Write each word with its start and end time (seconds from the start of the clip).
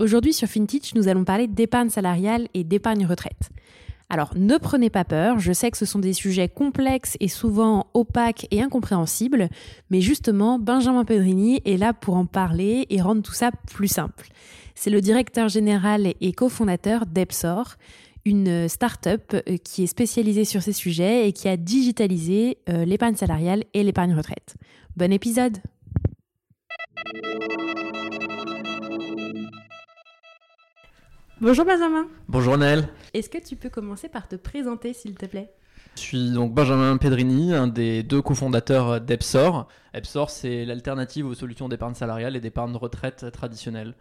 Aujourd'hui 0.00 0.32
sur 0.32 0.48
FinTech, 0.48 0.94
nous 0.94 1.08
allons 1.08 1.24
parler 1.24 1.46
d'épargne 1.46 1.90
salariale 1.90 2.48
et 2.54 2.64
d'épargne 2.64 3.04
retraite. 3.04 3.50
Alors 4.08 4.32
ne 4.34 4.56
prenez 4.56 4.88
pas 4.88 5.04
peur, 5.04 5.38
je 5.38 5.52
sais 5.52 5.70
que 5.70 5.76
ce 5.76 5.84
sont 5.84 5.98
des 5.98 6.14
sujets 6.14 6.48
complexes 6.48 7.18
et 7.20 7.28
souvent 7.28 7.86
opaques 7.92 8.46
et 8.50 8.62
incompréhensibles, 8.62 9.50
mais 9.90 10.00
justement 10.00 10.58
Benjamin 10.58 11.04
Pedrini 11.04 11.60
est 11.66 11.76
là 11.76 11.92
pour 11.92 12.16
en 12.16 12.24
parler 12.24 12.86
et 12.88 13.02
rendre 13.02 13.20
tout 13.20 13.34
ça 13.34 13.50
plus 13.70 13.88
simple. 13.88 14.28
C'est 14.74 14.88
le 14.88 15.02
directeur 15.02 15.50
général 15.50 16.14
et 16.18 16.32
cofondateur 16.32 17.04
d'Epsor, 17.04 17.74
une 18.24 18.70
start-up 18.70 19.34
euh, 19.34 19.58
qui 19.58 19.82
est 19.82 19.86
spécialisée 19.86 20.46
sur 20.46 20.62
ces 20.62 20.72
sujets 20.72 21.28
et 21.28 21.32
qui 21.32 21.46
a 21.46 21.58
digitalisé 21.58 22.56
euh, 22.70 22.86
l'épargne 22.86 23.16
salariale 23.16 23.64
et 23.74 23.82
l'épargne 23.84 24.14
retraite. 24.14 24.54
Bon 24.96 25.12
épisode 25.12 25.58
Bonjour 31.42 31.64
Benjamin. 31.64 32.06
Bonjour 32.28 32.58
Naël. 32.58 32.86
Est-ce 33.14 33.30
que 33.30 33.38
tu 33.38 33.56
peux 33.56 33.70
commencer 33.70 34.10
par 34.10 34.28
te 34.28 34.36
présenter 34.36 34.92
s'il 34.92 35.14
te 35.14 35.24
plaît? 35.24 35.50
Je 35.94 36.00
suis 36.00 36.30
donc 36.32 36.52
Benjamin 36.52 36.98
Pedrini, 36.98 37.54
un 37.54 37.66
des 37.66 38.02
deux 38.02 38.20
cofondateurs 38.20 39.00
d'Epsor. 39.00 39.66
Epsor, 39.94 40.28
c'est 40.28 40.66
l'alternative 40.66 41.24
aux 41.26 41.32
solutions 41.32 41.70
d'épargne 41.70 41.94
salariale 41.94 42.36
et 42.36 42.40
d'épargne 42.40 42.76
retraite 42.76 43.32
traditionnelle. 43.32 43.94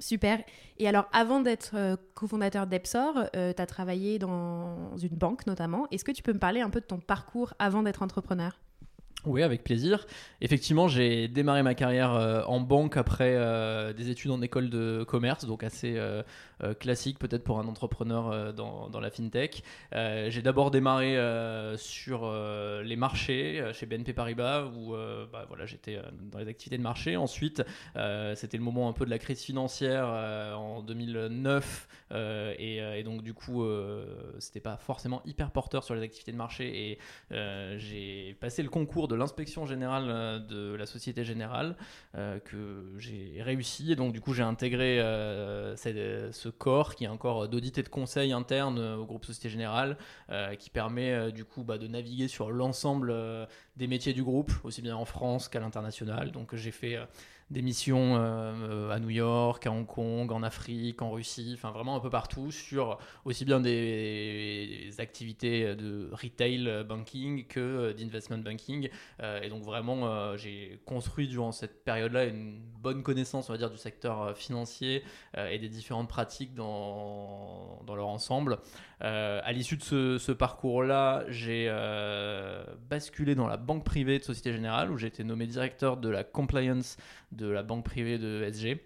Super. 0.00 0.40
Et 0.78 0.88
alors, 0.88 1.08
avant 1.12 1.40
d'être 1.40 1.70
euh, 1.74 1.94
cofondateur 2.14 2.66
d'Epsor, 2.66 3.26
euh, 3.36 3.52
tu 3.52 3.62
as 3.62 3.66
travaillé 3.66 4.18
dans 4.18 4.96
une 4.96 5.16
banque 5.16 5.46
notamment. 5.46 5.86
Est-ce 5.92 6.04
que 6.04 6.12
tu 6.12 6.24
peux 6.24 6.32
me 6.32 6.40
parler 6.40 6.60
un 6.60 6.70
peu 6.70 6.80
de 6.80 6.86
ton 6.86 6.98
parcours 6.98 7.54
avant 7.60 7.84
d'être 7.84 8.02
entrepreneur? 8.02 8.58
Oui, 9.26 9.42
avec 9.42 9.64
plaisir. 9.64 10.06
Effectivement, 10.40 10.88
j'ai 10.88 11.28
démarré 11.28 11.62
ma 11.62 11.74
carrière 11.74 12.14
euh, 12.14 12.42
en 12.44 12.60
banque 12.60 12.96
après 12.96 13.34
des 13.94 14.10
études 14.10 14.30
en 14.30 14.40
école 14.42 14.70
de 14.70 15.04
commerce, 15.04 15.44
donc 15.44 15.64
assez 15.64 15.98
euh, 16.64 16.74
classique 16.74 17.20
peut-être 17.20 17.44
pour 17.44 17.60
un 17.60 17.68
entrepreneur 17.68 18.30
euh, 18.30 18.52
dans, 18.52 19.00
la 19.00 19.10
fintech. 19.10 19.62
Euh, 19.94 20.28
j'ai 20.28 20.42
d'abord 20.42 20.72
démarré 20.72 21.16
sur 21.76 22.30
les 22.82 22.96
marchés 22.96 23.62
chez 23.72 23.86
BNP 23.86 24.12
Paribas 24.12 24.64
où 24.64 24.92
bah, 24.92 25.44
voilà, 25.48 25.66
j'étais 25.66 26.00
dans 26.32 26.38
les 26.38 26.48
activités 26.48 26.78
de 26.78 26.82
marché. 26.82 27.16
Ensuite, 27.16 27.62
c'était 28.34 28.56
le 28.56 28.62
moment 28.62 28.88
un 28.88 28.92
peu 28.92 29.04
de 29.04 29.10
la 29.10 29.18
crise 29.18 29.42
financière 29.42 30.06
en 30.56 30.82
2009 30.82 31.88
et, 32.58 33.02
donc 33.04 33.22
du 33.22 33.34
coup, 33.34 33.64
c'était 34.38 34.60
pas 34.60 34.76
forcément 34.76 35.22
hyper 35.24 35.50
porteur 35.50 35.84
sur 35.84 35.94
les 35.94 36.02
activités 36.02 36.32
de 36.32 36.36
marché 36.36 36.98
et 37.30 37.78
j'ai 37.78 38.36
passé 38.40 38.62
le 38.62 38.70
concours 38.70 39.07
de 39.08 39.14
l'inspection 39.14 39.66
générale 39.66 40.46
de 40.46 40.74
la 40.74 40.86
Société 40.86 41.24
Générale 41.24 41.76
que 42.14 42.94
j'ai 42.98 43.40
réussi 43.40 43.96
donc 43.96 44.12
du 44.12 44.20
coup 44.20 44.34
j'ai 44.34 44.42
intégré 44.42 44.98
ce 45.76 46.48
corps 46.48 46.94
qui 46.94 47.04
est 47.04 47.08
encore 47.08 47.48
d'audit 47.48 47.76
et 47.78 47.82
de 47.82 47.88
conseil 47.88 48.32
interne 48.32 48.78
euh, 48.78 48.96
au 48.96 49.04
groupe 49.04 49.24
Société 49.24 49.48
Générale, 49.48 49.96
euh, 50.30 50.54
qui 50.54 50.70
permet 50.70 51.12
euh, 51.12 51.30
du 51.30 51.44
coup 51.44 51.64
bah, 51.64 51.78
de 51.78 51.86
naviguer 51.86 52.28
sur 52.28 52.50
l'ensemble 52.50 53.14
des 53.76 53.86
métiers 53.86 54.12
du 54.12 54.22
groupe, 54.22 54.52
aussi 54.64 54.82
bien 54.82 54.96
en 54.96 55.04
France 55.04 55.48
qu'à 55.48 55.60
l'international. 55.60 56.32
Donc 56.32 56.54
j'ai 56.54 56.70
fait 56.70 56.98
des 57.50 57.62
missions 57.62 58.16
euh, 58.16 58.90
à 58.90 59.00
New 59.00 59.10
York, 59.10 59.66
à 59.66 59.70
Hong 59.70 59.86
Kong, 59.86 60.30
en 60.32 60.42
Afrique, 60.42 61.00
en 61.00 61.10
Russie, 61.10 61.52
enfin 61.54 61.70
vraiment 61.70 61.96
un 61.96 62.00
peu 62.00 62.10
partout 62.10 62.50
sur 62.50 62.98
aussi 63.24 63.44
bien 63.44 63.60
des 63.60 64.90
activités 64.98 65.74
de 65.74 66.10
retail 66.12 66.84
banking 66.86 67.46
que 67.46 67.92
d'investment 67.92 68.38
banking. 68.38 68.90
Euh, 69.22 69.40
et 69.40 69.48
donc 69.48 69.62
vraiment, 69.62 70.06
euh, 70.06 70.36
j'ai 70.36 70.80
construit 70.84 71.26
durant 71.28 71.52
cette 71.52 71.84
période-là 71.84 72.26
une 72.26 72.60
bonne 72.80 73.02
connaissance, 73.02 73.48
on 73.48 73.52
va 73.52 73.58
dire, 73.58 73.70
du 73.70 73.78
secteur 73.78 74.36
financier 74.36 75.02
et 75.36 75.58
des 75.58 75.68
différentes 75.68 76.08
pratiques 76.08 76.54
dans, 76.54 77.82
dans 77.86 77.94
leur 77.94 78.08
ensemble. 78.08 78.58
À 79.00 79.52
l'issue 79.52 79.76
de 79.76 79.82
ce, 79.82 80.18
ce 80.18 80.32
parcours-là, 80.32 81.24
j'ai 81.28 81.68
basculé 82.88 83.34
dans 83.34 83.46
la 83.46 83.56
banque 83.56 83.84
privée 83.84 84.18
de 84.18 84.24
Société 84.24 84.52
Générale 84.52 84.90
où 84.90 84.98
j'ai 84.98 85.06
été 85.06 85.24
nommé 85.24 85.46
directeur 85.46 85.96
de 85.96 86.08
la 86.08 86.24
compliance 86.24 86.96
de 87.32 87.48
la 87.48 87.62
banque 87.62 87.84
privée 87.84 88.18
de 88.18 88.42
SG 88.42 88.84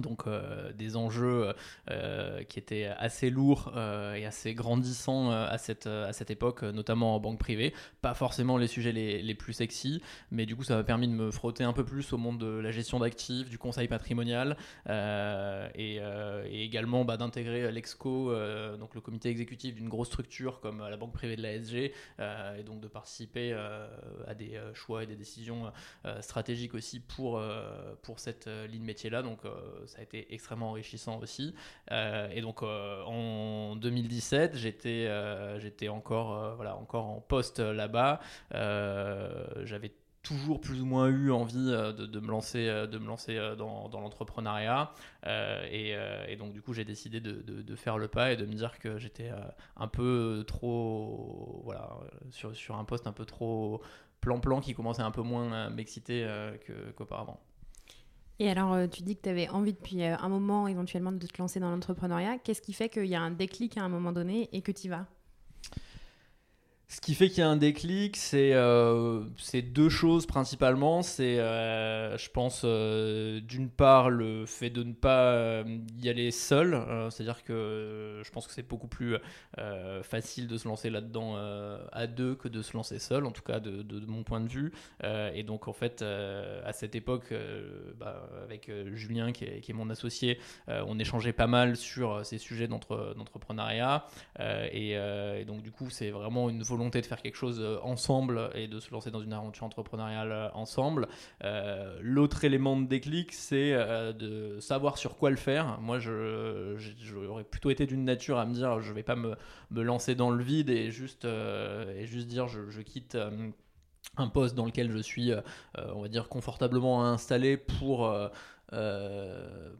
donc 0.00 0.26
euh, 0.26 0.72
des 0.72 0.96
enjeux 0.96 1.52
euh, 1.90 2.42
qui 2.44 2.58
étaient 2.58 2.86
assez 2.86 3.30
lourds 3.30 3.72
euh, 3.76 4.14
et 4.14 4.24
assez 4.24 4.54
grandissants 4.54 5.30
à, 5.30 5.58
cette, 5.58 5.86
à 5.86 6.12
cette 6.12 6.30
époque, 6.30 6.62
notamment 6.62 7.14
en 7.14 7.20
banque 7.20 7.38
privée. 7.38 7.74
Pas 8.00 8.14
forcément 8.14 8.56
les 8.56 8.66
sujets 8.66 8.92
les, 8.92 9.22
les 9.22 9.34
plus 9.34 9.52
sexy, 9.52 10.02
mais 10.30 10.46
du 10.46 10.56
coup 10.56 10.64
ça 10.64 10.76
m'a 10.76 10.84
permis 10.84 11.08
de 11.08 11.12
me 11.12 11.30
frotter 11.30 11.64
un 11.64 11.72
peu 11.72 11.84
plus 11.84 12.12
au 12.12 12.18
monde 12.18 12.38
de 12.38 12.46
la 12.46 12.70
gestion 12.70 13.00
d'actifs, 13.00 13.48
du 13.48 13.58
conseil 13.58 13.88
patrimonial 13.88 14.56
et, 14.88 15.96
et, 15.96 16.64
également 16.64 17.04
bah, 17.04 17.16
d'intégrer 17.16 17.70
l'EXCO, 17.70 18.32
donc 18.78 18.94
le 18.94 19.00
comité 19.00 19.28
exécutif 19.28 19.74
d'une 19.74 19.88
grosse 19.88 20.08
structure 20.08 20.60
comme 20.60 20.80
la 20.88 20.96
banque 20.96 21.12
privée 21.12 21.36
de 21.36 21.42
l'ASG, 21.42 21.92
et 22.58 22.62
donc 22.64 22.80
de 22.80 22.88
participer 22.88 23.52
à 23.52 24.34
des 24.34 24.58
choix 24.74 25.02
et 25.02 25.06
des 25.06 25.16
décisions 25.16 25.72
stratégiques 26.20 26.74
aussi 26.74 27.00
pour, 27.00 27.40
pour 28.02 28.18
cette 28.18 28.48
ligne 28.68 28.84
métier-là. 28.84 29.22
Donc 29.22 29.40
ça 29.86 29.98
a 29.98 30.02
été 30.02 30.32
extrêmement 30.34 30.70
enrichissant 30.70 31.18
aussi. 31.20 31.54
Euh, 31.90 32.28
et 32.32 32.40
donc 32.40 32.62
euh, 32.62 33.02
en 33.04 33.76
2017, 33.76 34.56
j'étais 34.56 35.06
euh, 35.06 35.58
j'étais 35.60 35.88
encore 35.88 36.56
voilà 36.56 36.76
encore 36.76 37.06
en 37.06 37.20
poste 37.20 37.58
là-bas. 37.60 38.20
J'avais 38.52 39.92
toujours 40.22 40.60
plus 40.60 40.80
ou 40.80 40.86
moins 40.86 41.08
eu 41.08 41.32
envie 41.32 41.54
de, 41.54 42.20
me 42.20 42.28
lancer, 42.28 42.66
de 42.66 42.98
me 42.98 43.06
lancer 43.06 43.36
dans, 43.58 43.88
dans 43.88 44.00
l'entrepreneuriat. 44.00 44.92
et, 45.26 46.36
donc, 46.38 46.52
du 46.52 46.62
coup, 46.62 46.72
j'ai 46.74 46.84
décidé 46.84 47.20
de, 47.20 47.42
de, 47.42 47.76
faire 47.76 47.98
le 47.98 48.06
pas 48.06 48.30
et 48.30 48.36
de 48.36 48.46
me 48.46 48.52
dire 48.52 48.78
que 48.78 48.98
j'étais 48.98 49.30
un 49.76 49.88
peu 49.88 50.44
trop. 50.46 51.62
Voilà, 51.64 51.90
sur, 52.30 52.54
sur, 52.54 52.76
un 52.76 52.84
poste 52.84 53.08
un 53.08 53.12
peu 53.12 53.24
trop 53.24 53.82
plan-plan 54.20 54.60
qui 54.60 54.74
commençait 54.74 55.02
un 55.02 55.10
peu 55.10 55.22
moins 55.22 55.50
à 55.52 55.70
m'exciter 55.70 56.24
qu'auparavant. 56.96 57.40
Et 58.42 58.50
alors, 58.50 58.72
euh, 58.72 58.88
tu 58.88 59.04
dis 59.04 59.14
que 59.14 59.22
tu 59.22 59.28
avais 59.28 59.48
envie 59.50 59.72
depuis 59.72 60.02
euh, 60.02 60.16
un 60.18 60.28
moment 60.28 60.66
éventuellement 60.66 61.12
de 61.12 61.24
te 61.24 61.38
lancer 61.38 61.60
dans 61.60 61.70
l'entrepreneuriat. 61.70 62.38
Qu'est-ce 62.38 62.60
qui 62.60 62.72
fait 62.72 62.88
qu'il 62.88 63.06
y 63.06 63.14
a 63.14 63.20
un 63.20 63.30
déclic 63.30 63.78
à 63.78 63.82
un 63.82 63.88
moment 63.88 64.10
donné 64.10 64.48
et 64.52 64.62
que 64.62 64.72
tu 64.72 64.86
y 64.86 64.88
vas? 64.88 65.06
Ce 66.92 67.00
qui 67.00 67.14
fait 67.14 67.30
qu'il 67.30 67.38
y 67.38 67.42
a 67.42 67.48
un 67.48 67.56
déclic, 67.56 68.18
c'est 68.18 68.52
euh, 68.52 69.24
deux 69.64 69.88
choses 69.88 70.26
principalement. 70.26 71.00
C'est, 71.00 71.38
euh, 71.38 72.18
je 72.18 72.28
pense, 72.28 72.62
euh, 72.66 73.40
d'une 73.40 73.70
part, 73.70 74.10
le 74.10 74.44
fait 74.44 74.68
de 74.68 74.82
ne 74.82 74.92
pas 74.92 75.64
y 76.02 76.10
aller 76.10 76.30
seul. 76.30 76.78
C'est-à-dire 77.10 77.44
que 77.44 78.20
je 78.22 78.30
pense 78.30 78.46
que 78.46 78.52
c'est 78.52 78.68
beaucoup 78.68 78.88
plus 78.88 79.16
facile 80.02 80.46
de 80.46 80.58
se 80.58 80.68
lancer 80.68 80.90
là-dedans 80.90 81.36
à 81.92 82.06
deux 82.06 82.34
que 82.34 82.48
de 82.48 82.60
se 82.60 82.74
lancer 82.74 82.98
seul, 82.98 83.24
en 83.24 83.30
tout 83.30 83.42
cas 83.42 83.58
de, 83.58 84.06
mon 84.06 84.22
point 84.22 84.40
de 84.40 84.48
vue. 84.48 84.72
et 85.02 85.42
donc, 85.44 85.68
en 85.68 85.72
fait, 85.72 86.02
à 86.02 86.72
cette 86.74 86.94
époque, 86.94 87.32
bah, 87.98 88.28
avec 88.42 88.70
Julien, 88.92 89.32
qui 89.32 89.44
est, 89.44 89.72
mon 89.72 89.88
associé, 89.88 90.38
on 90.68 90.98
échangeait 90.98 91.32
pas 91.32 91.46
mal 91.46 91.76
sur 91.76 92.26
ces 92.26 92.36
sujets 92.36 92.68
d'entrepreneuriat. 92.68 94.04
Et, 94.72 94.94
donc, 95.46 95.62
du 95.62 95.70
coup, 95.70 95.88
c'est 95.88 96.10
vraiment 96.10 96.50
une 96.50 96.62
volonté 96.62 96.81
de 96.90 97.06
faire 97.06 97.22
quelque 97.22 97.36
chose 97.36 97.64
ensemble 97.82 98.50
et 98.54 98.68
de 98.68 98.80
se 98.80 98.90
lancer 98.92 99.10
dans 99.10 99.20
une 99.20 99.32
aventure 99.32 99.64
entrepreneuriale 99.64 100.50
ensemble. 100.54 101.08
L'autre 102.00 102.44
élément 102.44 102.76
de 102.76 102.86
déclic, 102.86 103.32
c'est 103.32 103.72
de 103.72 104.58
savoir 104.60 104.98
sur 104.98 105.16
quoi 105.16 105.30
le 105.30 105.36
faire. 105.36 105.80
Moi, 105.80 105.98
j'aurais 105.98 107.44
plutôt 107.44 107.70
été 107.70 107.86
d'une 107.86 108.04
nature 108.04 108.38
à 108.38 108.46
me 108.46 108.54
dire, 108.54 108.80
je 108.80 108.92
vais 108.92 109.02
pas 109.02 109.16
me, 109.16 109.36
me 109.70 109.82
lancer 109.82 110.14
dans 110.14 110.30
le 110.30 110.42
vide 110.42 110.70
et 110.70 110.90
juste, 110.90 111.24
et 111.24 112.06
juste 112.06 112.28
dire, 112.28 112.48
je, 112.48 112.80
quitte 112.82 113.16
un 114.16 114.28
poste 114.28 114.54
dans 114.54 114.66
lequel 114.66 114.90
je 114.90 114.98
suis, 114.98 115.32
on 115.76 116.02
va 116.02 116.08
dire, 116.08 116.28
confortablement 116.28 117.04
installé 117.06 117.56
pour 117.56 118.06
euh, 118.06 118.28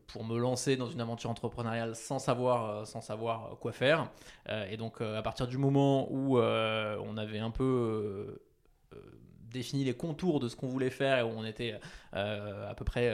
pour 0.07 0.25
me 0.25 0.39
lancer 0.39 0.77
dans 0.77 0.89
une 0.89 1.01
aventure 1.01 1.31
entrepreneuriale 1.31 1.97
sans 1.97 2.19
savoir, 2.19 2.71
euh, 2.71 2.85
sans 2.85 3.01
savoir 3.01 3.57
quoi 3.59 3.73
faire. 3.73 4.11
Euh, 4.49 4.67
et 4.71 4.77
donc, 4.77 5.01
à 5.01 5.23
partir 5.23 5.47
du 5.47 5.59
moment 5.59 6.13
où 6.13 6.39
on 6.39 7.17
avait 7.17 7.39
un 7.39 7.51
peu 7.51 8.41
défini 9.51 9.85
les 9.85 9.95
contours 9.95 10.41
de 10.41 10.49
ce 10.49 10.57
qu'on 10.57 10.69
voulait 10.69 10.91
faire 10.91 11.19
et 11.19 11.23
où 11.23 11.33
on 11.35 11.45
était 11.45 11.79
à 12.13 12.75
peu 12.77 12.85
près 12.85 13.13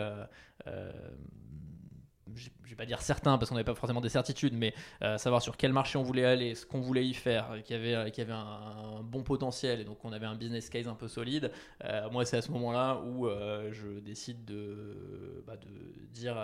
je 2.38 2.70
vais 2.70 2.76
pas 2.76 2.86
dire 2.86 3.02
certain 3.02 3.38
parce 3.38 3.48
qu'on 3.48 3.54
n'avait 3.54 3.64
pas 3.64 3.74
forcément 3.74 4.00
des 4.00 4.08
certitudes, 4.08 4.54
mais 4.54 4.74
euh, 5.02 5.18
savoir 5.18 5.42
sur 5.42 5.56
quel 5.56 5.72
marché 5.72 5.98
on 5.98 6.02
voulait 6.02 6.24
aller, 6.24 6.54
ce 6.54 6.66
qu'on 6.66 6.80
voulait 6.80 7.06
y 7.06 7.14
faire, 7.14 7.50
qu'il 7.64 7.76
y 7.76 7.78
avait, 7.78 7.94
euh, 7.94 8.10
qu'il 8.10 8.24
y 8.24 8.26
avait 8.26 8.38
un, 8.38 9.02
bon 9.02 9.22
potentiel 9.22 9.80
et 9.80 9.84
donc 9.84 10.04
on 10.04 10.12
avait 10.12 10.26
un 10.26 10.34
business 10.34 10.68
case 10.68 10.88
un 10.88 10.94
peu 10.94 11.08
solide. 11.08 11.50
Euh, 11.84 12.10
moi, 12.10 12.24
c'est 12.24 12.36
à 12.36 12.42
ce 12.42 12.50
moment-là 12.52 13.00
où 13.00 13.28
je 13.72 14.00
décide 14.00 14.44
de, 14.44 15.42
bah, 15.46 15.56
de 15.56 15.68
dire 16.12 16.36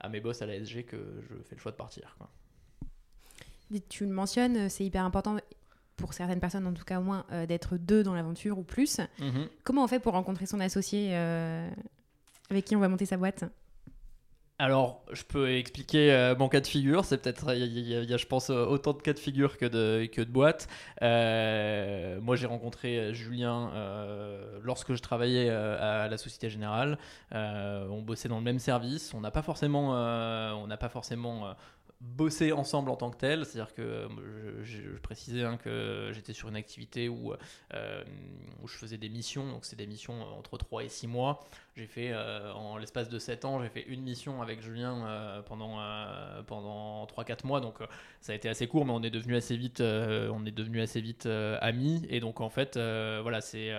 à, 0.00 0.08
mes 0.08 0.20
boss 0.20 0.42
à 0.42 0.46
la 0.46 0.54
SG 0.54 0.84
que 0.84 0.96
je 1.20 1.34
fais 1.42 1.56
le 1.56 1.60
choix 1.60 1.72
de 1.72 1.76
partir. 1.76 2.16
Tu 3.88 4.06
le 4.06 4.12
mentionnes, 4.12 4.68
c'est 4.68 4.84
hyper 4.84 5.04
important 5.04 5.36
pour 5.96 6.12
certaines 6.12 6.40
personnes 6.40 6.66
en 6.66 6.72
tout 6.72 6.84
cas 6.84 7.00
au 7.00 7.02
moins 7.02 7.24
d'être 7.48 7.76
deux 7.76 8.02
dans 8.02 8.14
l'aventure 8.14 8.58
ou 8.58 8.62
plus. 8.62 8.98
Mm-hmm. 8.98 9.48
Comment 9.64 9.84
on 9.84 9.88
fait 9.88 10.00
pour 10.00 10.12
rencontrer 10.12 10.46
son 10.46 10.60
associé 10.60 11.14
avec 11.14 12.64
qui 12.64 12.76
on 12.76 12.80
va 12.80 12.88
monter 12.88 13.06
sa 13.06 13.16
boîte? 13.16 13.44
Alors, 14.58 15.02
je 15.12 15.22
peux 15.22 15.50
expliquer 15.50 16.10
euh, 16.12 16.34
mon 16.34 16.48
cas 16.48 16.62
de 16.62 16.66
figure. 16.66 17.04
C'est 17.04 17.18
peut-être, 17.18 17.54
il 17.54 17.78
y, 17.78 18.14
a, 18.14 18.16
je 18.16 18.26
pense, 18.26 18.48
euh, 18.48 18.64
autant 18.64 18.94
de 18.94 19.02
cas 19.02 19.12
de 19.12 19.18
figure 19.18 19.58
que 19.58 19.66
de, 19.66 20.24
boîtes. 20.24 20.66
Euh, 21.02 22.18
moi, 22.22 22.36
j'ai 22.36 22.46
rencontré 22.46 23.12
Julien 23.12 23.70
lorsque 24.62 24.94
je 24.94 25.02
travaillais 25.02 25.50
à 25.50 26.08
la 26.08 26.16
Société 26.16 26.48
Générale. 26.48 26.98
on 27.32 28.00
bossait 28.02 28.28
dans 28.28 28.38
le 28.38 28.44
même 28.44 28.58
service. 28.58 29.12
On 29.12 29.20
n'a 29.20 29.30
pas 29.30 29.42
forcément, 29.42 29.90
on 29.92 30.70
ensemble 32.52 32.90
en 32.90 32.96
tant 32.96 33.10
que 33.10 33.18
tel. 33.18 33.44
C'est-à-dire 33.44 33.74
que 33.74 34.08
je, 34.62 34.98
précisais 35.02 35.44
hein, 35.44 35.58
que 35.58 36.12
j'étais 36.14 36.32
sur 36.32 36.48
une 36.48 36.56
activité 36.56 37.10
où, 37.10 37.34
où 37.34 38.68
je 38.68 38.76
faisais 38.76 38.96
des 38.96 39.10
missions, 39.10 39.46
donc 39.50 39.66
c'est 39.66 39.76
des 39.76 39.86
missions 39.86 40.22
entre 40.38 40.56
3 40.56 40.84
et 40.84 40.88
6 40.88 41.08
mois. 41.08 41.46
J'ai 41.76 41.86
fait, 41.86 42.10
euh, 42.10 42.54
en 42.54 42.78
l'espace 42.78 43.10
de 43.10 43.18
7 43.18 43.44
ans, 43.44 43.62
j'ai 43.62 43.68
fait 43.68 43.82
une 43.82 44.00
mission 44.00 44.40
avec 44.40 44.62
Julien 44.62 45.06
euh, 45.06 45.42
pendant, 45.42 45.78
euh, 45.78 46.42
pendant 46.46 47.04
3-4 47.04 47.46
mois. 47.46 47.60
Donc 47.60 47.80
ça 48.22 48.32
a 48.32 48.34
été 48.34 48.48
assez 48.48 48.66
court, 48.66 48.86
mais 48.86 48.92
on 48.92 49.02
est 49.02 49.10
devenu 49.10 49.36
assez 49.36 49.58
vite, 49.58 49.82
on 49.82 50.46
est 50.46 50.56
devenu 50.56 50.80
assez 50.80 51.02
vite 51.02 51.26
amis. 51.26 52.06
Et 52.08 52.20
donc 52.20 52.40
en 52.40 52.48
fait, 52.48 52.78
voilà, 52.78 53.42
c'est, 53.42 53.72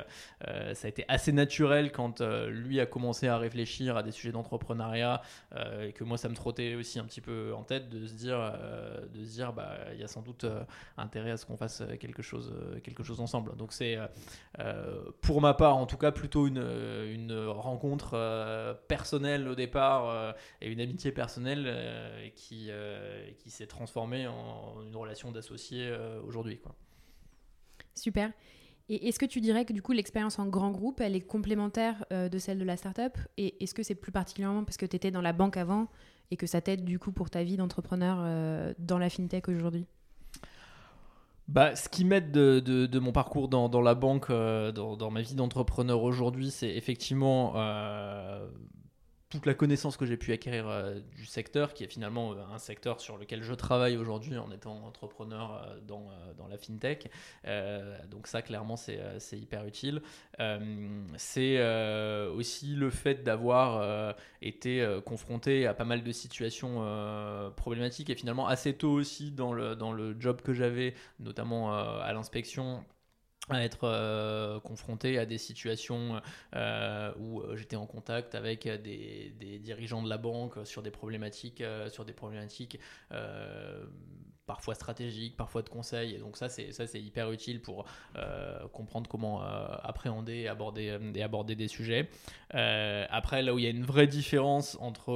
ça 0.45 0.85
a 0.85 0.87
été 0.87 1.05
assez 1.07 1.31
naturel 1.31 1.91
quand 1.91 2.21
lui 2.21 2.79
a 2.79 2.85
commencé 2.85 3.27
à 3.27 3.39
réfléchir 3.39 3.97
à 3.97 4.03
des 4.03 4.11
sujets 4.11 4.31
d'entrepreneuriat 4.31 5.21
et 5.81 5.91
que 5.91 6.03
moi 6.03 6.17
ça 6.17 6.29
me 6.29 6.35
trottait 6.35 6.75
aussi 6.75 6.99
un 6.99 7.05
petit 7.05 7.21
peu 7.21 7.53
en 7.55 7.63
tête 7.63 7.89
de 7.89 8.05
se 8.05 8.13
dire, 8.13 8.53
de 9.11 9.25
se 9.25 9.51
bah 9.51 9.75
il 9.93 9.99
y 9.99 10.03
a 10.03 10.07
sans 10.07 10.21
doute 10.21 10.45
intérêt 10.97 11.31
à 11.31 11.37
ce 11.37 11.45
qu'on 11.45 11.57
fasse 11.57 11.81
quelque 11.99 12.21
chose, 12.21 12.53
quelque 12.83 13.03
chose 13.03 13.19
ensemble. 13.19 13.55
Donc 13.57 13.73
c'est, 13.73 13.97
pour 15.21 15.41
ma 15.41 15.55
part, 15.55 15.77
en 15.77 15.87
tout 15.87 15.97
cas, 15.97 16.11
plutôt 16.11 16.45
une, 16.47 16.63
une 17.11 17.47
rencontre 17.47 17.86
rencontre 17.87 18.11
euh, 18.13 18.73
personnelle 18.87 19.47
au 19.47 19.55
départ 19.55 20.09
euh, 20.09 20.31
et 20.61 20.71
une 20.71 20.81
amitié 20.81 21.11
personnelle 21.11 21.65
euh, 21.67 22.29
qui, 22.35 22.69
qui 23.37 23.49
s'est 23.49 23.67
transformée 23.67 24.27
en 24.27 24.81
une 24.85 24.95
relation 24.95 25.31
d'associé 25.31 25.91
aujourd'hui. 26.25 26.59
Super. 27.95 28.31
Et 28.89 29.07
est-ce 29.07 29.19
que 29.19 29.25
tu 29.25 29.41
dirais 29.41 29.65
que 29.65 29.73
du 29.73 29.81
coup 29.81 29.91
l'expérience 29.91 30.39
en 30.39 30.47
grand 30.47 30.71
groupe, 30.71 31.01
elle 31.01 31.15
est 31.15 31.21
complémentaire 31.21 32.05
de 32.11 32.37
celle 32.37 32.59
de 32.59 32.63
la 32.63 32.77
startup? 32.77 33.17
Et 33.37 33.61
est-ce 33.63 33.73
que 33.73 33.83
c'est 33.83 33.95
plus 33.95 34.11
particulièrement 34.11 34.63
parce 34.63 34.77
que 34.77 34.85
tu 34.85 34.95
étais 34.95 35.11
dans 35.11 35.21
la 35.21 35.33
banque 35.33 35.57
avant 35.57 35.87
et 36.31 36.37
que 36.37 36.47
ça 36.47 36.61
t'aide 36.61 36.85
du 36.85 36.99
coup 36.99 37.11
pour 37.11 37.29
ta 37.29 37.43
vie 37.43 37.57
d'entrepreneur 37.57 38.17
dans 38.79 38.97
la 38.97 39.09
fintech 39.09 39.49
aujourd'hui? 39.49 39.87
Bah, 41.47 41.75
ce 41.75 41.87
qui 41.87 42.03
m'aide 42.03 42.31
de, 42.31 42.99
mon 42.99 43.11
parcours 43.11 43.47
dans, 43.47 43.69
dans 43.69 43.81
la 43.81 43.95
banque, 43.95 44.29
euh, 44.29 44.71
dans, 44.71 44.97
dans, 44.97 45.11
ma 45.11 45.21
vie 45.21 45.35
d'entrepreneur 45.35 46.03
aujourd'hui, 46.03 46.51
c'est 46.51 46.69
effectivement 46.75 47.53
euh, 47.55 48.45
toute 49.29 49.45
la 49.45 49.53
connaissance 49.53 49.97
que 49.97 50.05
j'ai 50.05 50.15
pu 50.15 50.31
acquérir 50.31 50.67
euh, 50.67 50.99
du 51.15 51.25
secteur, 51.25 51.73
qui 51.73 51.83
est 51.83 51.87
finalement 51.87 52.31
euh, 52.31 52.37
un 52.53 52.59
secteur 52.59 53.01
sur 53.01 53.17
lequel 53.17 53.43
je 53.43 53.53
travaille 53.53 53.97
aujourd'hui 53.97 54.37
en 54.37 54.51
étant 54.51 54.85
entrepreneur 54.85 55.63
euh, 55.65 55.79
dans, 55.81 56.47
la 56.49 56.57
fintech. 56.57 57.09
donc 58.09 58.27
ça, 58.27 58.41
clairement, 58.41 58.77
c'est 58.77 59.37
hyper 59.37 59.65
utile. 59.65 60.01
c'est 61.17 61.59
aussi 62.29 62.67
le 62.67 62.89
fait 62.89 63.21
d'avoir 63.23 64.15
été 64.41 64.99
confronté 65.05 65.67
à 65.67 65.73
pas 65.73 65.83
mal 65.83 66.03
de 66.03 66.11
situations 66.13 66.81
problématiques 67.57 68.09
et 68.09 68.15
finalement 68.15 68.47
assez 68.47 68.73
tôt 68.73 68.91
aussi 68.91 69.31
dans 69.31 69.51
le, 69.51 69.75
dans 69.75 69.91
le 69.91 70.15
job 70.17 70.41
que 70.41 70.53
j'avais, 70.53 70.93
notamment 71.19 71.73
à 71.73 72.13
l'inspection 72.13 72.85
à 73.49 73.63
être 73.63 73.83
euh, 73.83 74.59
confronté 74.59 75.17
à 75.17 75.25
des 75.25 75.37
situations 75.37 76.21
euh, 76.55 77.11
où 77.19 77.41
euh, 77.41 77.55
j'étais 77.55 77.77
en 77.77 77.85
contact 77.85 78.35
avec 78.35 78.67
des, 78.67 79.59
dirigeants 79.59 80.01
de 80.01 80.09
la 80.09 80.17
banque 80.17 80.55
sur 80.65 80.81
des 80.81 80.91
problématiques 80.91 81.63
sur 81.89 82.05
des 82.05 82.13
problématiques 82.13 82.79
parfois 84.45 84.75
stratégiques 84.75 85.35
parfois 85.35 85.61
de 85.61 85.69
conseils 85.69 86.15
et 86.15 86.17
donc 86.19 86.37
ça 86.37 86.47
c'est 86.47 86.71
ça 86.71 86.87
c'est 86.87 87.01
hyper 87.01 87.31
utile 87.31 87.61
pour 87.61 87.85
comprendre 88.71 89.09
comment 89.09 89.41
appréhender 89.41 90.47
aborder 90.47 90.97
et 91.15 91.23
aborder 91.23 91.55
des 91.55 91.67
sujets. 91.67 92.09
Après 92.51 93.41
là 93.41 93.53
où 93.53 93.59
il 93.59 93.65
y 93.65 93.67
a 93.67 93.71
une 93.71 93.83
vraie 93.83 94.07
différence 94.07 94.77
entre 94.79 95.11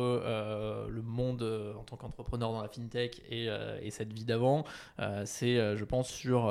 le 0.90 1.02
monde 1.02 1.44
en 1.78 1.84
tant 1.84 1.98
qu'entrepreneur 1.98 2.52
dans 2.52 2.62
la 2.62 2.70
fintech 2.70 3.22
et, 3.30 3.48
et 3.82 3.92
cette 3.92 4.12
vie 4.12 4.26
d'avant 4.26 4.66
c'est 5.26 5.78
je 5.78 5.84
pense 5.86 6.10
sur 6.10 6.50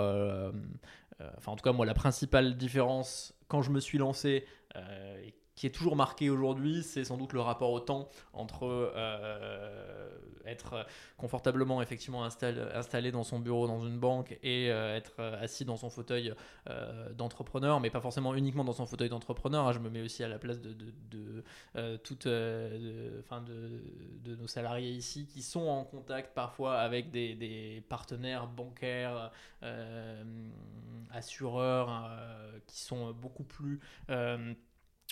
enfin 1.37 1.53
en 1.53 1.57
tout 1.57 1.63
cas 1.65 1.73
moi 1.73 1.87
la 1.87 1.95
principale 1.95 2.57
différence 2.57 3.35
quand 3.49 3.63
je 3.63 3.71
me 3.71 3.81
suis 3.81 3.99
lancé 3.99 4.45
euh, 4.77 5.23
qui 5.61 5.67
est 5.67 5.75
toujours 5.75 5.95
marqué 5.95 6.31
aujourd'hui, 6.31 6.83
c'est 6.83 7.05
sans 7.05 7.19
doute 7.19 7.35
le 7.35 7.43
rapport 7.43 7.71
au 7.71 7.81
temps 7.81 8.09
entre 8.33 8.65
euh, 8.65 10.09
être 10.47 10.87
confortablement 11.19 11.83
effectivement 11.83 12.25
installé, 12.25 13.13
dans 13.13 13.25
son 13.25 13.39
bureau 13.41 13.67
dans 13.67 13.81
une 13.81 13.99
banque 13.99 14.39
et 14.43 14.69
être 14.69 15.21
assis 15.21 15.67
dans 15.67 15.77
son 15.77 15.91
fauteuil 15.91 16.33
d'entrepreneur, 17.15 17.79
mais 17.79 17.91
pas 17.91 18.01
forcément 18.01 18.35
uniquement 18.35 18.65
dans 18.65 18.73
son 18.73 18.87
fauteuil 18.87 19.11
d'entrepreneur. 19.11 19.69
Hein. 19.69 19.73
je 19.73 19.81
me 19.81 19.91
mets 19.91 20.01
aussi 20.01 20.25
à 20.25 20.29
la 20.29 20.39
place 20.39 20.63
de, 20.63 20.73
de, 20.73 20.93
de, 21.11 21.97
toute, 21.99 22.25
fin 23.29 23.43
de, 23.43 24.35
nos 24.37 24.47
salariés 24.47 24.93
ici 24.93 25.27
qui 25.27 25.43
sont 25.43 25.69
en 25.69 25.85
contact 25.85 26.35
parfois 26.35 26.79
avec 26.79 27.11
des, 27.11 27.85
partenaires 27.91 28.47
bancaires, 28.47 29.31
assureurs, 31.13 32.09
euh, 32.11 32.59
qui 32.67 32.81
sont 32.81 33.13
beaucoup 33.13 33.45
plus, 33.45 33.81
euh, 34.11 34.55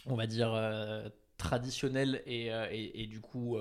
on 0.06 0.14
va 0.14 0.26
dire, 0.26 0.52
euh, 0.54 1.08
traditionnels 1.36 2.22
et, 2.26 2.50
et, 2.70 3.06
du 3.06 3.20
coup 3.20 3.56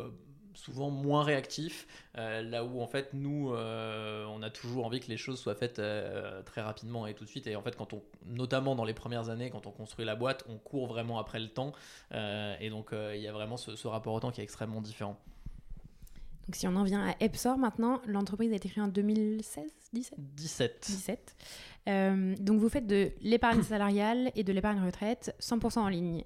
souvent 0.55 0.89
moins 0.89 1.23
réactifs, 1.23 1.85
là 2.15 2.63
où 2.63 2.81
en 2.81 2.87
fait 2.87 3.13
nous, 3.13 3.53
on 3.53 4.41
a 4.41 4.49
toujours 4.49 4.87
envie 4.87 4.99
que 4.99 5.09
les 5.09 5.17
choses 5.17 5.39
soient 5.39 5.53
faites 5.53 5.79
très 6.43 6.61
rapidement 6.61 7.05
et 7.05 7.13
tout 7.13 7.23
de 7.23 7.29
suite. 7.29 7.45
Et 7.45 7.55
en 7.55 7.61
fait, 7.61 7.75
quand 7.75 7.93
on, 7.93 8.01
notamment 8.25 8.73
dans 8.73 8.83
les 8.83 8.95
premières 8.95 9.29
années, 9.29 9.51
quand 9.51 9.67
on 9.67 9.71
construit 9.71 10.05
la 10.05 10.15
boîte, 10.15 10.43
on 10.49 10.57
court 10.57 10.87
vraiment 10.87 11.19
après 11.19 11.39
le 11.39 11.49
temps. 11.49 11.71
et 12.11 12.69
donc 12.71 12.89
il 12.93 13.21
y 13.21 13.27
a 13.27 13.31
vraiment 13.31 13.57
ce, 13.57 13.87
rapport 13.87 14.15
au 14.15 14.19
temps 14.19 14.31
qui 14.31 14.41
est 14.41 14.43
extrêmement 14.43 14.81
différent. 14.81 15.19
Donc 16.47 16.55
si 16.55 16.67
on 16.67 16.75
en 16.75 16.83
vient 16.83 17.05
à 17.05 17.15
Epsor 17.19 17.57
maintenant, 17.57 18.01
l'entreprise 18.07 18.51
a 18.53 18.55
été 18.55 18.69
créée 18.69 18.83
en 18.83 18.87
2016, 18.87 19.65
17 19.93 20.19
17. 20.35 20.85
17. 20.87 21.35
donc 22.39 22.59
vous 22.59 22.69
faites 22.69 22.87
de 22.87 23.11
l'épargne 23.21 23.63
salariale 23.63 24.31
et 24.35 24.43
de 24.43 24.53
l'épargne 24.53 24.83
retraite 24.85 25.35
100% 25.41 25.79
en 25.79 25.89
ligne. 25.89 26.23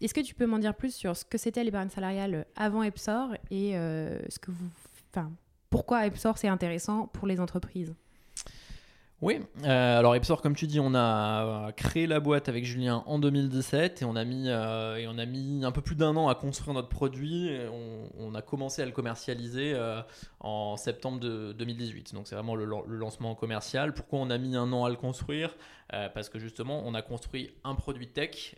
Est-ce 0.00 0.14
que 0.14 0.20
tu 0.20 0.34
peux 0.34 0.46
m'en 0.46 0.58
dire 0.58 0.74
plus 0.74 0.94
sur 0.94 1.16
ce 1.16 1.24
que 1.24 1.38
c'était 1.38 1.64
l'épargne 1.64 1.88
salariale 1.88 2.46
avant 2.54 2.82
Epsor 2.82 3.34
et 3.50 3.76
euh, 3.76 4.20
ce 4.28 4.38
que 4.38 4.50
vous, 4.50 4.68
enfin, 5.10 5.32
pourquoi 5.70 6.06
Epsor 6.06 6.38
c'est 6.38 6.48
intéressant 6.48 7.06
pour 7.08 7.26
les 7.26 7.40
entreprises? 7.40 7.94
Oui, 9.22 9.40
euh, 9.64 9.98
alors 9.98 10.14
Epsor, 10.14 10.42
comme 10.42 10.54
tu 10.54 10.66
dis, 10.66 10.78
on 10.78 10.94
a 10.94 11.72
créé 11.72 12.06
la 12.06 12.20
boîte 12.20 12.50
avec 12.50 12.66
Julien 12.66 13.02
en 13.06 13.18
2017 13.18 14.02
et 14.02 14.04
on 14.04 14.14
a 14.14 14.24
mis, 14.24 14.44
euh, 14.48 14.96
et 14.96 15.08
on 15.08 15.16
a 15.16 15.24
mis 15.24 15.64
un 15.64 15.72
peu 15.72 15.80
plus 15.80 15.94
d'un 15.94 16.14
an 16.16 16.28
à 16.28 16.34
construire 16.34 16.74
notre 16.74 16.90
produit. 16.90 17.50
On, 18.18 18.34
a 18.34 18.42
commencé 18.42 18.82
à 18.82 18.84
le 18.84 18.92
commercialiser 18.92 19.72
euh, 19.74 20.02
en 20.46 20.76
septembre 20.76 21.18
de 21.18 21.52
2018. 21.52 22.14
Donc 22.14 22.28
c'est 22.28 22.34
vraiment 22.34 22.54
le, 22.54 22.64
lancement 22.64 23.34
commercial. 23.34 23.92
Pourquoi 23.92 24.20
on 24.20 24.30
a 24.30 24.38
mis 24.38 24.56
un 24.56 24.72
an 24.72 24.84
à 24.84 24.90
le 24.90 24.96
construire? 24.96 25.56
Parce 25.88 26.28
que 26.28 26.40
justement, 26.40 26.82
on 26.84 26.94
a 26.94 27.02
construit 27.02 27.52
un 27.62 27.76
produit 27.76 28.08
tech 28.08 28.56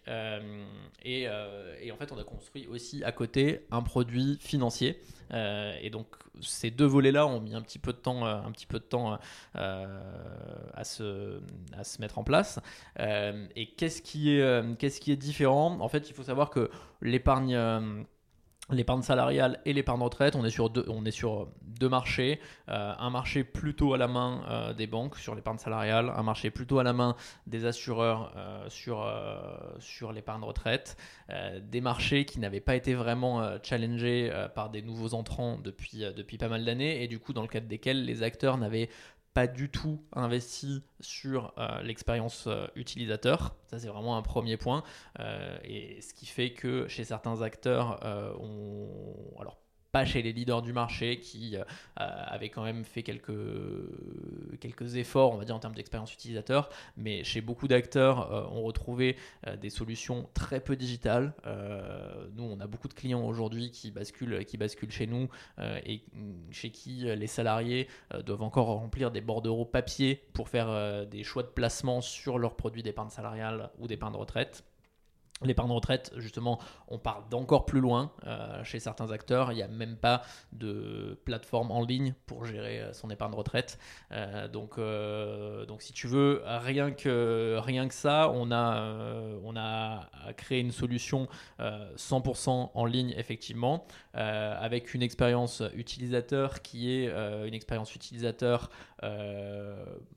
et, 1.02 1.22
et, 1.22 1.92
en 1.92 1.96
fait, 1.96 2.10
on 2.10 2.18
a 2.18 2.24
construit 2.24 2.66
aussi 2.66 3.04
à 3.04 3.12
côté 3.12 3.66
un 3.70 3.82
produit 3.82 4.38
financier. 4.40 4.98
et 5.32 5.90
donc 5.90 6.06
ces 6.40 6.70
deux 6.70 6.86
volets-là 6.86 7.26
ont 7.26 7.40
mis 7.40 7.54
un 7.54 7.60
petit 7.60 7.78
peu 7.78 7.92
de 7.92 7.98
temps, 7.98 8.24
un 8.24 8.50
petit 8.50 8.66
peu 8.66 8.78
de 8.78 8.84
temps 8.84 9.18
à, 9.54 10.84
se, 10.84 11.40
mettre 11.98 12.18
en 12.18 12.24
place. 12.24 12.60
Euh, 13.00 13.46
et 13.56 13.66
qu'est-ce 13.66 14.02
qui, 14.02 14.34
est, 14.34 14.40
euh, 14.40 15.16
différent? 15.16 15.78
En 15.80 15.88
fait, 15.88 16.08
il 16.08 16.14
faut 16.14 16.22
savoir 16.22 16.50
que 16.50 16.70
l'épargne 17.00 17.54
euh, 17.54 18.02
l'épargne 18.70 19.02
salariale 19.02 19.60
et 19.64 19.72
l'épargne 19.72 20.02
retraite, 20.02 20.36
on 20.36 20.44
est 20.44 20.50
sur 20.50 20.70
deux, 20.70 20.86
deux 21.62 21.88
marchés. 21.88 22.40
un 22.66 23.10
marché 23.10 23.44
plutôt 23.44 23.94
à 23.94 23.98
la 23.98 24.08
main 24.08 24.74
des 24.76 24.86
banques 24.86 25.16
sur 25.16 25.34
l'épargne 25.34 25.58
salariale, 25.58 26.12
un 26.14 26.22
marché 26.22 26.50
plutôt 26.50 26.78
à 26.78 26.82
la 26.82 26.92
main 26.92 27.16
des 27.46 27.64
assureurs 27.64 28.32
sur, 28.68 29.10
sur 29.78 30.12
l'épargne 30.12 30.42
retraite. 30.42 30.96
des 31.62 31.80
marchés 31.80 32.24
qui 32.24 32.40
n'avaient 32.40 32.60
pas 32.60 32.76
été 32.76 32.94
vraiment 32.94 33.42
challengés 33.62 34.30
par 34.54 34.70
des 34.70 34.82
nouveaux 34.82 35.14
entrants 35.14 35.58
depuis, 35.58 36.04
depuis 36.14 36.38
pas 36.38 36.48
mal 36.48 36.64
d'années 36.64 37.02
et 37.02 37.08
du 37.08 37.18
coup 37.18 37.32
dans 37.32 37.42
le 37.42 37.48
cadre 37.48 37.68
desquels 37.68 38.04
les 38.04 38.22
acteurs 38.22 38.58
n'avaient 38.58 38.90
pas 39.34 39.46
du 39.46 39.70
tout 39.70 40.02
investi 40.12 40.82
sur 41.00 41.52
euh, 41.58 41.80
l'expérience 41.82 42.46
euh, 42.46 42.66
utilisateur. 42.74 43.54
Ça, 43.66 43.78
c'est 43.78 43.88
vraiment 43.88 44.16
un 44.16 44.22
premier 44.22 44.56
point. 44.56 44.82
Euh, 45.20 45.56
et 45.62 46.00
ce 46.00 46.14
qui 46.14 46.26
fait 46.26 46.52
que 46.52 46.88
chez 46.88 47.04
certains 47.04 47.42
acteurs, 47.42 48.00
on... 48.40 48.88
pas 49.92 50.04
chez 50.04 50.22
les 50.22 50.32
leaders 50.32 50.62
du 50.62 50.72
marché 50.72 51.18
qui 51.18 51.56
euh, 51.56 51.64
avaient 51.96 52.50
quand 52.50 52.62
même 52.62 52.84
fait 52.84 53.02
quelques, 53.02 53.36
efforts, 54.96 55.32
on 55.32 55.36
va 55.36 55.44
dire, 55.44 55.54
en 55.54 55.58
termes 55.58 55.74
d'expérience 55.74 56.12
utilisateur, 56.12 56.68
mais 56.96 57.24
chez 57.24 57.40
beaucoup 57.40 57.68
d'acteurs, 57.68 58.32
euh, 58.32 58.46
on 58.50 58.62
retrouvait 58.62 59.16
euh, 59.46 59.56
des 59.56 59.70
solutions 59.70 60.28
très 60.34 60.60
peu 60.60 60.76
digitales. 60.76 61.34
nous, 62.34 62.44
on 62.44 62.60
a 62.60 62.66
beaucoup 62.66 62.88
de 62.88 62.94
clients 62.94 63.24
aujourd'hui 63.24 63.70
qui 63.70 63.90
basculent, 63.90 64.44
qui 64.44 64.56
basculent 64.56 64.90
chez 64.90 65.06
nous 65.06 65.28
et 65.58 66.02
chez 66.50 66.70
qui 66.70 67.04
les 67.04 67.26
salariés 67.26 67.88
doivent 68.24 68.42
encore 68.42 68.66
remplir 68.66 69.10
des 69.10 69.20
bordereaux 69.20 69.64
papier 69.64 70.22
pour 70.32 70.48
faire 70.48 71.06
des 71.06 71.24
choix 71.24 71.42
de 71.42 71.48
placement 71.48 72.00
sur 72.00 72.38
leurs 72.38 72.56
produits 72.56 72.82
d'épargne 72.82 73.10
salariale 73.10 73.70
ou 73.78 73.86
d'épargne 73.86 74.12
de 74.12 74.18
retraite. 74.18 74.64
L'épargne 75.42 75.70
retraite, 75.70 76.12
justement, 76.16 76.58
on 76.88 76.98
parle 76.98 77.28
d'encore 77.28 77.64
plus 77.64 77.80
loin 77.80 78.10
euh, 78.26 78.64
chez 78.64 78.80
certains 78.80 79.12
acteurs. 79.12 79.52
Il 79.52 79.54
n'y 79.54 79.62
a 79.62 79.68
même 79.68 79.96
pas 79.96 80.22
de 80.52 81.18
plateforme 81.24 81.70
en 81.70 81.84
ligne 81.84 82.14
pour 82.26 82.44
gérer 82.44 82.80
euh, 82.80 82.92
son 82.92 83.08
épargne 83.08 83.34
retraite. 83.34 83.78
Euh, 84.10 84.48
donc, 84.48 84.78
donc, 85.68 85.82
si 85.82 85.92
tu 85.92 86.08
veux, 86.08 86.42
rien 86.44 86.90
que, 86.90 87.58
rien 87.60 87.86
que 87.86 87.94
ça, 87.94 88.30
on 88.34 88.50
a, 88.50 88.94
on 89.44 89.56
a 89.56 90.08
créé 90.36 90.60
une 90.60 90.72
solution 90.72 91.28
100% 91.60 92.70
en 92.74 92.84
ligne, 92.84 93.14
effectivement, 93.16 93.86
avec 94.14 94.94
une 94.94 95.02
expérience 95.02 95.62
utilisateur 95.74 96.62
qui 96.62 96.90
est 96.90 97.08
une 97.46 97.54
expérience 97.54 97.94
utilisateur 97.94 98.70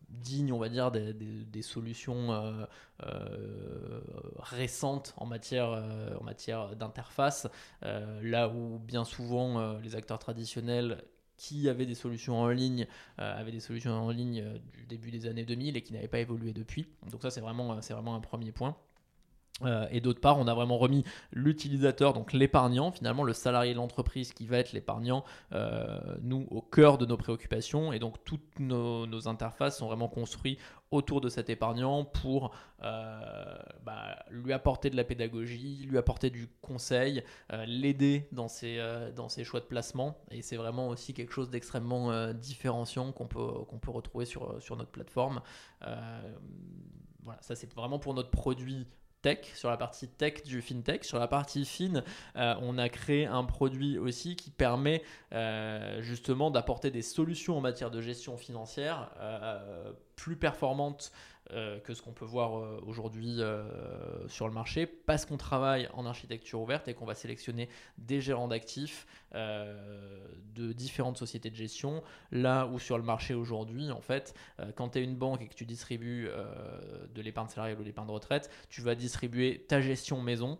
digne, 0.09 0.53
on 0.53 0.59
va 0.59 0.69
dire, 0.69 0.91
des, 0.91 1.61
solutions 1.61 2.67
récentes 4.41 5.13
en 5.17 5.25
matière, 5.25 5.71
euh, 5.71 6.15
en 6.19 6.23
matière 6.23 6.75
d'interface, 6.75 7.47
euh, 7.83 8.19
là 8.23 8.49
où 8.49 8.79
bien 8.79 9.05
souvent 9.05 9.59
euh, 9.59 9.79
les 9.81 9.95
acteurs 9.95 10.19
traditionnels 10.19 11.03
qui 11.37 11.69
avaient 11.69 11.87
des 11.87 11.95
solutions 11.95 12.39
en 12.39 12.49
ligne, 12.49 12.85
avaient 13.17 13.51
des 13.51 13.59
solutions 13.59 13.93
en 13.93 14.11
ligne 14.11 14.45
du 14.73 14.85
début 14.85 15.09
des 15.09 15.25
années 15.25 15.43
2000 15.43 15.75
et 15.75 15.81
qui 15.81 15.91
n'avaient 15.91 16.07
pas 16.07 16.19
évolué 16.19 16.53
depuis. 16.53 16.87
Donc 17.09 17.23
ça 17.23 17.31
c'est 17.31 17.41
vraiment, 17.41 17.81
c'est 17.81 17.93
vraiment 17.93 18.13
un 18.13 18.19
premier 18.19 18.51
point. 18.51 18.77
Et 19.91 20.01
d'autre 20.01 20.21
part, 20.21 20.39
on 20.39 20.47
a 20.47 20.53
vraiment 20.53 20.77
remis 20.77 21.03
l'utilisateur, 21.31 22.13
donc 22.13 22.33
l'épargnant, 22.33 22.91
finalement 22.91 23.23
le 23.23 23.33
salarié 23.33 23.73
de 23.73 23.77
l'entreprise 23.77 24.33
qui 24.33 24.45
va 24.47 24.57
être 24.57 24.73
l'épargnant, 24.73 25.23
nous 26.21 26.47
au 26.49 26.61
cœur 26.61 26.97
de 26.97 27.05
nos 27.05 27.17
préoccupations. 27.17 27.93
Et 27.93 27.99
donc 27.99 28.23
toutes 28.23 28.59
nos, 28.59 29.27
interfaces 29.27 29.77
sont 29.77 29.87
vraiment 29.87 30.07
construites 30.07 30.59
autour 30.89 31.21
de 31.21 31.29
cet 31.29 31.49
épargnant 31.49 32.03
pour 32.03 32.53
euh, 32.83 33.57
bah, 33.83 34.17
lui 34.29 34.51
apporter 34.51 34.89
de 34.89 34.97
la 34.97 35.03
pédagogie, 35.03 35.85
lui 35.87 35.97
apporter 35.97 36.29
du 36.29 36.47
conseil, 36.61 37.23
euh, 37.53 37.65
l'aider 37.65 38.27
dans 38.31 38.47
ses, 38.47 38.77
euh, 38.79 39.11
dans 39.11 39.29
ses 39.29 39.43
choix 39.43 39.59
de 39.59 39.65
placement. 39.65 40.17
Et 40.31 40.41
c'est 40.41 40.57
vraiment 40.57 40.89
aussi 40.89 41.13
quelque 41.13 41.33
chose 41.33 41.49
d'extrêmement 41.49 42.33
différenciant 42.33 43.11
qu'on 43.11 43.27
peut, 43.27 43.65
peut 43.81 43.91
retrouver 43.91 44.25
sur, 44.25 44.61
sur 44.61 44.75
notre 44.75 44.91
plateforme. 44.91 45.41
voilà, 47.23 47.41
ça 47.41 47.55
c'est 47.55 47.71
vraiment 47.73 47.99
pour 47.99 48.13
notre 48.13 48.31
produit 48.31 48.87
tech, 49.21 49.39
sur 49.55 49.69
la 49.69 49.77
partie 49.77 50.07
tech 50.07 50.43
du 50.43 50.61
fintech. 50.61 51.03
Sur 51.03 51.19
la 51.19 51.27
partie 51.27 51.65
fin, 51.65 52.03
on 52.35 52.77
a 52.77 52.89
créé 52.89 53.25
un 53.25 53.43
produit 53.43 53.97
aussi 53.97 54.35
qui 54.35 54.49
permet 54.49 55.03
justement 55.99 56.51
d'apporter 56.51 56.91
des 56.91 57.01
solutions 57.01 57.57
en 57.57 57.61
matière 57.61 57.91
de 57.91 58.01
gestion 58.01 58.37
financière 58.37 59.11
plus 60.21 60.35
performante 60.35 61.11
euh, 61.11 61.30
que 61.83 61.93
ce 61.93 62.01
qu'on 62.01 62.13
peut 62.13 62.25
voir 62.25 62.57
euh, 62.57 62.81
aujourd'hui 62.85 63.41
euh, 63.41 64.27
sur 64.27 64.47
le 64.47 64.53
marché 64.53 64.85
parce 64.85 65.25
qu'on 65.25 65.37
travaille 65.37 65.89
en 65.93 66.05
architecture 66.05 66.61
ouverte 66.61 66.87
et 66.87 66.93
qu'on 66.93 67.05
va 67.05 67.15
sélectionner 67.15 67.67
des 67.97 68.21
gérants 68.21 68.47
d'actifs 68.47 69.05
de 69.33 70.73
différentes 70.73 71.17
sociétés 71.17 71.49
de 71.49 71.55
gestion. 71.55 72.03
Là 72.31 72.67
où 72.67 72.79
sur 72.79 72.97
le 72.97 73.03
marché 73.03 73.33
aujourd'hui, 73.33 73.89
en 73.89 74.01
fait, 74.01 74.35
quand 74.75 74.89
tu 74.89 74.99
es 74.99 75.03
une 75.03 75.15
banque 75.15 75.41
et 75.41 75.47
que 75.47 75.53
tu 75.53 75.65
distribues 75.65 76.27
de 77.13 77.21
l'épargne 77.21 77.47
salariale 77.47 77.79
ou 77.79 77.81
de 77.81 77.87
l'épargne 77.87 78.07
de 78.07 78.11
retraite, 78.11 78.49
tu 78.69 78.81
vas 78.81 78.93
distribuer 78.93 79.65
ta 79.69 79.79
gestion 79.79 80.21
maison 80.21 80.59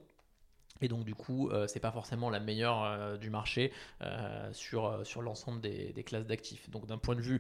et 0.82 0.88
donc 0.88 1.04
du 1.04 1.16
coup, 1.16 1.50
euh, 1.50 1.68
c'est 1.68 1.80
pas 1.80 1.92
forcément 1.92 2.30
la 2.30 2.40
meilleure 2.40 2.84
euh, 2.84 3.18
du 3.18 3.30
marché 3.30 3.72
euh, 4.02 4.50
sur, 4.52 5.06
sur 5.06 5.22
l'ensemble 5.22 5.62
des, 5.62 6.04
classes 6.04 6.26
d'actifs. 6.26 6.70
Donc 6.70 6.88
d'un 6.88 6.98
point 6.98 7.16
de 7.16 7.22
vue 7.22 7.40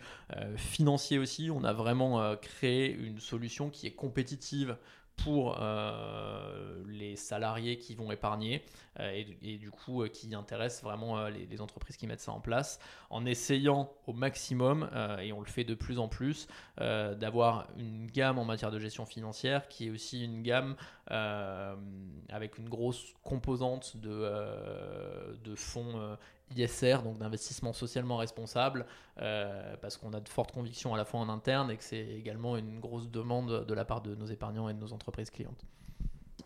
financier 0.55 1.17
aussi, 1.17 1.49
on 1.51 1.63
a 1.63 1.73
vraiment 1.73 2.35
créé 2.37 2.93
une 2.93 3.19
solution 3.19 3.69
qui 3.69 3.87
est 3.87 3.91
compétitive 3.91 4.77
pour 5.23 5.57
euh, 5.59 6.83
les 6.87 7.15
salariés 7.15 7.77
qui 7.77 7.95
vont 7.95 8.11
épargner 8.11 8.63
euh, 8.99 9.23
et, 9.41 9.57
du 9.57 9.71
coup 9.71 10.03
euh, 10.03 10.07
qui 10.07 10.33
intéressent 10.33 10.83
vraiment 10.83 11.27
les, 11.27 11.61
entreprises 11.61 11.97
qui 11.97 12.07
mettent 12.07 12.21
ça 12.21 12.31
en 12.31 12.39
place 12.39 12.79
en 13.09 13.25
essayant 13.25 13.91
au 14.07 14.13
maximum, 14.13 14.89
et 15.21 15.33
on 15.33 15.41
le 15.41 15.45
fait 15.45 15.63
de 15.63 15.75
plus 15.75 15.99
en 15.99 16.07
plus, 16.07 16.47
d'avoir 16.77 17.67
une 17.77 18.07
gamme 18.07 18.39
en 18.39 18.45
matière 18.45 18.71
de 18.71 18.79
gestion 18.79 19.05
financière 19.05 19.67
qui 19.67 19.87
est 19.87 19.89
aussi 19.89 20.23
une 20.23 20.41
gamme 20.41 20.75
avec 21.07 22.57
une 22.57 22.69
grosse 22.69 23.13
composante 23.23 23.97
de, 23.97 25.37
de 25.43 25.55
fonds 25.55 26.17
ISR, 26.55 26.97
donc 27.03 27.17
d'investissement 27.17 27.73
socialement 27.73 28.17
responsable, 28.17 28.85
euh, 29.19 29.75
parce 29.81 29.97
qu'on 29.97 30.13
a 30.13 30.19
de 30.19 30.29
fortes 30.29 30.51
convictions 30.51 30.93
à 30.93 30.97
la 30.97 31.05
fois 31.05 31.19
en 31.19 31.29
interne 31.29 31.71
et 31.71 31.77
que 31.77 31.83
c'est 31.83 32.05
également 32.05 32.57
une 32.57 32.79
grosse 32.79 33.09
demande 33.09 33.65
de 33.65 33.73
la 33.73 33.85
part 33.85 34.01
de 34.01 34.15
nos 34.15 34.25
épargnants 34.25 34.69
et 34.69 34.73
de 34.73 34.79
nos 34.79 34.93
entreprises 34.93 35.29
clientes. 35.29 35.65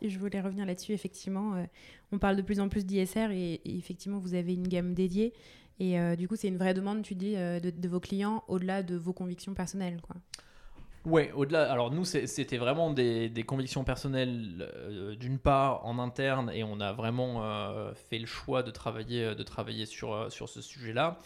Je 0.02 0.20
voulais 0.20 0.42
revenir 0.42 0.66
là-dessus, 0.66 0.92
effectivement. 0.92 1.56
Euh, 1.56 1.66
on 2.12 2.20
parle 2.20 2.36
de 2.36 2.42
plus 2.42 2.60
en 2.60 2.70
plus 2.70 2.86
d'ISR 2.86 3.32
et, 3.32 3.62
effectivement, 3.66 4.20
vous 4.20 4.34
avez 4.34 4.54
une 4.54 4.68
gamme 4.68 4.94
dédiée. 4.94 5.34
Et 5.80 6.00
euh, 6.00 6.16
du 6.16 6.28
coup, 6.28 6.36
c'est 6.36 6.48
une 6.48 6.58
vraie 6.58 6.74
demande, 6.74 7.02
tu 7.02 7.16
dis, 7.16 7.36
de, 7.36 7.70
de 7.70 7.88
vos 7.90 8.00
clients 8.00 8.44
au-delà 8.48 8.84
de 8.84 8.96
vos 8.96 9.14
convictions 9.14 9.54
personnelles. 9.54 10.02
Quoi. 10.02 10.16
Ouais, 11.06 11.32
au-delà. 11.36 11.72
Alors 11.72 11.92
nous, 11.92 12.04
c'était 12.04 12.58
vraiment 12.58 12.90
des, 12.92 13.44
convictions 13.46 13.84
personnelles 13.84 14.68
euh, 14.76 15.16
d'une 15.16 15.38
part 15.38 15.86
en 15.86 16.00
interne 16.00 16.50
et 16.52 16.64
on 16.64 16.80
a 16.80 16.94
vraiment 16.94 17.44
euh, 17.44 17.94
fait 17.94 18.18
le 18.18 18.26
choix 18.26 18.64
de 18.64 18.72
travailler, 18.72 19.36
de 19.36 19.44
travailler 19.44 19.86
sur, 19.86 20.14
euh, 20.14 20.30
sur 20.32 20.50
ce 20.50 20.62
sujet-là. 20.62 21.20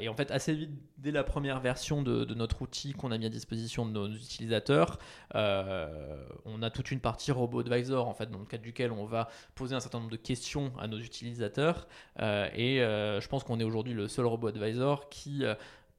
et 0.00 0.08
en 0.08 0.14
fait, 0.14 0.30
assez 0.30 0.54
vite, 0.54 0.70
dès 0.96 1.10
la 1.10 1.24
première 1.24 1.60
version 1.60 2.02
de, 2.02 2.24
notre 2.34 2.62
outil 2.62 2.94
qu'on 2.94 3.12
a 3.12 3.18
mis 3.18 3.26
à 3.26 3.28
disposition 3.28 3.84
de 3.84 3.92
nos 3.92 4.08
utilisateurs, 4.08 4.98
on 5.34 6.62
a 6.62 6.70
toute 6.70 6.90
une 6.90 7.00
partie 7.00 7.30
robot 7.30 7.60
advisor 7.60 8.08
en 8.08 8.14
fait, 8.14 8.30
dans 8.30 8.38
le 8.38 8.46
cadre 8.46 8.62
duquel 8.62 8.92
on 8.92 9.04
va 9.04 9.28
poser 9.54 9.74
un 9.74 9.80
certain 9.80 9.98
nombre 9.98 10.10
de 10.10 10.16
questions 10.16 10.72
à 10.80 10.86
nos 10.86 10.98
utilisateurs. 10.98 11.86
et 12.18 12.78
je 12.78 13.28
pense 13.28 13.44
qu'on 13.44 13.60
est 13.60 13.64
aujourd'hui 13.64 13.92
le 13.92 14.08
seul 14.08 14.26
robot 14.26 14.48
advisor 14.48 15.08
qui 15.10 15.44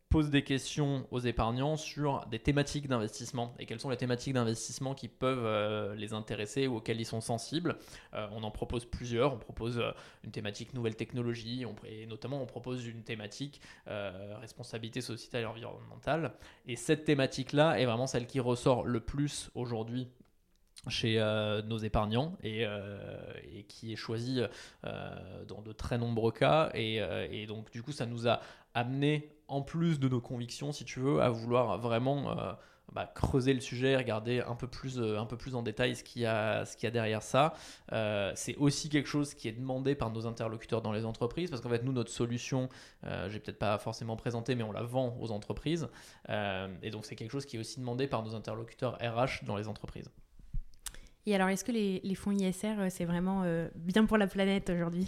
pose 0.09 0.31
des 0.31 0.43
questions 0.43 1.07
aux 1.11 1.19
épargnants 1.19 1.77
sur 1.77 2.25
des 2.31 2.39
thématiques 2.39 2.87
d'investissement 2.87 3.53
et 3.59 3.67
quelles 3.67 3.79
sont 3.79 3.91
les 3.91 3.97
thématiques 3.97 4.33
d'investissement 4.33 4.95
qui 4.95 5.07
peuvent 5.07 5.45
euh, 5.45 5.93
les 5.95 6.13
intéresser 6.13 6.65
ou 6.65 6.77
auxquelles 6.77 6.99
ils 6.99 7.05
sont 7.05 7.21
sensibles. 7.21 7.77
Euh, 8.15 8.27
on 8.31 8.41
en 8.41 8.49
propose 8.49 8.85
plusieurs. 8.85 9.33
On 9.33 9.37
propose 9.37 9.77
euh, 9.77 9.91
une 10.23 10.31
thématique 10.31 10.73
nouvelle 10.73 10.95
technologie 10.95 11.63
et 11.85 12.07
notamment 12.07 12.41
on 12.41 12.47
propose 12.47 12.85
une 12.85 13.03
thématique 13.03 13.61
responsabilité 13.85 15.01
sociétale 15.01 15.43
et 15.43 15.45
environnementale. 15.45 16.33
Et 16.65 16.75
cette 16.75 17.05
thématique-là 17.05 17.79
est 17.79 17.85
vraiment 17.85 18.07
celle 18.07 18.25
qui 18.27 18.39
ressort 18.39 18.83
le 18.85 18.99
plus 18.99 19.49
aujourd'hui 19.55 20.09
chez 20.87 21.17
nos 21.65 21.77
épargnants 21.77 22.37
et, 22.43 22.65
qui 23.67 23.93
est 23.93 23.95
choisie 23.95 24.41
dans 24.83 25.61
de 25.61 25.71
très 25.71 25.97
nombreux 25.97 26.31
cas 26.31 26.69
et, 26.73 26.97
et, 27.31 27.45
donc 27.47 27.71
du 27.71 27.83
coup 27.83 27.91
ça 27.91 28.05
nous 28.05 28.27
a 28.27 28.41
amené 28.73 29.38
en 29.49 29.61
plus 29.61 29.99
de 29.99 30.07
nos 30.07 30.21
convictions, 30.21 30.71
si 30.71 30.85
tu 30.85 30.99
veux, 30.99 31.21
à 31.21 31.29
vouloir 31.29 31.79
vraiment 31.79 32.37
euh, 32.37 32.53
bah, 32.93 33.11
creuser 33.13 33.53
le 33.53 33.59
sujet, 33.59 33.97
regarder 33.97 34.41
un 34.41 34.55
peu 34.55 34.67
plus, 34.67 34.99
euh, 34.99 35.19
un 35.19 35.25
peu 35.25 35.37
plus 35.37 35.55
en 35.55 35.63
détail 35.63 35.95
ce 35.95 36.03
qu'il 36.03 36.21
y 36.21 36.25
a, 36.27 36.65
ce 36.65 36.77
qu'il 36.77 36.85
y 36.85 36.87
a 36.87 36.91
derrière 36.91 37.23
ça. 37.23 37.55
Euh, 37.91 38.31
c'est 38.35 38.55
aussi 38.57 38.89
quelque 38.89 39.09
chose 39.09 39.33
qui 39.33 39.47
est 39.47 39.51
demandé 39.51 39.95
par 39.95 40.11
nos 40.11 40.27
interlocuteurs 40.27 40.83
dans 40.83 40.91
les 40.91 41.03
entreprises, 41.03 41.49
parce 41.49 41.61
qu'en 41.61 41.69
fait, 41.69 41.83
nous, 41.83 41.91
notre 41.91 42.11
solution, 42.11 42.69
j'ai 43.03 43.39
peut-être 43.39 43.59
pas 43.59 43.77
forcément 43.79 44.15
présenté, 44.15 44.53
mais 44.55 44.63
on 44.63 44.71
la 44.71 44.83
vend 44.83 45.17
aux 45.19 45.31
entreprises. 45.31 45.89
et 46.29 46.89
donc, 46.91 47.05
c'est 47.05 47.15
quelque 47.15 47.31
chose 47.31 47.45
qui 47.45 47.57
est 47.57 47.59
aussi 47.59 47.79
demandé 47.79 48.07
par 48.07 48.23
nos 48.23 48.35
interlocuteurs 48.35 48.97
RH 49.01 49.45
dans 49.45 49.57
les 49.57 49.67
entreprises. 49.67 50.09
Et 51.25 51.35
alors, 51.35 51.49
est-ce 51.49 51.63
que 51.63 51.71
les 51.71 52.15
fonds 52.15 52.31
ISR, 52.31 52.89
c'est 52.89 53.05
vraiment 53.05 53.43
bien 53.75 54.05
pour 54.05 54.17
la 54.17 54.27
planète 54.27 54.69
aujourd'hui? 54.69 55.07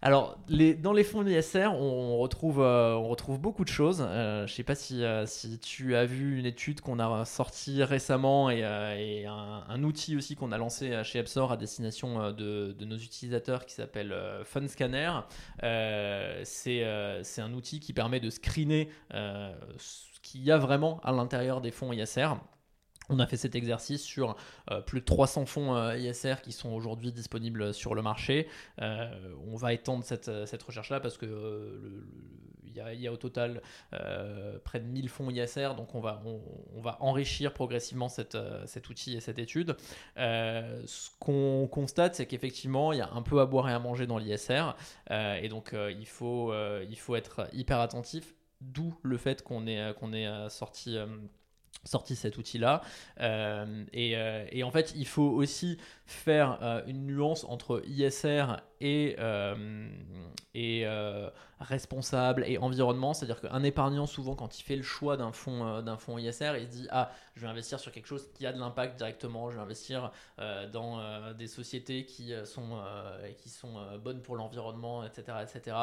Alors, 0.00 0.38
les, 0.48 0.74
dans 0.74 0.92
les 0.92 1.02
fonds 1.02 1.26
ISR, 1.26 1.72
on, 1.72 2.18
retrouve, 2.18 2.60
euh, 2.60 2.94
retrouve 2.94 3.40
beaucoup 3.40 3.64
de 3.64 3.68
choses. 3.68 4.00
Euh, 4.00 4.46
je 4.46 4.52
ne 4.52 4.56
sais 4.56 4.62
pas 4.62 4.76
si, 4.76 5.02
euh, 5.02 5.26
si, 5.26 5.58
tu 5.58 5.96
as 5.96 6.04
vu 6.04 6.38
une 6.38 6.46
étude 6.46 6.80
qu'on 6.80 7.00
a 7.00 7.24
sortie 7.24 7.82
récemment 7.82 8.48
et, 8.48 8.62
un, 9.26 9.82
outil 9.82 10.16
aussi 10.16 10.36
qu'on 10.36 10.52
a 10.52 10.58
lancé 10.58 11.02
chez 11.04 11.18
Epsor 11.18 11.50
à 11.52 11.56
destination 11.56 12.32
de, 12.32 12.72
de 12.78 12.84
nos 12.84 12.96
utilisateurs 12.96 13.66
qui 13.66 13.74
s'appelle 13.74 14.14
FunScanner. 14.44 15.10
C'est 15.62 16.84
un 16.84 17.52
outil 17.54 17.80
qui 17.80 17.92
permet 17.92 18.20
de 18.20 18.30
screener 18.30 18.90
ce 19.10 20.20
qu'il 20.22 20.42
y 20.42 20.50
a 20.50 20.58
vraiment 20.58 21.00
à 21.02 21.12
l'intérieur 21.12 21.60
des 21.60 21.70
fonds 21.70 21.92
ISR. 21.92 22.34
On 23.08 23.18
a 23.20 23.26
fait 23.26 23.36
cet 23.36 23.54
exercice 23.54 24.02
sur 24.02 24.36
euh, 24.70 24.80
plus 24.80 25.00
de 25.00 25.04
300 25.04 25.46
fonds 25.46 25.74
euh, 25.74 25.96
ISR 25.96 26.36
qui 26.42 26.52
sont 26.52 26.70
aujourd'hui 26.70 27.12
disponibles 27.12 27.72
sur 27.72 27.94
le 27.94 28.02
marché. 28.02 28.48
Euh, 28.82 29.08
on 29.50 29.56
va 29.56 29.72
étendre 29.72 30.04
cette, 30.04 30.62
recherche-là 30.62 31.00
parce 31.00 31.16
qu'il 31.16 31.30
y, 32.74 33.08
a 33.08 33.12
au 33.12 33.16
total 33.16 33.62
près 34.64 34.80
de 34.80 34.84
1000 34.84 35.08
fonds 35.08 35.30
ISR, 35.30 35.70
donc 35.76 35.94
on 35.94 36.00
va, 36.00 36.20
enrichir 37.00 37.52
progressivement 37.52 38.08
cet 38.08 38.36
outil 38.88 39.16
et 39.16 39.20
cette 39.20 39.38
étude. 39.38 39.76
ce 40.16 41.10
qu'on 41.18 41.68
constate, 41.70 42.16
c'est 42.16 42.26
qu'effectivement, 42.26 42.92
il 42.92 42.98
y 42.98 43.02
a 43.02 43.10
un 43.12 43.22
peu 43.22 43.40
à 43.40 43.46
boire 43.46 43.68
et 43.68 43.72
à 43.72 43.78
manger 43.78 44.06
dans 44.06 44.18
l'ISR, 44.18 44.74
et 45.10 45.48
donc 45.48 45.74
il, 45.74 46.06
faut, 46.06 46.52
il 46.52 47.16
être 47.16 47.48
hyper 47.52 47.80
attentif, 47.80 48.34
d'où 48.60 48.94
le 49.02 49.16
fait 49.16 49.42
qu'on 49.42 49.64
qu'on 49.98 50.12
ait 50.12 50.48
sorti 50.50 50.98
sorti 51.84 52.16
cet 52.16 52.36
outil-là. 52.38 52.82
Euh, 53.20 53.84
euh, 53.96 54.46
et, 54.50 54.62
en 54.62 54.70
fait, 54.70 54.92
il 54.96 55.06
faut 55.06 55.22
aussi 55.22 55.78
faire 56.06 56.58
euh, 56.62 56.82
une 56.86 57.06
nuance 57.06 57.44
entre 57.44 57.82
ISR 57.86 58.56
et, 58.80 59.16
responsable 61.60 62.44
et 62.46 62.58
environnement. 62.58 63.14
C'est-à-dire 63.14 63.40
qu'un 63.40 63.62
épargnant, 63.62 64.06
souvent, 64.06 64.34
quand 64.34 64.58
il 64.58 64.62
fait 64.62 64.76
le 64.76 64.82
choix 64.82 65.16
d'un 65.16 65.32
fonds, 65.32 65.82
d'un 65.82 65.96
fonds 65.96 66.18
ISR, 66.18 66.52
il 66.58 66.66
se 66.66 66.72
dit 66.72 66.88
Ah, 66.90 67.10
je 67.34 67.42
vais 67.42 67.48
investir 67.48 67.80
sur 67.80 67.90
quelque 67.90 68.06
chose 68.06 68.28
qui 68.34 68.46
a 68.46 68.52
de 68.52 68.60
l'impact 68.60 68.96
directement, 68.96 69.50
je 69.50 69.56
vais 69.56 69.62
investir 69.62 70.12
dans 70.72 71.32
des 71.32 71.48
sociétés 71.48 72.04
qui 72.04 72.32
sont, 72.44 72.80
qui 73.38 73.48
sont 73.48 73.98
bonnes 73.98 74.22
pour 74.22 74.36
l'environnement, 74.36 75.04
etc. 75.04 75.38
etc. 75.42 75.76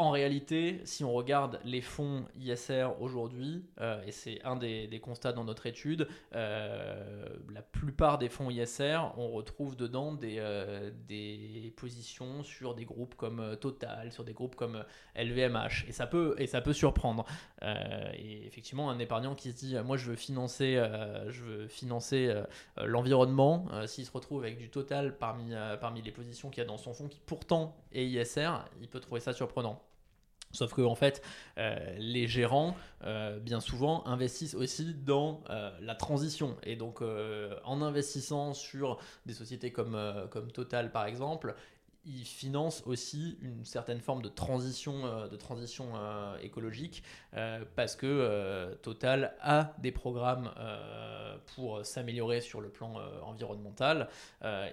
En 0.00 0.12
réalité, 0.12 0.80
si 0.84 1.04
on 1.04 1.12
regarde 1.12 1.60
les 1.62 1.82
fonds 1.82 2.24
ISR 2.34 2.88
aujourd'hui, 3.00 3.66
euh, 3.82 4.02
et 4.06 4.12
c'est 4.12 4.42
un 4.44 4.56
des, 4.56 4.98
constats 4.98 5.34
dans 5.34 5.44
notre 5.44 5.66
étude, 5.66 6.08
euh, 6.34 7.26
la 7.52 7.60
plupart 7.60 8.16
des 8.16 8.30
fonds 8.30 8.48
ISR, 8.48 8.98
on 9.18 9.28
retrouve 9.28 9.76
dedans 9.76 10.14
des, 10.14 10.36
euh, 10.38 10.90
des 11.06 11.74
positions 11.76 12.42
sur 12.42 12.74
des 12.74 12.86
groupes 12.86 13.14
comme 13.14 13.58
Total, 13.60 14.10
sur 14.10 14.24
des 14.24 14.32
groupes 14.32 14.56
comme 14.56 14.86
LVMH, 15.16 15.84
et 15.86 15.92
ça 15.92 16.06
peut, 16.06 16.34
et 16.38 16.46
ça 16.46 16.62
peut 16.62 16.72
surprendre. 16.72 17.26
et 17.60 18.46
effectivement, 18.46 18.88
un 18.88 19.00
épargnant 19.00 19.34
qui 19.34 19.52
se 19.52 19.56
dit, 19.58 19.76
moi 19.84 19.98
je 19.98 20.06
veux 20.06 20.16
financer, 20.16 20.82
je 21.28 21.42
veux 21.42 21.68
financer 21.68 22.34
l'environnement, 22.78 23.66
s'il 23.86 24.06
se 24.06 24.12
retrouve 24.12 24.44
avec 24.44 24.56
du 24.56 24.70
Total 24.70 25.18
parmi 25.18 26.02
les 26.02 26.12
positions 26.12 26.48
qu'il 26.48 26.62
y 26.62 26.64
a 26.64 26.68
dans 26.68 26.78
son 26.78 26.94
fonds, 26.94 27.08
qui 27.08 27.20
pourtant 27.20 27.76
est 27.92 28.06
ISR, 28.06 28.52
il 28.80 28.88
peut 28.88 29.00
trouver 29.00 29.20
ça 29.20 29.34
surprenant. 29.34 29.82
Sauf 30.52 30.74
que 30.74 30.82
en 30.82 30.96
fait, 30.96 31.22
euh, 31.58 31.78
les 31.98 32.26
gérants, 32.26 32.76
euh, 33.04 33.38
bien 33.38 33.60
souvent, 33.60 34.04
investissent 34.06 34.54
aussi 34.54 34.94
dans 34.94 35.42
euh, 35.48 35.70
la 35.80 35.94
transition. 35.94 36.56
Et 36.64 36.76
donc, 36.76 37.02
en 37.64 37.82
investissant 37.82 38.52
sur 38.52 38.98
des 39.26 39.34
sociétés 39.34 39.70
comme, 39.70 39.98
comme 40.30 40.50
Total, 40.50 40.90
par 40.90 41.06
exemple, 41.06 41.54
il 42.06 42.24
finance 42.24 42.82
aussi 42.86 43.38
une 43.42 43.64
certaine 43.64 44.00
forme 44.00 44.22
de 44.22 44.28
transition, 44.28 45.04
euh, 45.04 45.28
de 45.28 45.36
transition 45.36 45.92
euh, 45.94 46.36
écologique 46.38 47.02
euh, 47.34 47.64
parce 47.76 47.96
que 47.96 48.78
Total 48.82 49.34
a 49.40 49.74
des 49.78 49.92
programmes 49.92 50.50
pour 51.54 51.84
s'améliorer 51.84 52.40
sur 52.40 52.60
le 52.60 52.68
plan 52.68 52.94
environnemental 53.22 54.08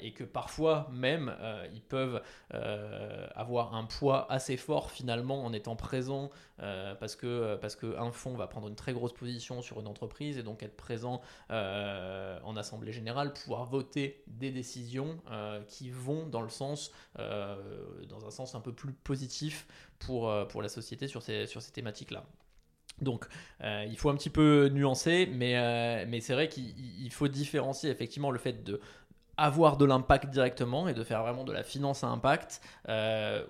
et 0.01 0.13
que 0.13 0.23
parfois 0.23 0.87
même 0.91 1.35
ils 1.73 1.81
peuvent 1.81 2.21
avoir 2.51 3.75
un 3.75 3.85
poids 3.85 4.31
assez 4.31 4.57
fort 4.57 4.91
finalement 4.91 5.43
en 5.45 5.53
étant 5.53 5.75
présents 5.75 6.29
parce 6.58 7.15
que 7.15 7.56
parce 7.58 7.76
qu'un 7.76 8.12
fonds 8.12 8.36
va 8.36 8.48
prendre 8.48 8.67
une 8.67 8.76
très 8.76 8.93
grosse 8.93 9.13
position 9.13 9.62
sur 9.62 9.80
une 9.80 9.88
entreprise 9.88 10.38
et 10.38 10.43
donc 10.43 10.63
être 10.63 10.76
présent 10.76 11.22
en 11.50 12.56
assemblée 12.58 12.91
générale, 12.91 13.34
pouvoir 13.34 13.65
voter 13.65 14.24
des 14.28 14.52
décisions 14.52 15.20
qui 15.67 15.89
vont 15.89 16.26
dans 16.26 16.41
le 16.41 16.50
sens 16.50 16.91
euh, 17.20 17.56
dans 18.10 18.26
un 18.26 18.32
sens 18.32 18.56
un 18.56 18.62
peu 18.62 18.72
plus 18.72 18.93
positif 18.93 19.67
pour, 20.00 20.30
euh, 20.30 20.46
pour 20.46 20.62
la 20.62 20.70
société 20.70 21.08
sur 21.08 21.22
ces, 21.22 21.48
sur 21.48 21.62
ces 21.62 21.72
thématiques-là. 21.72 22.26
Donc, 23.02 23.26
euh, 23.62 23.86
il 23.88 23.98
faut 23.98 24.10
un 24.10 24.15
petit 24.15 24.30
peu 24.30 24.70
nuancer, 24.70 25.28
mais, 25.32 26.06
mais 26.08 26.20
c'est 26.20 26.34
vrai 26.34 26.50
qu'il 26.50 27.12
faut 27.12 27.28
différencier 27.28 27.89
effectivement 27.91 28.32
le 28.32 28.39
fait 28.39 28.63
de 28.63 28.80
avoir 29.38 29.78
de 29.78 29.86
l'impact 29.86 30.30
directement 30.30 30.88
et 30.88 30.93
de 30.93 31.04
faire 31.04 31.21
vraiment 31.21 31.43
de 31.43 31.54
la 31.54 31.63
finance 31.63 32.04
à 32.04 32.08
impact, 32.08 32.62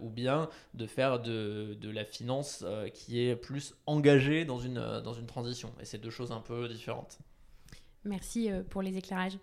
ou 0.02 0.10
bien 0.10 0.50
de 0.74 0.86
faire 0.86 1.20
de, 1.20 1.78
de 1.80 1.90
la 1.90 2.06
finance 2.06 2.66
qui 2.94 3.22
est 3.22 3.36
plus 3.36 3.74
engagée 3.86 4.46
dans 4.46 4.60
une, 4.60 5.02
dans 5.04 5.14
une 5.14 5.26
transition. 5.26 5.72
Et 5.80 5.86
c'est 5.86 5.98
deux 5.98 6.10
choses 6.10 6.32
un 6.32 6.42
peu 6.42 6.68
différentes. 6.68 7.18
Merci 8.04 8.50
pour 8.70 8.82
les 8.82 8.98
éclairages. 8.98 9.38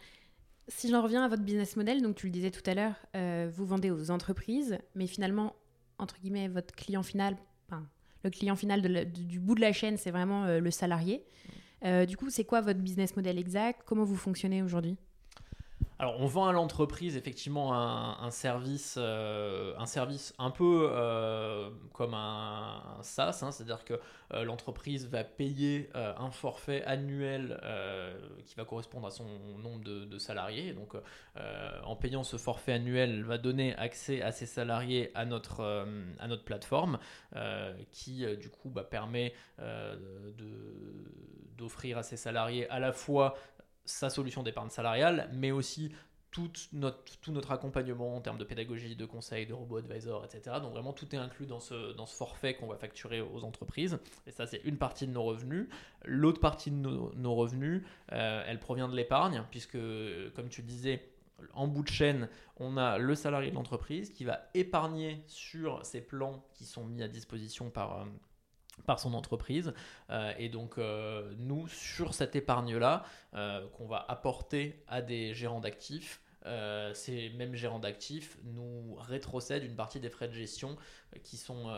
Si 0.68 0.88
j'en 0.88 1.02
reviens 1.02 1.22
à 1.22 1.28
votre 1.28 1.42
business 1.42 1.76
model, 1.76 2.00
donc 2.00 2.16
tu 2.16 2.26
le 2.26 2.33
disais 2.33 2.50
tout 2.50 2.62
à 2.64 2.74
l'heure, 2.74 2.94
euh, 3.14 3.50
vous 3.52 3.66
vendez 3.66 3.90
aux 3.90 4.11
entreprises, 4.11 4.78
mais 4.94 5.07
finalement, 5.07 5.54
entre 5.98 6.18
guillemets, 6.20 6.48
votre 6.48 6.74
client 6.74 7.02
final, 7.02 7.37
enfin, 7.68 7.87
le 8.22 8.30
client 8.30 8.57
final 8.57 8.80
du 9.12 9.40
bout 9.40 9.54
de 9.54 9.61
la 9.61 9.72
chaîne, 9.72 9.98
c'est 9.98 10.11
vraiment 10.11 10.44
euh, 10.44 10.61
le 10.61 10.70
salarié. 10.70 11.22
Euh, 11.85 12.07
du 12.07 12.16
coup, 12.16 12.30
c'est 12.30 12.44
quoi 12.44 12.62
votre 12.62 12.80
business 12.80 13.14
model 13.14 13.38
exact? 13.38 13.83
Comment 13.85 14.04
vous 14.04 14.16
fonctionnez 14.16 14.62
aujourd'hui? 14.62 14.96
Alors, 16.00 16.20
on 16.20 16.26
vend 16.26 16.48
à 16.48 16.52
l'entreprise 16.52 17.16
effectivement 17.16 17.72
un, 17.72 18.30
service, 18.33 18.96
euh, 18.98 19.74
un 19.78 19.87
service 19.87 20.35
un 20.38 20.50
peu 20.50 20.88
euh, 20.90 21.70
comme 21.92 22.14
un, 22.14 22.83
SaaS, 23.02 23.40
hein, 23.42 23.52
c'est-à-dire 23.52 23.85
que 23.85 24.00
euh, 24.33 24.42
l'entreprise 24.42 25.09
va 25.09 25.22
payer 25.22 25.90
un 25.94 26.30
forfait 26.30 26.83
annuel 26.85 27.61
qui 28.44 28.57
va 28.57 28.64
correspondre 28.64 29.07
à 29.07 29.11
son 29.11 29.24
nombre 29.62 29.85
de, 29.85 30.18
salariés. 30.18 30.72
Donc, 30.72 30.94
en 31.85 31.96
payant 31.96 32.24
ce 32.24 32.38
forfait 32.38 32.72
annuel, 32.72 33.11
elle 33.11 33.24
va 33.24 33.38
donner 33.38 33.76
accès 33.76 34.20
à 34.22 34.33
ses 34.33 34.46
salariés 34.46 35.12
à 35.14 35.24
notre, 35.24 35.87
à 36.18 36.26
notre 36.26 36.44
plateforme, 36.44 36.98
qui 37.92 38.24
du 38.37 38.50
coup 38.50 38.70
bah, 38.70 38.85
permet 38.85 39.33
d'offrir 41.57 41.98
à 41.98 42.02
ses 42.02 42.16
salariés 42.16 42.68
à 42.70 42.80
la 42.80 42.92
fois 42.92 43.35
sa 43.84 44.10
solution 44.10 44.42
d'épargne 44.42 44.70
salariale, 44.70 45.28
mais 45.32 45.50
aussi 45.50 45.92
tout 46.34 46.50
notre, 46.72 47.52
accompagnement 47.52 48.16
en 48.16 48.20
termes 48.20 48.38
de 48.38 48.44
pédagogie, 48.44 48.96
de 48.96 49.06
conseils, 49.06 49.46
de 49.46 49.52
robot 49.52 49.76
advisor, 49.76 50.24
etc. 50.24 50.56
Donc 50.60 50.72
vraiment 50.72 50.92
tout 50.92 51.14
est 51.14 51.18
inclus 51.18 51.46
dans 51.46 51.60
ce, 51.60 51.92
dans 51.92 52.06
ce 52.06 52.16
forfait 52.16 52.54
qu'on 52.54 52.66
va 52.66 52.76
facturer 52.76 53.20
aux 53.20 53.44
entreprises. 53.44 53.98
Et 54.26 54.32
ça 54.32 54.44
c'est 54.44 54.60
une 54.64 54.76
partie 54.76 55.06
de 55.06 55.12
nos 55.12 55.22
revenus. 55.22 55.68
L'autre 56.04 56.40
partie 56.40 56.72
de 56.72 56.76
nos, 56.76 57.34
revenus, 57.36 57.82
euh, 58.10 58.42
elle 58.48 58.58
provient 58.58 58.88
de 58.88 58.96
l'épargne, 58.96 59.44
puisque 59.52 59.78
comme 60.34 60.48
tu 60.48 60.62
disais, 60.62 61.08
en 61.52 61.68
bout 61.68 61.84
de 61.84 61.88
chaîne, 61.88 62.28
on 62.56 62.76
a 62.78 62.98
le 62.98 63.14
salarié 63.14 63.50
de 63.50 63.54
l'entreprise 63.54 64.10
qui 64.10 64.24
va 64.24 64.40
épargner 64.54 65.22
sur 65.28 65.86
ces 65.86 66.00
plans 66.00 66.44
qui 66.54 66.64
sont 66.64 66.84
mis 66.84 67.02
à 67.02 67.08
disposition 67.08 67.70
par... 67.70 68.00
Euh, 68.00 68.04
par 68.87 68.98
son 68.98 69.14
entreprise. 69.14 69.72
et 70.38 70.48
donc, 70.48 70.78
nous, 71.38 71.68
sur 71.68 72.14
cette 72.14 72.37
épargne-là, 72.37 73.04
qu'on 73.32 73.87
va 73.87 74.04
apporter 74.08 74.82
à 74.88 75.00
des 75.00 75.32
gérants 75.32 75.60
d'actifs, 75.60 76.20
ces 76.92 77.30
mêmes 77.30 77.54
gérants 77.54 77.78
d'actifs 77.78 78.37
nous 78.44 78.96
rétrocèdent 78.96 79.64
une 79.64 79.76
partie 79.76 80.00
des 80.00 80.10
frais 80.10 80.28
de 80.28 80.34
gestion 80.34 80.76
qui 81.22 81.37
sont, 81.37 81.72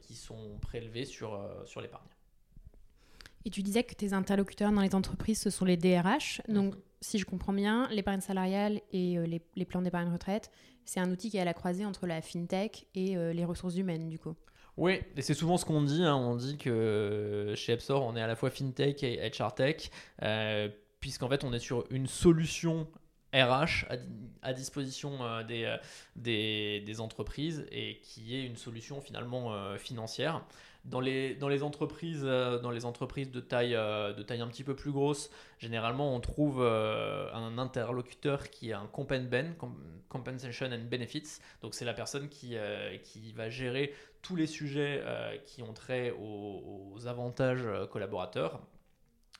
qui 0.00 0.14
sont 0.14 0.58
prélevés 0.60 1.04
sur, 1.04 1.38
sur 1.66 1.80
l'épargne. 1.80 2.08
Et 3.44 3.50
tu 3.50 3.62
disais 3.62 3.82
que 3.82 3.94
tes 3.94 4.12
interlocuteurs 4.12 4.72
dans 4.72 4.80
les 4.80 4.94
entreprises, 4.94 5.40
ce 5.40 5.50
sont 5.50 5.64
les 5.64 5.76
DRH. 5.76 6.42
Donc, 6.48 6.74
mhm. 6.74 6.80
si 7.00 7.18
je 7.18 7.24
comprends 7.24 7.52
bien, 7.52 7.88
l'épargne 7.90 8.20
salariale 8.20 8.80
et 8.92 9.18
euh, 9.18 9.26
les, 9.26 9.64
plans 9.64 9.82
d'épargne 9.82 10.12
retraite, 10.12 10.50
c'est 10.84 11.00
un 11.00 11.10
outil 11.10 11.30
qui 11.30 11.36
est 11.38 11.40
à 11.40 11.44
la 11.44 11.54
croisée 11.54 11.84
entre 11.84 12.06
la 12.06 12.22
fintech 12.22 12.86
et 12.94 13.16
euh, 13.16 13.32
les 13.32 13.44
ressources 13.44 13.76
humaines, 13.76 14.08
du 14.08 14.18
coup. 14.18 14.34
Oui, 14.76 15.00
et 15.16 15.22
c'est 15.22 15.34
souvent 15.34 15.58
ce 15.58 15.64
qu'on 15.64 15.82
dit. 15.82 16.02
Hein. 16.02 16.16
On 16.16 16.36
dit 16.36 16.56
que 16.56 17.52
chez 17.56 17.72
Epsor, 17.72 18.02
on 18.04 18.16
est 18.16 18.22
à 18.22 18.26
la 18.26 18.36
fois 18.36 18.50
fintech 18.50 19.02
et 19.02 19.30
HR 19.30 19.54
tech, 19.54 19.90
euh, 20.22 20.68
puisqu'en 21.00 21.28
fait, 21.28 21.44
on 21.44 21.52
est 21.52 21.58
sur 21.58 21.84
une 21.90 22.06
solution 22.06 22.86
RH 23.34 23.86
à, 24.42 24.52
disposition 24.52 25.42
des, 25.48 25.74
des, 26.16 26.82
des, 26.84 27.00
entreprises 27.00 27.66
et 27.72 27.98
qui 28.02 28.36
est 28.36 28.44
une 28.44 28.56
solution 28.56 29.00
finalement 29.00 29.74
financière. 29.78 30.44
Dans 30.84 31.00
les, 31.00 31.36
dans 31.36 31.48
les, 31.48 31.62
entreprises, 31.62 32.22
euh, 32.24 32.58
dans 32.58 32.72
les 32.72 32.84
entreprises 32.84 33.30
de 33.30 33.40
taille, 33.40 33.76
euh, 33.76 34.12
de 34.12 34.22
taille 34.24 34.40
un 34.40 34.48
petit 34.48 34.64
peu 34.64 34.74
plus 34.74 34.90
grosse, 34.90 35.30
généralement 35.58 36.14
on 36.14 36.18
trouve 36.18 36.60
euh, 36.60 37.32
un 37.32 37.56
interlocuteur 37.56 38.50
qui 38.50 38.72
a 38.72 38.80
un 38.80 38.90
ben, 39.22 39.54
compensation 40.08 40.66
and 40.66 40.88
benefits. 40.90 41.38
Donc 41.62 41.74
c'est 41.74 41.84
la 41.84 41.94
personne 41.94 42.28
qui, 42.28 42.56
qui 43.04 43.32
va 43.32 43.48
gérer 43.48 43.94
tous 44.22 44.34
les 44.34 44.48
sujets 44.48 45.02
qui 45.46 45.62
ont 45.62 45.72
trait 45.72 46.12
aux 46.18 47.06
avantages 47.06 47.66
collaborateurs 47.90 48.60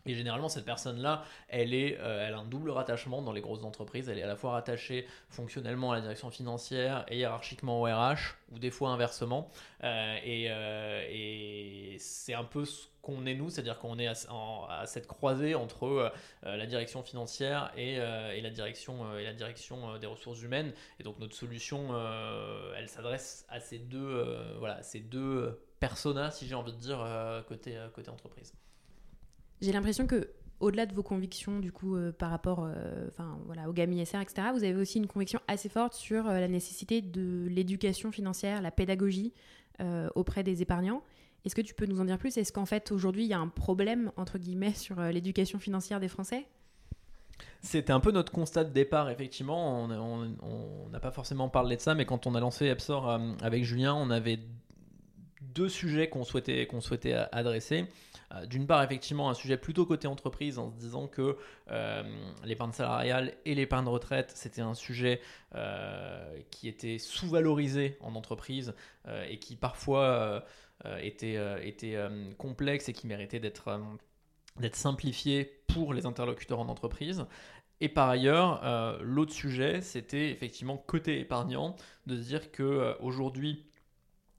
et 0.06 0.14
généralement, 0.14 0.48
cette 0.48 0.64
personne-là, 0.64 1.24
elle, 1.48 1.72
euh, 1.74 2.26
elle 2.26 2.34
a 2.34 2.38
un 2.38 2.44
double 2.44 2.70
rattachement 2.70 3.22
dans 3.22 3.32
les 3.32 3.40
grosses 3.40 3.62
entreprises. 3.62 4.08
Elle 4.08 4.18
est 4.18 4.24
à 4.24 4.26
la 4.26 4.36
fois 4.36 4.52
rattachée 4.52 5.06
fonctionnellement 5.28 5.92
à 5.92 5.96
la 5.96 6.00
direction 6.00 6.30
financière 6.30 7.04
et 7.08 7.18
hiérarchiquement 7.18 7.80
au 7.80 7.84
RH, 7.84 8.36
ou 8.50 8.58
des 8.58 8.70
fois 8.70 8.90
inversement. 8.90 9.50
Euh, 9.84 10.16
euh, 10.26 11.06
et, 11.08 11.96
c'est 11.98 12.34
un 12.34 12.44
peu 12.44 12.64
ce 12.64 12.88
qu'on 13.00 13.26
est 13.26 13.34
nous, 13.34 13.50
c'est-à-dire 13.50 13.78
qu'on 13.78 13.98
est 13.98 14.08
à, 14.08 14.84
cette 14.86 15.06
croisée 15.06 15.54
entre 15.54 16.12
la 16.42 16.66
direction 16.66 17.02
financière 17.02 17.72
et, 17.76 17.96
la 17.98 18.50
direction, 18.50 19.18
et 19.18 19.24
la 19.24 19.32
direction 19.32 19.98
des 19.98 20.06
ressources 20.06 20.40
humaines. 20.42 20.72
Et 21.00 21.02
donc 21.02 21.18
notre 21.18 21.34
solution, 21.34 21.94
elle 22.76 22.88
s'adresse 22.88 23.44
à 23.48 23.58
ces 23.58 23.78
deux, 23.78 24.24
voilà, 24.58 24.82
ces 24.82 25.00
deux 25.00 25.60
personas, 25.80 26.30
si 26.30 26.46
j'ai 26.46 26.54
envie 26.54 26.72
de 26.72 26.78
dire, 26.78 27.04
côté, 27.48 27.76
côté 27.92 28.08
entreprise. 28.08 28.52
J'ai 29.62 29.72
l'impression 29.72 30.06
que 30.06 30.28
au-delà 30.62 30.86
de 30.86 30.94
vos 30.94 31.02
convictions 31.02 31.58
du 31.58 31.72
coup 31.72 31.96
euh, 31.96 32.12
par 32.12 32.30
rapport 32.30 32.64
euh, 32.64 33.06
enfin 33.08 33.38
voilà 33.46 33.68
au 33.68 33.72
GAMI 33.72 34.06
SR 34.06 34.20
etc 34.20 34.48
vous 34.52 34.62
avez 34.62 34.76
aussi 34.76 34.98
une 34.98 35.08
conviction 35.08 35.40
assez 35.48 35.68
forte 35.68 35.92
sur 35.92 36.28
euh, 36.28 36.38
la 36.38 36.48
nécessité 36.48 37.02
de 37.02 37.48
l'éducation 37.48 38.12
financière 38.12 38.62
la 38.62 38.70
pédagogie 38.70 39.32
auprès 40.14 40.44
des 40.44 40.62
épargnants 40.62 41.02
est-ce 41.44 41.56
que 41.56 41.60
tu 41.60 41.74
peux 41.74 41.86
nous 41.86 41.98
en 42.00 42.04
dire 42.04 42.18
plus? 42.18 42.36
Est-ce 42.36 42.52
qu'en 42.52 42.66
fait 42.66 42.92
aujourd'hui 42.92 43.24
il 43.24 43.28
y 43.28 43.32
a 43.32 43.38
un 43.40 43.48
problème 43.48 44.12
entre 44.16 44.38
guillemets 44.38 44.74
sur 44.74 45.00
l'éducation 45.00 45.58
financière 45.58 45.98
des 45.98 46.06
Français? 46.06 46.46
C'était 47.62 47.92
un 47.92 47.98
peu 47.98 48.12
notre 48.12 48.30
constat 48.30 48.62
de 48.62 48.70
départ, 48.70 49.10
effectivement. 49.10 49.82
On 49.82 50.88
n'a 50.88 51.00
pas 51.00 51.10
forcément 51.10 51.48
parlé 51.48 51.74
de 51.74 51.80
ça, 51.80 51.96
mais 51.96 52.04
quand 52.04 52.28
on 52.28 52.36
a 52.36 52.40
lancé 52.40 52.66
Epsor 52.66 53.18
avec 53.42 53.64
Julien, 53.64 53.92
on 53.94 54.10
avait 54.10 54.38
deux 55.40 55.68
sujets 55.68 56.08
qu'on 56.08 56.22
souhaitait, 56.22 56.68
qu'on 56.68 56.80
souhaitait 56.80 57.14
adresser. 57.32 57.86
Euh, 58.34 58.46
d'une 58.46 58.66
part, 58.66 58.82
effectivement, 58.82 59.28
un 59.30 59.34
sujet 59.34 59.56
plutôt 59.56 59.86
côté 59.86 60.08
entreprise 60.08 60.58
en 60.58 60.70
se 60.70 60.76
disant 60.76 61.06
que 61.06 61.36
euh, 61.70 62.02
l'épargne 62.44 62.72
salariale 62.72 63.34
et 63.44 63.54
l'épargne 63.54 63.88
retraite, 63.88 64.32
c'était 64.34 64.62
un 64.62 64.74
sujet 64.74 65.20
euh, 65.54 66.40
qui 66.50 66.68
était 66.68 66.98
sous-valorisé 66.98 67.96
en 68.00 68.14
entreprise 68.14 68.74
et 69.28 69.38
qui 69.38 69.56
parfois 69.56 70.44
était, 71.00 71.38
complexe 72.38 72.88
et 72.88 72.92
qui 72.92 73.06
méritait 73.06 73.40
d'être 73.40 73.80
d'être 74.60 74.76
simplifié 74.76 75.62
pour 75.66 75.94
les 75.94 76.06
interlocuteurs 76.06 76.60
en 76.60 76.68
entreprise. 76.68 77.26
Et 77.80 77.88
par 77.88 78.08
ailleurs, 78.08 78.62
l'autre 79.02 79.32
sujet, 79.32 79.80
c'était 79.80 80.30
effectivement 80.30 80.76
côté 80.76 81.18
épargnant, 81.18 81.74
de 82.06 82.16
se 82.16 82.28
dire 82.28 82.52
que 82.52 82.96
aujourd'hui, 83.00 83.64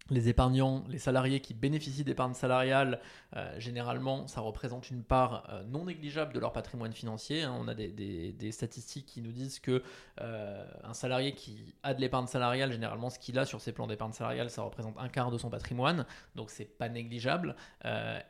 les 0.09 0.27
épargnants, 0.27 0.83
les 0.89 0.97
salariés 0.99 1.39
qui 1.39 1.53
bénéficient 1.53 2.03
d'épargne 2.03 2.33
salariale, 2.33 2.99
euh, 3.35 3.57
généralement, 3.57 4.27
ça 4.27 4.41
représente 4.41 4.89
une 4.89 5.01
part 5.01 5.47
euh, 5.49 5.63
non 5.63 5.85
négligeable 5.85 6.33
de 6.33 6.39
leur 6.39 6.51
patrimoine 6.51 6.91
financier. 6.91 7.43
Hein. 7.43 7.55
On 7.57 7.67
a 7.69 7.73
des, 7.73 8.51
statistiques 8.51 9.05
qui 9.05 9.21
nous 9.21 9.31
disent 9.31 9.59
que 9.59 9.81
euh, 10.21 10.65
un 10.83 10.93
salarié 10.93 11.33
qui 11.33 11.73
a 11.83 11.93
de 11.93 12.01
l'épargne 12.01 12.27
salariale, 12.27 12.71
généralement, 12.71 13.09
ce 13.09 13.17
qu'il 13.17 13.39
a 13.39 13.45
sur 13.45 13.61
ses 13.61 13.71
plans 13.71 13.87
d'épargne 13.87 14.11
salariale, 14.11 14.49
ça 14.49 14.61
représente 14.61 14.95
un 14.97 15.07
quart 15.07 15.31
de 15.31 15.37
son 15.37 15.49
patrimoine, 15.49 16.05
donc 16.35 16.49
c'est 16.49 16.65
pas 16.65 16.89
négligeable. 16.89 17.55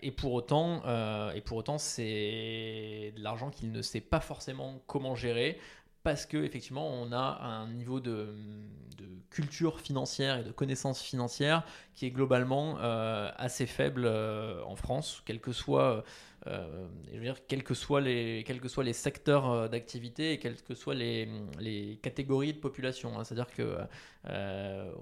et 0.01 0.12
pour 0.12 0.33
autant, 0.33 0.83
et 1.33 1.41
pour 1.41 1.57
autant, 1.57 1.77
c'est 1.77 3.13
de 3.15 3.21
l'argent 3.21 3.49
qu'il 3.49 3.71
ne 3.71 3.81
sait 3.81 4.01
pas 4.01 4.19
forcément 4.19 4.81
comment 4.88 5.15
gérer 5.15 5.59
parce 6.03 6.25
que 6.25 6.37
effectivement 6.37 6.87
on 6.87 7.11
a 7.11 7.39
un 7.41 7.67
niveau 7.67 7.99
de, 7.99 8.27
culture 9.29 9.79
financière 9.79 10.37
et 10.37 10.43
de 10.43 10.51
connaissance 10.51 11.01
financière 11.01 11.65
qui 11.95 12.05
est 12.05 12.11
globalement 12.11 12.77
euh, 12.79 13.31
assez 13.35 13.65
faible 13.65 14.03
euh, 14.05 14.61
en 14.63 14.75
France, 14.75 15.23
que 15.41 15.51
euh, 16.45 16.87
je 17.11 17.17
veux 17.17 17.23
dire, 17.23 17.47
quels 17.47 17.63
que 17.63 17.73
soient 17.73 18.01
les, 18.01 18.43
que 18.45 18.81
les 18.81 18.93
secteurs 18.93 19.69
d'activité 19.69 20.33
et 20.33 20.39
quelles 20.39 20.61
que 20.61 20.75
soient 20.75 20.93
les, 20.93 21.27
les 21.59 21.97
catégories 22.03 22.53
de 22.53 22.59
population. 22.59 23.17
Hein. 23.17 23.23
C'est-à-dire 23.23 23.51
que 23.51 23.77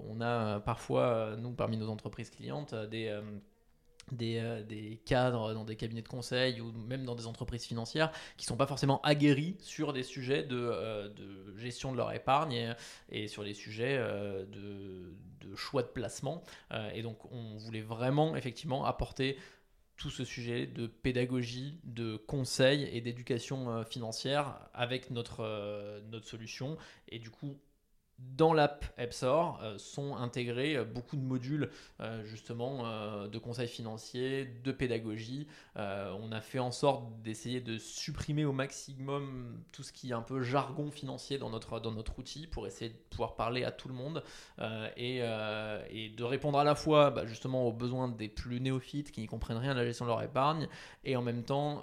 on 0.08 0.20
a 0.20 0.60
parfois, 0.60 1.36
nous, 1.38 1.50
parmi 1.50 1.76
nos 1.76 1.88
entreprises 1.88 2.30
clientes, 2.30 2.74
des 2.74 3.20
euh, 4.20 4.62
des, 4.62 5.00
cadres 5.06 5.54
dans 5.54 5.64
des 5.64 5.76
cabinets 5.76 6.02
de 6.02 6.08
conseil 6.08 6.60
ou 6.60 6.70
même 6.72 7.04
dans 7.04 7.14
des 7.14 7.26
entreprises 7.26 7.64
financières 7.64 8.12
qui 8.36 8.44
ne 8.44 8.48
sont 8.48 8.56
pas 8.56 8.66
forcément 8.66 9.00
aguerris 9.02 9.56
sur 9.60 9.92
des 9.92 10.02
sujets 10.02 10.42
de, 10.42 10.56
euh, 10.56 11.56
gestion 11.56 11.92
de 11.92 11.96
leur 11.96 12.12
épargne 12.12 12.74
et, 13.08 13.28
sur 13.28 13.44
des 13.44 13.54
sujets 13.54 13.96
euh, 13.98 14.44
de, 14.44 15.14
de, 15.40 15.56
choix 15.56 15.82
de 15.82 15.88
placement. 15.88 16.42
et 16.94 17.02
donc 17.02 17.30
on 17.30 17.56
voulait 17.56 17.82
vraiment 17.82 18.36
effectivement 18.36 18.84
apporter 18.84 19.36
tout 19.96 20.10
ce 20.10 20.24
sujet 20.24 20.66
de 20.66 20.86
pédagogie, 20.86 21.78
de 21.84 22.16
conseil 22.16 22.84
et 22.92 23.00
d'éducation 23.00 23.84
financière 23.84 24.58
avec 24.72 25.10
notre, 25.10 26.00
notre 26.10 26.26
solution. 26.26 26.76
Et 27.08 27.18
du 27.18 27.30
coup, 27.30 27.58
dans 28.36 28.52
l'app 28.52 28.84
AppStore 28.96 29.60
euh, 29.62 29.78
sont 29.78 30.16
intégrés 30.16 30.76
euh, 30.76 30.84
beaucoup 30.84 31.16
de 31.16 31.22
modules 31.22 31.70
euh, 32.00 32.24
justement 32.24 32.62
de 33.28 33.38
conseils 33.38 33.68
financiers, 33.68 34.46
de 34.64 34.72
pédagogie. 34.72 35.46
on 35.76 36.32
a 36.32 36.40
fait 36.40 36.58
en 36.58 36.70
sorte 36.70 37.04
d'essayer 37.22 37.60
de 37.60 37.78
supprimer 37.78 38.44
au 38.44 38.52
maximum 38.52 39.60
tout 39.72 39.82
ce 39.82 39.92
qui 39.92 40.10
est 40.10 40.14
un 40.14 40.22
peu 40.22 40.42
jargon 40.42 40.90
financier 40.90 41.38
dans 41.38 41.50
notre, 41.50 42.18
outil 42.18 42.46
pour 42.46 42.66
essayer 42.66 42.90
de 42.90 42.96
pouvoir 43.10 43.36
parler 43.36 43.64
à 43.64 43.72
tout 43.72 43.88
le 43.88 43.94
monde 43.94 44.22
et, 44.96 45.18
et, 45.90 46.08
de 46.10 46.24
répondre 46.24 46.58
à 46.58 46.64
la 46.64 46.74
fois 46.74 47.10
bah, 47.10 47.26
justement 47.26 47.66
aux 47.66 47.72
besoins 47.72 48.08
des 48.08 48.28
plus 48.28 48.60
néophytes 48.60 49.10
qui 49.10 49.20
n'y 49.20 49.26
comprennent 49.26 49.58
rien 49.58 49.72
à 49.72 49.74
la 49.74 49.84
gestion 49.84 50.04
de 50.04 50.10
leur 50.10 50.22
épargne 50.22 50.68
et 51.04 51.16
en 51.16 51.22
même 51.22 51.42
temps 51.42 51.82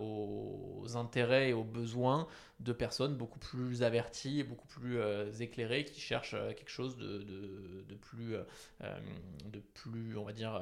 aux 0.00 0.86
intérêts 0.96 1.50
et 1.50 1.52
aux 1.52 1.64
besoins 1.64 2.26
de 2.62 2.72
personnes 2.72 3.16
beaucoup 3.16 3.38
plus 3.38 3.82
averties 3.82 4.40
et 4.40 4.44
beaucoup 4.44 4.66
plus 4.66 4.98
euh, 4.98 5.30
éclairées 5.40 5.84
qui 5.84 6.00
cherchent 6.00 6.34
euh, 6.34 6.52
quelque 6.52 6.70
chose 6.70 6.96
de, 6.96 7.94
plus, 8.00 8.36
euh, 8.36 8.98
de 9.46 9.60
plus, 9.74 10.16
on 10.16 10.24
va 10.24 10.32
dire, 10.32 10.60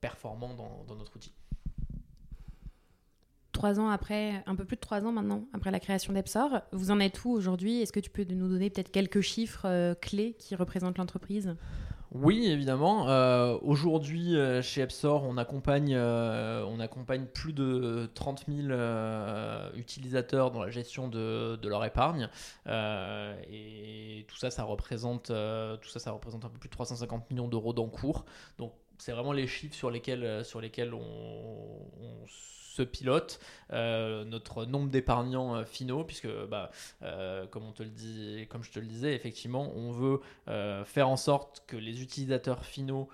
performant 0.00 0.54
dans, 0.54 0.84
dans, 0.86 0.96
notre 0.96 1.16
outil. 1.16 1.32
Trois 3.52 3.80
ans 3.80 3.88
après, 3.88 4.42
un 4.46 4.54
peu 4.54 4.64
plus 4.64 4.76
de 4.76 4.80
trois 4.80 5.04
ans 5.04 5.12
maintenant, 5.12 5.46
après 5.52 5.70
la 5.70 5.80
création 5.80 6.12
d'Epsor, 6.12 6.60
vous 6.72 6.90
en 6.90 7.00
êtes 7.00 7.24
où 7.24 7.30
aujourd'hui? 7.30 7.80
Est-ce 7.80 7.92
que 7.92 8.00
tu 8.00 8.10
peux 8.10 8.24
nous 8.24 8.48
donner 8.48 8.68
peut-être 8.68 8.90
quelques 8.90 9.22
chiffres 9.22 9.94
clés 10.00 10.34
qui 10.38 10.54
représentent 10.54 10.98
l'entreprise? 10.98 11.56
Oui, 12.22 12.46
évidemment. 12.46 13.08
Euh, 13.08 13.58
aujourd'hui, 13.62 14.36
euh, 14.36 14.62
chez 14.62 14.80
Epsor, 14.80 15.24
on 15.24 15.36
accompagne, 15.36 15.94
euh, 15.94 16.64
on 16.66 16.80
accompagne 16.80 17.26
plus 17.26 17.52
de 17.52 18.08
30 18.14 18.44
000 18.48 18.68
utilisateurs 19.76 20.50
dans 20.50 20.62
la 20.62 20.70
gestion 20.70 21.08
de, 21.08 21.58
leur 21.68 21.84
épargne. 21.84 22.28
et 22.66 24.24
tout 24.28 24.36
ça, 24.36 24.50
ça 24.50 24.64
représente, 24.64 25.26
tout 25.26 25.88
ça, 25.88 25.98
ça 25.98 26.10
représente 26.12 26.44
un 26.44 26.48
peu 26.48 26.58
plus 26.58 26.68
de 26.68 26.74
350 26.74 27.30
millions 27.30 27.48
d'euros 27.48 27.72
d'encours. 27.72 28.24
Donc, 28.58 28.72
c'est 28.98 29.12
vraiment 29.12 29.32
les 29.32 29.46
chiffres 29.46 29.74
sur 29.74 29.90
lesquels, 29.90 30.44
sur 30.44 30.60
lesquels 30.60 30.94
on, 30.94 32.26
se 32.26 32.65
pilote 32.82 33.40
notre 33.70 34.64
nombre 34.64 34.90
d'épargnants 34.90 35.64
finaux, 35.64 36.04
puisque 36.04 36.28
bah, 36.46 36.70
comme 37.50 37.64
on 37.64 37.72
te 37.72 37.82
le 37.82 37.90
dit, 37.90 38.46
comme 38.48 38.62
je 38.62 38.70
te 38.70 38.78
le 38.78 38.86
disais, 38.86 39.14
effectivement, 39.14 39.72
on 39.74 39.92
veut 39.92 40.20
faire 40.84 41.08
en 41.08 41.16
sorte 41.16 41.64
que 41.66 41.76
les 41.76 42.02
utilisateurs 42.02 42.64
finaux 42.64 43.08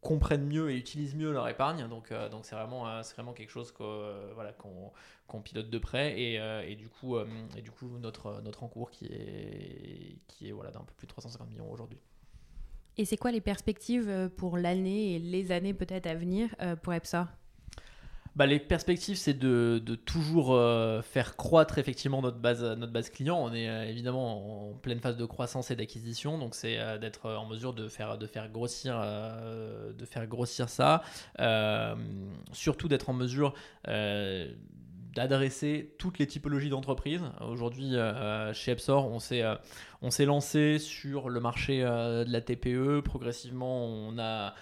comprennent 0.00 0.46
mieux 0.46 0.70
et 0.70 0.76
utilisent 0.76 1.14
mieux 1.14 1.32
leur 1.32 1.48
épargne. 1.48 1.88
Donc, 1.88 2.12
donc 2.30 2.44
c'est 2.44 2.56
vraiment, 2.56 3.02
c'est 3.02 3.14
vraiment 3.14 3.32
quelque 3.32 3.50
chose 3.50 3.72
que, 3.72 4.32
voilà, 4.34 4.52
qu'on 4.52 5.40
pilote 5.42 5.70
de 5.70 5.78
près 5.78 6.20
et, 6.20 6.76
du 6.76 6.88
coup, 6.88 7.18
et 7.56 7.62
du 7.62 7.70
coup 7.70 7.98
notre, 7.98 8.40
notre 8.42 8.62
encours 8.62 8.90
qui 8.90 9.06
est, 9.06 10.18
qui 10.28 10.48
est 10.48 10.52
voilà, 10.52 10.70
d'un 10.70 10.80
peu 10.80 10.94
plus 10.94 11.06
de 11.06 11.12
350 11.12 11.48
millions 11.50 11.70
aujourd'hui. 11.70 11.98
Et 12.98 13.04
c'est 13.04 13.16
quoi 13.16 13.32
les 13.32 13.40
perspectives 13.40 14.08
euh, 14.08 14.28
pour 14.28 14.58
l'année 14.58 15.14
et 15.14 15.18
les 15.18 15.50
années 15.50 15.74
peut-être 15.74 16.06
à 16.06 16.14
venir 16.14 16.54
euh, 16.60 16.76
pour 16.76 16.92
EPSA 16.92 17.28
bah, 18.36 18.46
les 18.46 18.58
perspectives, 18.58 19.16
c'est 19.16 19.34
de, 19.34 19.80
de, 19.84 19.94
toujours 19.94 20.54
euh, 20.54 21.02
faire 21.02 21.36
croître 21.36 21.78
effectivement 21.78 22.22
notre 22.22 22.38
base, 22.38 22.62
notre 22.62 22.92
base 22.92 23.10
client. 23.10 23.38
On 23.38 23.52
est 23.52 23.88
évidemment 23.88 24.70
en 24.70 24.74
pleine 24.74 25.00
phase 25.00 25.16
de 25.16 25.24
croissance 25.24 25.70
et 25.70 25.76
d'acquisition, 25.76 26.38
donc 26.38 26.54
c'est 26.54 26.78
d'être 26.98 27.28
en 27.30 27.46
mesure 27.46 27.74
de 27.74 27.88
faire, 27.88 28.18
de 28.18 28.26
faire, 28.26 28.48
grossir, 28.50 29.00
de 29.00 30.04
faire 30.04 30.26
grossir 30.26 30.68
ça. 30.68 31.02
surtout 32.52 32.88
d'être 32.88 33.10
en 33.10 33.14
mesure 33.14 33.54
d'adresser 35.14 35.94
toutes 35.98 36.18
les 36.18 36.26
typologies 36.26 36.70
d'entreprises. 36.70 37.22
Aujourd'hui, 37.40 37.96
euh, 37.96 38.52
chez 38.54 38.72
Epsor, 38.72 39.06
on 39.06 39.18
s'est 39.18 39.42
euh, 39.42 39.56
on 40.00 40.10
s'est 40.10 40.24
lancé 40.24 40.78
sur 40.78 41.28
le 41.28 41.38
marché 41.38 41.82
euh, 41.84 42.24
de 42.24 42.32
la 42.32 42.40
TPE. 42.40 43.02
Progressivement, 43.04 43.84
on 43.86 44.18
a 44.18 44.54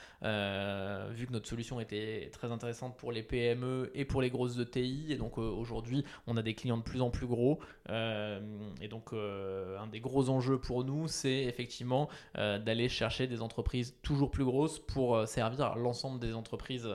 vu 1.12 1.26
que 1.26 1.32
notre 1.32 1.48
solution 1.48 1.80
était 1.80 2.28
très 2.30 2.52
intéressante 2.52 2.98
pour 2.98 3.10
les 3.10 3.22
PME 3.22 3.90
et 3.94 4.04
pour 4.04 4.20
les 4.20 4.28
grosses 4.28 4.58
ETI. 4.58 5.06
Et 5.10 5.16
donc 5.16 5.38
aujourd'hui, 5.38 6.04
on 6.26 6.36
a 6.36 6.42
des 6.42 6.54
clients 6.54 6.76
de 6.76 6.82
plus 6.82 7.00
en 7.00 7.08
plus 7.08 7.26
gros. 7.26 7.58
et 7.88 8.88
donc, 8.90 9.14
un 9.14 9.86
des 9.86 10.00
gros 10.00 10.28
enjeux 10.28 10.58
pour 10.58 10.84
nous, 10.84 11.08
c'est 11.08 11.44
effectivement 11.44 12.10
d'aller 12.34 12.90
chercher 12.90 13.28
des 13.28 13.40
entreprises 13.40 13.96
toujours 14.02 14.30
plus 14.30 14.44
grosses 14.44 14.78
pour 14.78 15.26
servir 15.26 15.74
l'ensemble 15.76 16.20
des 16.20 16.34
entreprises 16.34 16.86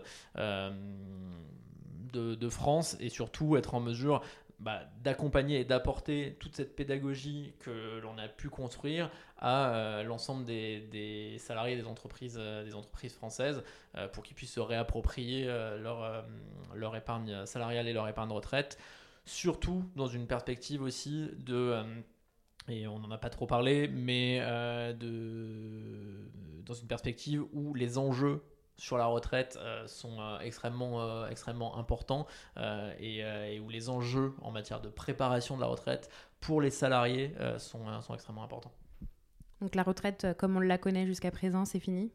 de, 2.15 2.49
France 2.49 2.97
et 2.99 3.09
surtout 3.09 3.57
être 3.57 3.75
en 3.75 3.79
mesure 3.79 4.21
bah, 4.59 4.83
d'accompagner 5.03 5.59
et 5.59 5.65
d'apporter 5.65 6.37
toute 6.39 6.55
cette 6.55 6.75
pédagogie 6.75 7.53
que 7.59 7.99
l'on 7.99 8.17
a 8.17 8.29
pu 8.29 8.49
construire 8.49 9.09
à 9.37 9.75
euh, 9.75 10.03
l'ensemble 10.03 10.45
des, 10.45 11.35
salariés 11.39 11.75
des 11.75 11.85
entreprises, 11.85 12.37
euh, 12.39 12.63
des 12.63 12.73
entreprises 12.73 13.13
françaises 13.13 13.63
euh, 13.95 14.07
pour 14.07 14.23
qu'ils 14.23 14.35
puissent 14.35 14.53
se 14.53 14.61
réapproprier 14.61 15.45
leur, 15.45 16.25
leur 16.73 16.95
épargne 16.95 17.45
salariale 17.45 17.87
et 17.87 17.93
leur 17.93 18.07
épargne 18.07 18.31
retraite, 18.31 18.77
surtout 19.25 19.83
dans 19.95 20.07
une 20.07 20.25
perspective 20.25 20.81
aussi 20.81 21.29
de 21.37 21.83
et 22.67 22.87
on 22.87 22.97
n'en 22.97 23.11
a 23.11 23.17
pas 23.19 23.29
trop 23.29 23.45
parlé, 23.45 23.87
mais 23.87 24.39
de, 24.39 26.31
dans 26.65 26.73
une 26.73 26.87
perspective 26.87 27.43
où 27.53 27.73
les 27.73 27.97
enjeux 27.97 28.41
sur 28.77 28.97
la 28.97 29.05
retraite 29.05 29.57
euh, 29.61 29.87
sont 29.87 30.19
euh, 30.19 30.39
extrêmement, 30.39 31.01
euh, 31.01 31.27
extrêmement 31.29 31.77
importants 31.77 32.27
et, 32.99 33.59
où 33.59 33.69
les 33.69 33.89
enjeux 33.89 34.33
en 34.41 34.51
matière 34.51 34.81
de 34.81 34.89
préparation 34.89 35.55
de 35.55 35.61
la 35.61 35.67
retraite 35.67 36.09
pour 36.39 36.61
les 36.61 36.69
salariés 36.69 37.33
sont, 37.57 38.01
sont 38.01 38.13
extrêmement 38.13 38.43
importants. 38.43 38.71
Donc 39.61 39.75
la 39.75 39.83
retraite, 39.83 40.27
comme 40.37 40.57
on 40.57 40.59
la 40.59 40.77
connaît 40.77 41.05
jusqu'à 41.05 41.31
présent, 41.31 41.65
c'est 41.65 41.79
fini? 41.79 42.11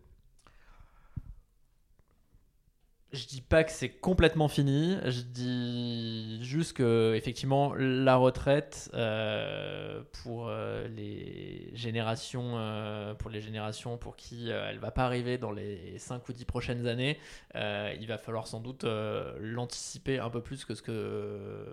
Je 3.13 3.27
dis 3.27 3.41
pas 3.41 3.65
que 3.65 3.73
c'est 3.73 3.89
complètement 3.89 4.47
fini, 4.47 4.97
je 5.05 5.23
dis 5.23 6.39
juste 6.45 6.75
que 6.75 7.13
effectivement 7.17 7.75
la 7.75 8.15
retraite 8.15 8.89
euh, 8.95 10.05
pour 10.23 10.47
euh, 10.47 10.87
les 10.87 11.70
générations 11.81 12.53
euh, 12.55 13.15
pour 13.15 13.31
les 13.31 13.41
générations 13.41 13.99
pour 13.99 14.17
qui 14.17 14.49
elle 14.51 14.79
va 14.79 14.91
pas 14.91 15.05
arriver 15.05 15.39
dans 15.39 15.51
les 15.51 15.99
5 15.99 16.29
ou 16.29 16.33
10 16.33 16.45
prochaines 16.45 16.87
années, 16.87 17.19
il 17.55 18.07
va 18.07 18.19
falloir 18.19 18.47
sans 18.47 18.61
doute 18.61 18.85
l'anticiper 18.85 20.19
un 20.19 20.31
peu 20.31 20.43
plus 20.43 20.65
que 20.65 20.75
ce 20.75 20.83
que 20.83 21.67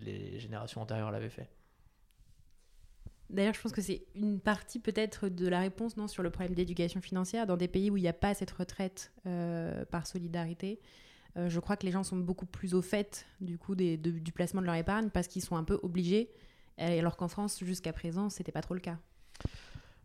les 0.00 0.38
générations 0.38 0.80
antérieures 0.80 1.10
l'avaient 1.10 1.28
fait. 1.28 1.50
D'ailleurs, 3.30 3.54
je 3.54 3.60
pense 3.60 3.72
que 3.72 3.80
c'est 3.80 4.02
une 4.16 4.40
partie 4.40 4.80
peut-être 4.80 5.28
de 5.28 5.46
la 5.46 5.60
réponse 5.60 5.96
non, 5.96 6.08
sur 6.08 6.22
le 6.22 6.30
problème 6.30 6.54
d'éducation 6.54 7.00
financière. 7.00 7.46
Dans 7.46 7.56
des 7.56 7.68
pays 7.68 7.90
où 7.90 7.96
il 7.96 8.02
n'y 8.02 8.08
a 8.08 8.12
pas 8.12 8.34
cette 8.34 8.50
retraite 8.50 9.12
euh, 9.26 9.84
par 9.84 10.06
solidarité, 10.06 10.80
euh, 11.36 11.48
je 11.48 11.60
crois 11.60 11.76
que 11.76 11.86
les 11.86 11.92
gens 11.92 12.02
sont 12.02 12.16
beaucoup 12.16 12.46
plus 12.46 12.74
au 12.74 12.82
fait 12.82 13.26
du 13.40 13.56
coup 13.56 13.76
des, 13.76 13.96
du 13.96 14.32
placement 14.32 14.60
de 14.60 14.66
leur 14.66 14.74
épargne 14.74 15.10
parce 15.10 15.28
qu'ils 15.28 15.42
sont 15.42 15.56
un 15.56 15.62
peu 15.62 15.78
obligés, 15.82 16.30
alors 16.80 17.16
qu'en 17.16 17.28
France, 17.28 17.62
jusqu'à 17.62 17.92
présent, 17.92 18.28
c'était 18.30 18.52
pas 18.52 18.62
trop 18.62 18.74
le 18.74 18.80
cas. 18.80 18.96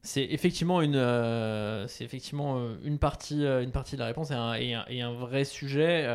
C'est 0.04 0.24
effectivement 0.24 0.82
une, 0.82 0.96
euh, 0.96 1.88
c'est 1.88 2.04
effectivement 2.04 2.60
une 2.84 3.00
partie, 3.00 3.44
une 3.44 3.72
partie 3.72 3.96
de 3.96 4.02
la 4.02 4.06
réponse 4.06 4.30
et 4.30 5.02
un, 5.02 5.14
vrai 5.14 5.46
sujet 5.46 6.08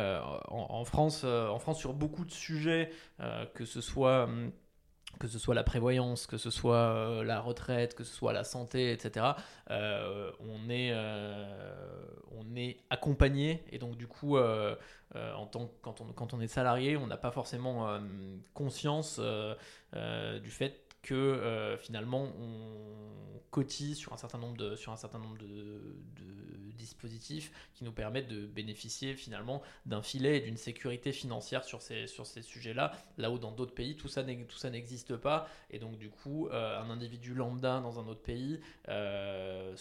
en, 0.47 0.67
en, 0.69 0.85
France, 0.85 1.25
en 1.25 1.59
France 1.59 1.77
sur 1.77 1.93
beaucoup 1.93 2.23
de 2.23 2.31
sujets, 2.31 2.89
que 3.53 3.65
ce 3.65 3.81
soit 3.81 4.23
hum, 4.23 4.53
que 5.19 5.27
ce 5.27 5.39
soit 5.39 5.55
la 5.55 5.63
prévoyance, 5.63 6.25
que 6.25 6.37
ce 6.37 6.49
soit 6.49 6.75
euh, 6.75 7.23
la 7.23 7.39
retraite, 7.39 7.95
que 7.95 8.03
ce 8.03 8.13
soit 8.13 8.33
la 8.33 8.43
santé, 8.43 8.91
etc., 8.91 9.27
euh, 9.69 10.31
on, 10.39 10.69
est, 10.69 10.91
euh, 10.93 12.03
on 12.31 12.55
est 12.55 12.77
accompagné 12.89 13.63
et 13.71 13.77
donc 13.77 13.97
du 13.97 14.07
coup, 14.07 14.37
quand 15.11 16.33
on 16.33 16.41
est 16.41 16.47
salarié, 16.47 16.97
on 16.97 17.07
n'a 17.07 17.17
pas 17.17 17.31
forcément 17.31 17.99
conscience 18.53 19.19
du 19.19 20.49
fait 20.49 20.81
que 21.01 21.77
finalement 21.81 22.23
on 22.23 23.41
cotise 23.49 23.97
sur 23.97 24.13
un 24.13 24.17
certain 24.17 24.37
nombre 24.37 24.57
de, 24.57 24.75
sur 24.75 24.91
un 24.91 24.97
certain 24.97 25.19
nombre 25.19 25.37
de 25.37 25.95
dispositifs 26.81 27.51
qui 27.73 27.83
nous 27.83 27.91
permettent 27.91 28.27
de 28.27 28.45
bénéficier 28.45 29.13
finalement 29.15 29.61
d'un 29.85 30.01
filet 30.01 30.37
et 30.37 30.41
d'une 30.41 30.57
sécurité 30.57 31.11
financière 31.11 31.63
sur 31.63 31.81
ces, 31.81 32.07
sur 32.07 32.25
ces 32.25 32.41
sujets-là, 32.41 32.91
là 33.17 33.31
où 33.31 33.37
dans 33.37 33.51
d'autres 33.51 33.73
pays 33.73 33.95
tout 33.95 34.07
ça 34.07 34.23
n'existe 34.23 35.15
pas. 35.15 35.47
Et 35.69 35.79
donc 35.79 35.97
du 35.97 36.09
coup, 36.09 36.47
euh, 36.47 36.81
un 36.81 36.89
individu 36.89 37.33
lambda 37.33 37.79
dans 37.79 37.99
un 37.99 38.07
autre 38.07 38.21
pays, 38.21 38.59
euh, 38.89 39.75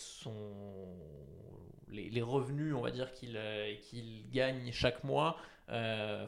les, 1.91 2.11
les, 2.11 2.23
revenus, 2.23 2.75
on 2.75 2.81
va 2.81 2.91
dire, 2.91 3.13
qu'il 3.13 3.37
euh, 3.37 3.75
qu'il 3.83 4.31
gagne 4.31 4.71
chaque 4.71 5.03
mois, 5.03 5.37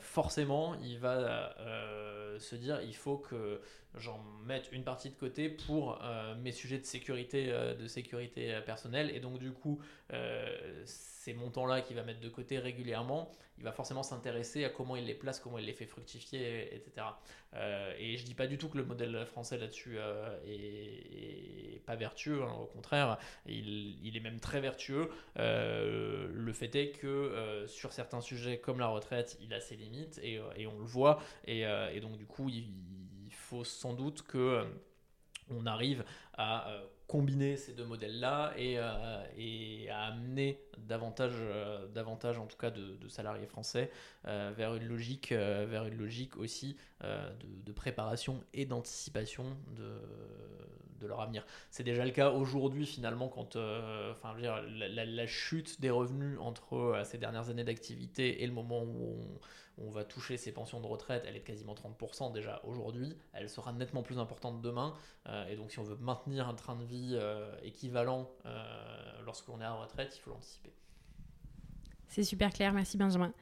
forcément, 0.01 0.75
il 0.83 0.99
va 0.99 1.55
se 2.39 2.57
dire 2.57 2.81
il 2.83 2.95
faut 2.95 3.19
que 3.19 3.61
j'en 3.97 4.19
mette 4.45 4.73
une 4.73 4.85
partie 4.85 5.11
de 5.11 5.15
côté 5.15 5.49
pour 5.49 6.01
mes 6.39 6.53
sujets 6.53 6.79
de 6.79 6.85
sécurité, 6.85 7.53
de 7.79 7.87
sécurité 7.87 8.61
personnelle. 8.65 9.11
Et 9.15 9.21
donc, 9.21 9.39
du 9.39 9.53
coup, 9.53 9.81
ces 11.23 11.35
montants-là 11.35 11.83
qu'il 11.83 11.95
va 11.95 12.03
mettre 12.03 12.19
de 12.19 12.29
côté 12.29 12.59
régulièrement, 12.59 13.31
il 13.57 13.63
va 13.63 13.71
forcément 13.71 14.03
s'intéresser 14.03 14.65
à 14.65 14.71
comment 14.71 14.97
il 14.97 15.05
les 15.05 15.15
place, 15.15 15.39
comment 15.39 15.57
il 15.59 15.67
les 15.67 15.73
fait 15.73 15.87
fructifier, 15.87 16.75
etc. 16.75 17.07
Euh, 17.55 17.95
et 17.97 18.17
je 18.17 18.25
dis 18.25 18.35
pas 18.35 18.49
du 18.49 18.59
tout 18.59 18.69
que 18.69 18.77
le 18.77 18.85
modèle 18.85 19.25
français 19.27 19.57
là-dessus 19.57 19.99
euh, 19.99 20.37
est, 20.45 21.81
pas 21.87 21.95
vertueux, 21.95 22.43
hein, 22.43 22.53
au 22.61 22.67
contraire, 22.67 23.19
il, 23.47 24.17
est 24.17 24.21
même 24.21 24.41
très 24.41 24.61
vertueux. 24.61 25.11
Euh, 25.39 26.29
le 26.33 26.53
fait 26.53 26.75
est 26.75 26.91
que 26.91 27.67
sur 27.69 27.93
certains 27.93 28.21
sujets 28.21 28.59
comme 28.59 28.81
la 28.81 28.89
retraite, 28.89 29.39
il 29.41 29.55
a 29.55 29.61
ses 29.61 29.77
limites 29.77 30.19
et, 30.25 30.41
on 30.41 30.79
le 30.79 30.85
voit. 30.85 31.23
Et, 31.47 31.65
donc 32.01 32.17
du 32.17 32.27
coup, 32.27 32.49
il, 32.49 32.67
faut 33.31 33.65
sans 33.65 33.95
doute 33.95 34.23
que 34.23 34.65
on 35.51 35.67
arrive 35.67 36.05
à 36.35 36.83
combiner 37.13 37.59
ces 37.59 37.75
deux 37.75 37.85
modèles-là 37.85 38.55
euh, 38.59 39.25
et, 39.37 39.91
à 39.91 40.05
amener 40.05 40.59
davantage, 40.79 41.35
euh, 41.37 41.87
davantage 41.89 42.39
en 42.39 42.47
tout 42.47 42.57
cas 42.57 42.71
de, 42.71 43.09
salariés 43.09 43.47
français 43.47 43.91
euh, 44.27 44.53
vers, 44.57 44.75
une 44.75 44.85
logique, 44.85 45.33
vers 45.33 45.87
une 45.87 45.97
logique 45.97 46.37
aussi 46.37 46.77
de, 47.03 47.73
préparation 47.73 48.43
et 48.55 48.65
d'anticipation 48.65 49.45
de, 49.77 51.07
leur 51.07 51.21
avenir. 51.21 51.45
C'est 51.73 51.83
déjà 51.83 52.05
le 52.05 52.13
cas 52.13 52.31
aujourd'hui 52.31 52.87
finalement 52.87 53.27
quand 53.29 53.57
enfin, 53.57 54.35
la, 54.39 55.27
chute 55.27 55.81
des 55.81 55.91
revenus 55.91 56.39
entre 56.39 57.03
ces 57.05 57.19
dernières 57.19 57.51
années 57.51 57.65
d'activité 57.65 58.45
et 58.45 58.47
le 58.47 58.53
moment 58.53 58.85
où 58.85 59.41
on 59.79 59.91
va 59.91 60.05
toucher 60.05 60.37
ses 60.37 60.53
pensions 60.53 60.81
de 60.81 60.87
retraite, 60.87 61.25
elle 61.27 61.37
est 61.37 61.41
de 61.41 61.45
quasiment 61.45 61.75
30% 61.75 62.33
déjà 62.33 62.61
aujourd'hui, 62.65 63.17
elle 63.33 63.49
sera 63.49 63.73
nettement 63.73 64.03
plus 64.03 64.19
importante 64.19 64.61
demain, 64.61 64.95
euh, 65.29 65.47
et 65.49 65.57
donc 65.57 65.71
si 65.71 65.79
on 65.79 65.85
veut 65.85 65.97
maintenir 65.97 66.49
un 66.49 66.55
train 66.55 66.77
de 66.77 66.85
vie 66.85 67.13
euh, 67.15 67.55
équivalent 67.63 68.31
euh, 68.47 69.23
lorsqu'on 69.25 69.61
est 69.61 69.65
à 69.65 69.73
retraite, 69.73 70.17
il 70.17 70.21
faut 70.21 70.31
l'anticiper. 70.31 70.72
C'est 72.13 72.25
super 72.25 72.53
clair, 72.53 72.75
merci 72.75 72.99
Benjamin. 72.99 73.33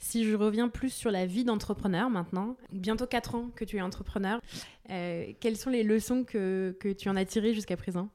Si 0.00 0.24
je 0.24 0.34
reviens 0.34 0.68
plus 0.68 0.92
sur 0.92 1.12
la 1.12 1.26
vie 1.26 1.44
d'entrepreneur 1.44 2.10
maintenant, 2.10 2.56
bientôt 2.72 3.06
4 3.06 3.36
ans 3.36 3.50
que 3.54 3.64
tu 3.64 3.76
es 3.76 3.80
entrepreneur, 3.80 4.40
quelles 4.88 5.56
sont 5.56 5.70
les 5.70 5.84
leçons 5.84 6.24
que, 6.24 6.76
que 6.80 6.92
tu 6.92 7.08
en 7.08 7.14
as 7.14 7.24
tirées 7.24 7.54
jusqu'à 7.54 7.76
présent? 7.76 8.08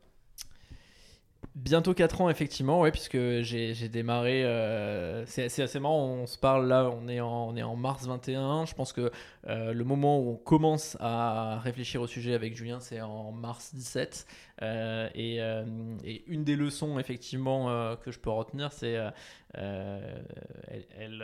Bientôt 1.55 1.93
4 1.93 2.19
ans, 2.19 2.29
effectivement, 2.29 2.81
ouais, 2.81 2.91
puisque 2.91 3.17
j'ai 3.41 3.87
démarré. 3.87 4.43
Euh, 4.43 5.25
c'est 5.25 5.61
assez 5.61 5.79
marrant, 5.79 6.03
on 6.03 6.27
se 6.27 6.37
parle 6.37 6.67
là, 6.67 6.91
on 6.91 7.07
est 7.07 7.21
en, 7.21 7.47
on 7.47 7.55
est 7.55 7.63
en 7.63 7.77
mars 7.77 8.05
21. 8.05 8.65
Je 8.65 8.73
pense 8.73 8.91
que 8.91 9.09
euh, 9.47 9.71
le 9.71 9.83
moment 9.85 10.19
où 10.19 10.31
on 10.31 10.35
commence 10.35 10.97
à 10.99 11.59
réfléchir 11.63 12.01
au 12.01 12.07
sujet 12.07 12.33
avec 12.33 12.57
Julien, 12.57 12.81
c'est 12.81 12.99
en 12.99 13.31
mars 13.31 13.73
17. 13.73 14.27
Euh, 14.63 15.07
et, 15.15 15.39
une 16.27 16.43
des 16.43 16.57
leçons, 16.57 16.99
effectivement, 16.99 17.95
que 18.03 18.11
je 18.11 18.19
peux 18.19 18.31
retenir, 18.31 18.73
c'est. 18.73 18.97
Elle, 19.57 20.85
elle, 20.97 21.23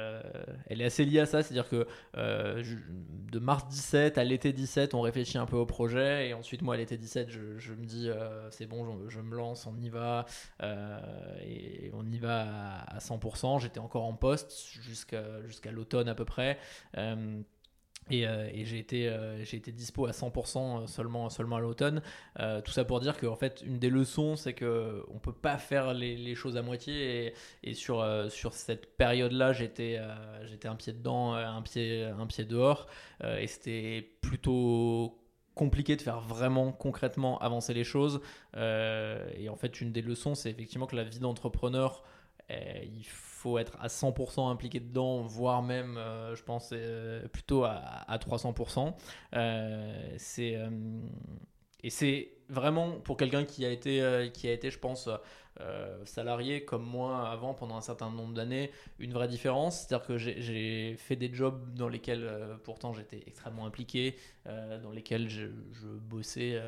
elle, 0.67 0.81
est 0.81 0.85
assez 0.85 1.05
liée 1.05 1.19
à 1.19 1.25
ça, 1.25 1.43
c'est-à-dire 1.43 1.67
que 1.69 1.87
de 2.15 3.39
mars 3.39 3.67
17 3.69 4.17
à 4.17 4.23
l'été 4.23 4.53
17, 4.53 4.93
on 4.93 5.01
réfléchit 5.01 5.37
un 5.37 5.45
peu 5.45 5.57
au 5.57 5.65
projet, 5.65 6.29
et 6.29 6.33
ensuite, 6.33 6.61
moi, 6.61 6.75
à 6.75 6.77
l'été 6.77 6.97
17, 6.97 7.29
je, 7.29 7.73
me 7.73 7.85
dis, 7.85 8.09
c'est 8.51 8.65
bon, 8.65 9.09
je, 9.09 9.19
me 9.19 9.35
lance, 9.35 9.67
on 9.67 9.77
y 9.77 9.89
va. 9.89 10.25
Euh, 10.61 10.99
et 11.41 11.91
on 11.93 12.05
y 12.05 12.17
va 12.17 12.81
à, 12.87 12.99
100%. 12.99 13.59
J'étais 13.59 13.79
encore 13.79 14.05
en 14.05 14.13
poste 14.13 14.53
jusqu'à 14.81 15.71
l'automne 15.71 16.07
à 16.07 16.15
peu 16.15 16.25
près. 16.25 16.57
Euh, 18.09 18.49
et, 18.53 18.61
euh, 18.61 18.65
j'ai 18.65 18.79
été, 18.79 19.17
j'ai 19.43 19.57
été 19.57 19.71
dispo 19.71 20.05
à 20.05 20.11
100% 20.11 20.87
seulement, 20.87 21.29
seulement 21.29 21.57
à 21.57 21.59
l'automne. 21.59 22.01
tout 22.63 22.71
ça 22.71 22.83
pour 22.85 22.99
dire 22.99 23.17
qu'en 23.17 23.35
fait, 23.35 23.61
une 23.65 23.79
des 23.79 23.89
leçons, 23.89 24.35
c'est 24.35 24.53
qu'on 24.53 24.65
ne 24.65 25.19
peut 25.21 25.33
pas 25.33 25.57
faire 25.57 25.93
les, 25.93 26.35
choses 26.35 26.57
à 26.57 26.61
moitié. 26.61 27.33
Et, 27.63 27.73
sur, 27.73 28.05
sur 28.29 28.53
cette 28.53 28.97
période-là, 28.97 29.53
j'étais, 29.53 29.97
un 29.97 30.75
pied 30.75 30.93
dedans, 30.93 31.33
un 31.33 31.61
pied, 31.61 32.03
un 32.03 32.27
pied 32.27 32.45
dehors. 32.45 32.87
et 33.23 33.47
c'était 33.47 34.09
plutôt 34.21 35.17
compliqué 35.53 35.95
de 35.95 36.01
faire 36.01 36.21
vraiment 36.21 36.71
concrètement 36.71 37.37
avancer 37.39 37.73
les 37.73 37.83
choses. 37.83 38.21
Euh, 38.55 39.29
et 39.37 39.49
en 39.49 39.55
fait, 39.55 39.81
une 39.81 39.91
des 39.91 40.01
leçons, 40.01 40.35
c'est 40.35 40.49
effectivement 40.49 40.87
que 40.87 40.95
la 40.95 41.03
vie 41.03 41.19
d'entrepreneur, 41.19 42.03
il 42.49 43.05
faut 43.05 43.30
être 43.59 43.77
à 43.79 43.87
100% 43.87 44.49
impliqué 44.49 44.79
dedans, 44.79 45.21
voire 45.21 45.61
même, 45.61 45.97
euh, 45.97 46.35
je 46.35 46.43
pense, 46.43 46.69
euh, 46.73 47.27
plutôt 47.27 47.63
à, 47.63 47.75
à 48.07 48.17
300%. 48.17 48.93
c'est 50.17 50.57
et 51.83 51.89
c'est 51.89 52.33
vraiment 52.47 52.99
pour 52.99 53.17
quelqu'un 53.17 53.43
qui 53.43 53.65
a 53.65 53.69
été, 53.71 54.29
qui 54.35 54.47
a 54.47 54.53
été, 54.53 54.69
je 54.69 54.77
pense, 54.77 55.09
euh, 55.59 56.05
salarié 56.05 56.63
comme 56.63 56.85
moi 56.85 57.29
avant 57.29 57.53
pendant 57.53 57.75
un 57.75 57.81
certain 57.81 58.09
nombre 58.09 58.33
d'années 58.33 58.71
une 58.99 59.11
vraie 59.11 59.27
différence. 59.27 59.81
C'est-à-dire 59.81 60.07
que 60.07 60.17
j'ai 60.17 60.95
fait 60.97 61.17
des 61.17 61.33
jobs 61.33 61.73
dans 61.75 61.89
lesquels 61.89 62.23
euh, 62.23 62.55
pourtant 62.63 62.93
j'étais 62.93 63.21
extrêmement 63.27 63.65
impliqué, 63.65 64.15
euh, 64.47 64.79
dans 64.79 64.91
lesquels 64.91 65.29
je, 65.29 65.47
bossais 66.09 66.61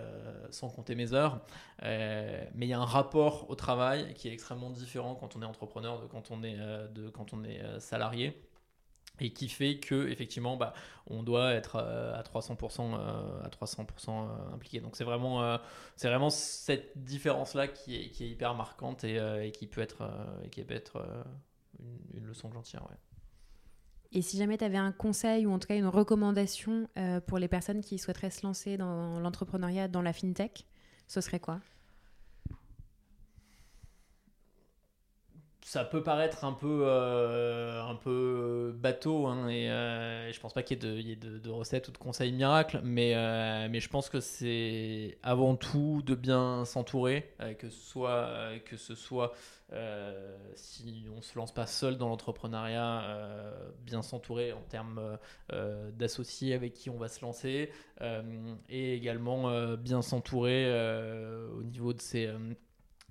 sans 0.50 0.69
compter 0.69 0.96
mes 0.96 1.13
heures. 1.13 1.39
mais 1.82 2.50
il 2.56 2.67
y 2.67 2.74
a 2.74 2.80
un 2.80 2.86
rapport 2.86 3.50
au 3.50 3.56
travail 3.56 4.13
qui 4.15 4.28
est 4.28 4.34
extrêmement 4.34 4.69
différent 4.69 5.15
quand 5.15 5.36
on 5.36 5.41
est 5.41 5.46
entrepreneur 5.46 6.02
de 6.02 6.08
quand 6.08 6.32
on 6.32 6.43
est, 6.43 6.58
de, 6.93 7.10
quand 7.10 7.34
on 7.34 7.43
est 7.43 7.62
salarié 7.80 8.38
et 9.19 9.32
qui 9.32 9.47
fait 9.47 9.78
que 9.78 10.08
effectivement 10.08 10.58
bah, 10.58 10.73
on 11.08 11.23
doit 11.23 11.54
être 11.54 11.76
euh, 11.76 12.15
à 12.15 12.23
300% 12.23 12.95
à 13.43 13.49
300% 13.49 14.10
euh, 14.10 14.12
euh, 14.12 14.54
impliqué. 14.54 14.80
Donc 14.80 14.95
c'est 14.95 15.04
vraiment 15.04 15.60
c'est 15.95 16.08
vraiment 16.08 16.30
cette 16.30 17.04
différence 17.04 17.54
là 17.54 17.67
qui 17.67 17.95
est, 17.95 18.19
hyper 18.19 18.56
marquante 18.56 19.04
et, 19.04 19.52
qui 19.54 19.67
peut 19.67 19.82
être 19.82 20.10
qui 20.52 20.63
peut 20.63 20.73
être 20.73 21.06
une, 22.13 22.26
leçon 22.26 22.49
que 22.49 22.56
j'en 22.56 22.62
tire 22.62 22.86
Et 24.12 24.21
si 24.21 24.38
jamais 24.38 24.58
tu 24.58 24.63
avais 24.63 24.78
un 24.78 24.91
conseil 24.91 25.45
ou 25.45 25.52
en 25.52 25.60
tout 25.60 25.67
cas 25.67 25.76
une 25.76 25.88
recommandation 25.88 26.88
pour 27.28 27.38
les 27.38 27.47
personnes 27.47 27.82
qui 27.82 27.99
souhaiteraient 27.99 28.32
se 28.32 28.45
lancer 28.45 28.78
dans 28.78 29.19
l'entrepreneuriat, 29.19 29.88
dans 29.88 30.02
la 30.02 30.13
fintech, 30.13 30.65
ce 31.08 31.21
serait 31.21 31.39
quoi? 31.39 31.60
Ça 35.73 35.83
peut 35.83 36.03
paraître 36.03 36.45
un 36.45 36.53
peu, 36.53 36.83
euh, 36.86 37.81
un 37.81 37.95
peu 37.95 38.75
bateau, 38.77 39.25
hein, 39.25 39.47
et 39.47 39.71
euh, 39.71 40.31
je 40.31 40.39
pense 40.39 40.53
pas 40.53 40.62
qu'il 40.62 40.77
y 40.77 41.12
ait, 41.12 41.15
de, 41.15 41.39
de, 41.39 41.49
recettes 41.49 41.88
ou 41.88 41.91
de 41.91 41.97
conseils 41.97 42.31
miracles, 42.31 42.79
mais, 42.83 43.15
euh, 43.15 43.67
mais 43.71 43.79
je 43.79 43.89
pense 43.89 44.07
que 44.07 44.19
c'est 44.19 45.17
avant 45.23 45.55
tout 45.55 46.03
de 46.05 46.13
bien 46.13 46.63
s'entourer, 46.65 47.33
que, 47.57 47.71
ce 47.71 47.89
soit, 47.89 48.51
que 48.65 48.77
ce 48.77 48.93
soit 48.93 49.33
si 50.53 51.07
on 51.17 51.23
se 51.23 51.36
lance 51.39 51.51
pas 51.51 51.65
seul 51.65 51.97
dans 51.97 52.07
l'entrepreneuriat, 52.07 53.51
bien 53.83 54.03
s'entourer 54.03 54.53
en 54.53 54.62
termes 54.62 55.17
d'associés 55.97 56.53
avec 56.53 56.75
qui 56.75 56.91
on 56.91 56.97
va 56.97 57.07
se 57.07 57.21
lancer, 57.21 57.71
et 58.69 58.93
également 58.93 59.75
bien 59.77 60.03
s'entourer 60.03 60.71
au 61.57 61.63
niveau 61.63 61.93
de 61.93 62.01
ses 62.01 62.31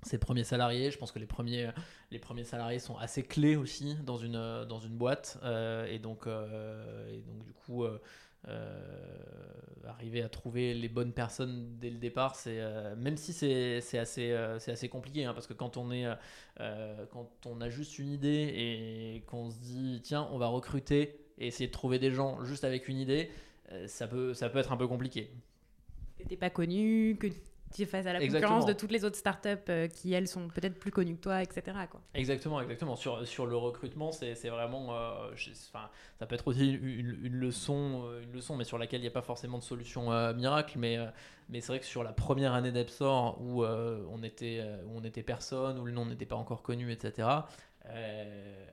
ses 0.03 0.17
premiers 0.17 0.43
salariés. 0.43 0.91
Je 0.91 0.97
pense 0.97 1.11
que 1.11 1.19
les 1.19 1.25
premiers, 1.25 1.69
les 2.11 2.19
premiers 2.19 2.43
salariés 2.43 2.79
sont 2.79 2.97
assez 2.97 3.23
clés 3.23 3.55
aussi 3.55 3.95
dans 4.03 4.17
une, 4.17 4.65
dans 4.65 4.79
une 4.79 4.95
boîte. 4.97 5.39
Euh, 5.43 5.85
et, 5.85 5.99
donc, 5.99 6.27
euh, 6.27 7.19
donc, 7.25 7.43
du 7.43 7.53
coup, 7.53 7.83
euh, 7.85 7.97
arriver 9.85 10.21
à 10.21 10.29
trouver 10.29 10.73
les 10.73 10.89
bonnes 10.89 11.13
personnes 11.13 11.77
dès 11.79 11.89
le 11.89 11.97
départ, 11.97 12.35
c'est 12.35 12.61
même 12.95 13.17
si 13.17 13.33
c'est 13.33 13.97
assez, 13.97 14.55
c'est 14.59 14.71
assez 14.71 14.89
compliqué. 14.89 15.25
Hein, 15.25 15.33
parce 15.33 15.47
que 15.47 15.53
quand 15.53 15.77
on, 15.77 15.91
est, 15.91 16.05
quand 17.11 17.29
on 17.45 17.61
a 17.61 17.69
juste 17.69 17.99
une 17.99 18.09
idée 18.09 18.53
et 18.55 19.23
qu'on 19.27 19.49
se 19.49 19.57
dit, 19.57 20.01
tiens, 20.03 20.27
on 20.31 20.37
va 20.37 20.47
recruter 20.47 21.19
et 21.37 21.47
essayer 21.47 21.67
de 21.67 21.71
trouver 21.71 21.99
des 21.99 22.11
gens 22.11 22.43
juste 22.43 22.63
avec 22.63 22.87
une 22.87 22.97
idée, 22.97 23.31
ça, 23.87 24.07
peut, 24.07 24.33
ça 24.33 24.49
peut 24.49 24.59
être 24.59 24.71
un 24.71 24.77
peu 24.77 24.87
compliqué. 24.87 25.31
T'es 26.29 26.37
pas 26.37 26.49
connu, 26.49 27.17
que 27.19 27.27
face 27.85 28.05
à 28.05 28.13
la 28.13 28.19
concurrence 28.19 28.65
de 28.65 28.73
toutes 28.73 28.91
les 28.91 29.03
autres 29.03 29.17
startups 29.17 29.49
euh, 29.69 29.87
qui, 29.87 30.13
elles, 30.13 30.27
sont 30.27 30.47
peut-être 30.47 30.79
plus 30.79 30.91
connues 30.91 31.15
que 31.15 31.21
toi, 31.21 31.41
etc. 31.41 31.77
Quoi. 31.89 32.01
Exactement, 32.13 32.61
exactement. 32.61 32.95
Sur, 32.95 33.27
sur 33.27 33.45
le 33.45 33.55
recrutement, 33.55 34.11
c'est 34.11 34.49
vraiment. 34.49 34.95
Euh, 34.95 35.31
ça 35.35 36.25
peut 36.25 36.35
être 36.35 36.47
aussi 36.47 36.71
une, 36.71 37.35
leçon, 37.35 38.03
euh, 38.05 38.23
une 38.23 38.31
leçon, 38.31 38.55
mais 38.55 38.63
sur 38.63 38.77
laquelle 38.77 38.99
il 38.99 39.03
n'y 39.03 39.09
a 39.09 39.11
pas 39.11 39.21
forcément 39.21 39.57
de 39.57 39.63
solution 39.63 40.09
miracle. 40.33 40.77
Mais, 40.77 40.97
mais 41.49 41.61
c'est 41.61 41.67
vrai 41.67 41.79
que 41.79 41.85
sur 41.85 42.03
la 42.03 42.13
première 42.13 42.53
année 42.53 42.71
d'Epsor, 42.71 43.41
où, 43.41 43.65
on 43.65 44.23
était, 44.23 44.63
où 44.87 44.97
on 44.97 45.03
était 45.03 45.23
personne, 45.23 45.79
où 45.79 45.85
le 45.85 45.91
nom 45.91 46.05
n'était 46.05 46.25
pas 46.25 46.35
encore 46.35 46.61
connu, 46.61 46.91
etc., 46.91 47.27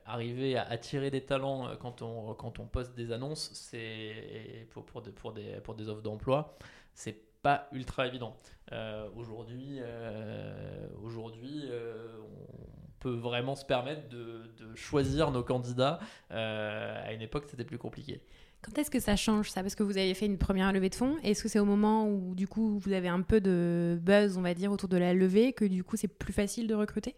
arriver 0.05 0.57
à 0.57 0.63
attirer 0.63 1.11
des 1.11 1.21
talents 1.21 1.75
quand 1.79 2.01
on, 2.01 2.33
quand 2.33 2.59
on 2.59 2.65
poste 2.65 2.95
des 2.95 3.11
annonces, 3.11 3.49
c'est 3.53 4.67
pour, 4.71 4.85
pour, 4.85 5.01
pour, 5.01 5.33
des, 5.33 5.59
pour 5.63 5.75
des 5.75 5.89
offres 5.89 6.01
d'emploi, 6.01 6.57
c'est 6.93 7.30
pas 7.41 7.67
ultra 7.71 8.07
évident. 8.07 8.35
Euh, 8.71 9.07
aujourd'hui, 9.15 9.79
euh, 9.79 10.87
aujourd'hui 11.03 11.63
euh, 11.65 12.07
on 12.21 12.89
peut 12.99 13.15
vraiment 13.15 13.55
se 13.55 13.65
permettre 13.65 14.07
de, 14.09 14.41
choisir 14.75 15.31
nos 15.31 15.43
candidats. 15.43 15.99
à 16.29 17.13
une 17.13 17.21
époque, 17.21 17.45
c'était 17.49 17.65
plus 17.65 17.77
compliqué. 17.77 18.21
Quand 18.61 18.77
est-ce 18.77 18.91
que 18.91 18.99
ça 18.99 19.15
change 19.15 19.49
ça? 19.49 19.63
Parce 19.63 19.73
que 19.73 19.81
vous 19.81 19.97
avez 19.97 20.13
fait 20.13 20.27
une 20.27 20.37
première 20.37 20.71
levée 20.71 20.89
de 20.89 20.95
fonds. 20.95 21.17
Est-ce 21.23 21.41
que 21.41 21.49
c'est 21.49 21.59
au 21.59 21.65
moment 21.65 22.07
où 22.07 22.35
du 22.35 22.47
coup 22.47 22.77
vous 22.77 22.93
avez 22.93 23.07
un 23.07 23.21
peu 23.21 23.41
de 23.41 23.99
buzz, 23.99 24.37
on 24.37 24.41
va 24.41 24.53
dire, 24.53 24.71
autour 24.71 24.87
de 24.87 24.97
la 24.97 25.13
levée 25.13 25.51
que 25.51 25.65
du 25.65 25.83
coup 25.83 25.97
c'est 25.97 26.07
plus 26.07 26.33
facile 26.33 26.67
de 26.67 26.75
recruter? 26.75 27.15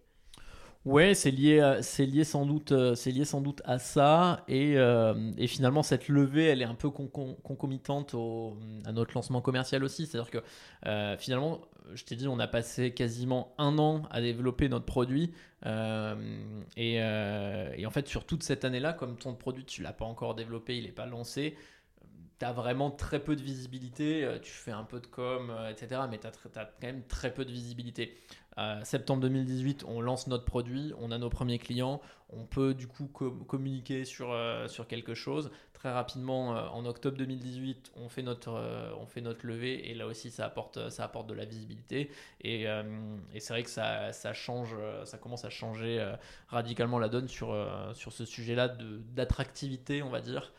Ouais, 0.86 1.13
c'est 1.13 1.32
lié, 1.32 1.80
c'est 1.82 2.06
lié 2.06 2.26
sans 2.26 2.46
doute, 2.46 2.74
euh, 2.74 2.93
c'est 2.93 3.12
lié 3.12 3.24
sans 3.24 3.39
doute 3.39 3.62
à 3.63 3.80
ça 3.80 4.43
et, 4.50 4.78
euh, 4.78 5.32
et, 5.38 5.48
finalement 5.48 5.82
cette 5.82 6.10
levée, 6.10 6.43
elle 6.48 6.62
est 6.62 6.65
un 6.65 6.76
peu 6.76 6.89
concomitante 6.89 8.13
à 8.86 8.91
notre 8.91 9.13
lancement 9.15 9.39
commercial 9.39 9.82
aussi. 9.86 10.06
C'est-à-dire 10.06 10.30
que 10.30 10.39
euh, 10.86 11.15
finalement, 11.17 11.62
je 11.93 12.04
t'ai 12.04 12.17
dit, 12.17 12.28
on 12.28 12.38
a 12.38 12.48
passé 12.48 12.93
quasiment 12.93 13.54
un 13.58 13.78
an 13.80 14.04
à 14.12 14.19
développer 14.19 14.67
notre 14.67 14.84
produit 14.84 15.32
et, 15.65 17.00
en 17.02 17.89
fait 17.89 18.08
sur 18.10 18.26
toute 18.26 18.43
cette 18.43 18.65
année-là, 18.65 18.91
comme 18.91 19.15
ton 19.15 19.36
produit 19.36 19.63
tu 19.63 19.84
l'as 19.84 19.93
pas 19.93 20.06
encore 20.06 20.36
développé, 20.36 20.78
il 20.78 20.84
n'est 20.84 20.91
pas 20.91 21.06
lancé, 21.06 21.56
tu 22.39 22.46
as 22.46 22.52
vraiment 22.52 22.91
très 22.91 23.22
peu 23.22 23.38
de 23.38 23.41
visibilité, 23.41 24.28
tu 24.41 24.52
fais 24.52 24.72
un 24.72 24.84
peu 24.84 25.00
de 25.00 25.08
com, 25.08 25.50
etc. 25.69 26.02
Mais 26.12 26.17
tu 26.19 26.28
as, 26.28 26.32
quand 26.82 26.88
même 26.88 27.04
très 27.04 27.34
peu 27.34 27.46
de 27.46 27.52
visibilité 27.52 28.17
septembre 28.83 29.21
2018, 29.21 29.85
on 29.87 30.01
lance 30.01 30.27
notre 30.27 30.45
produit, 30.45 30.93
on 30.99 31.11
a 31.11 31.17
nos 31.17 31.29
premiers 31.29 31.59
clients, 31.59 32.01
on 32.35 32.45
peut 32.45 32.73
du 32.73 32.87
coup 32.87 33.07
communiquer 33.07 34.05
sur, 34.05 34.31
euh, 34.31 34.67
sur 34.67 34.87
quelque 34.87 35.13
chose. 35.13 35.51
Très 35.73 35.91
rapidement, 35.91 36.55
euh, 36.55 36.67
en 36.67 36.85
octobre 36.85 37.17
2018, 37.17 37.91
on 37.95 38.09
fait, 38.09 38.21
notre, 38.21 38.53
euh, 38.53 38.91
on 38.99 39.05
fait 39.05 39.21
notre 39.21 39.45
levée 39.45 39.89
et 39.89 39.93
là 39.93 40.07
aussi, 40.07 40.31
ça 40.31 40.45
apporte, 40.45 40.89
ça 40.89 41.03
apporte 41.03 41.27
de 41.27 41.33
la 41.33 41.45
visibilité. 41.45 42.09
Et, 42.41 42.63
et 43.33 43.39
c'est 43.39 43.53
vrai 43.53 43.63
que 43.63 43.69
ça, 43.69 44.11
ça, 44.13 44.33
change, 44.33 44.75
ça 45.05 45.17
commence 45.17 45.45
à 45.45 45.49
changer 45.49 46.13
radicalement 46.47 46.99
la 46.99 47.09
donne 47.09 47.27
sur, 47.27 47.55
sur 47.93 48.11
ce 48.11 48.25
sujet-là 48.25 48.69
d'attractivité, 49.13 50.03
on 50.03 50.09
va 50.09 50.21
dire, 50.21 50.53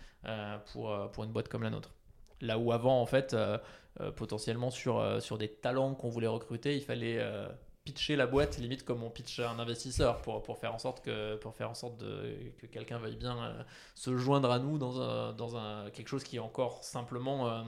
pour, 0.73 1.11
pour 1.13 1.25
une 1.25 1.33
boîte 1.33 1.49
comme 1.49 1.63
la 1.63 1.71
nôtre. 1.71 1.95
Là 2.41 2.59
où 2.59 2.73
avant, 2.73 3.01
en 3.01 3.07
fait, 3.07 3.37
potentiellement 4.17 4.71
sur, 4.71 5.23
sur 5.23 5.39
des 5.39 5.49
talents 5.49 5.95
qu'on 5.95 6.09
voulait 6.09 6.27
recruter, 6.27 6.77
il 6.77 6.83
fallait 6.83 7.23
pitcher 7.85 8.17
la 8.17 8.27
boîte 8.27 8.59
limite 8.59 8.85
comme 8.85 9.03
on 9.03 9.11
pitch 9.11 9.41
un 9.41 9.59
investisseur 9.59 10.23
pour, 10.23 10.43
pour 10.43 10.59
faire 10.59 10.75
en 10.75 10.79
sorte 10.79 11.05
que 11.05 11.37
pour 11.37 11.55
faire 11.55 11.71
en 11.71 11.75
sorte 11.75 11.99
de, 11.99 12.35
que 12.59 12.67
quelqu'un 12.67 12.99
veuille 12.99 13.17
bien 13.17 13.37
euh, 13.45 13.63
se 13.95 14.17
joindre 14.17 14.51
à 14.51 14.59
nous 14.59 14.79
dans, 14.79 15.01
un, 15.01 15.33
dans 15.35 15.57
un, 15.57 15.91
quelque 15.91 16.09
chose 16.09 16.25
qui 16.25 16.37
est 16.37 16.41
encore 16.41 16.83
simplement 16.83 17.49
euh, 17.49 17.63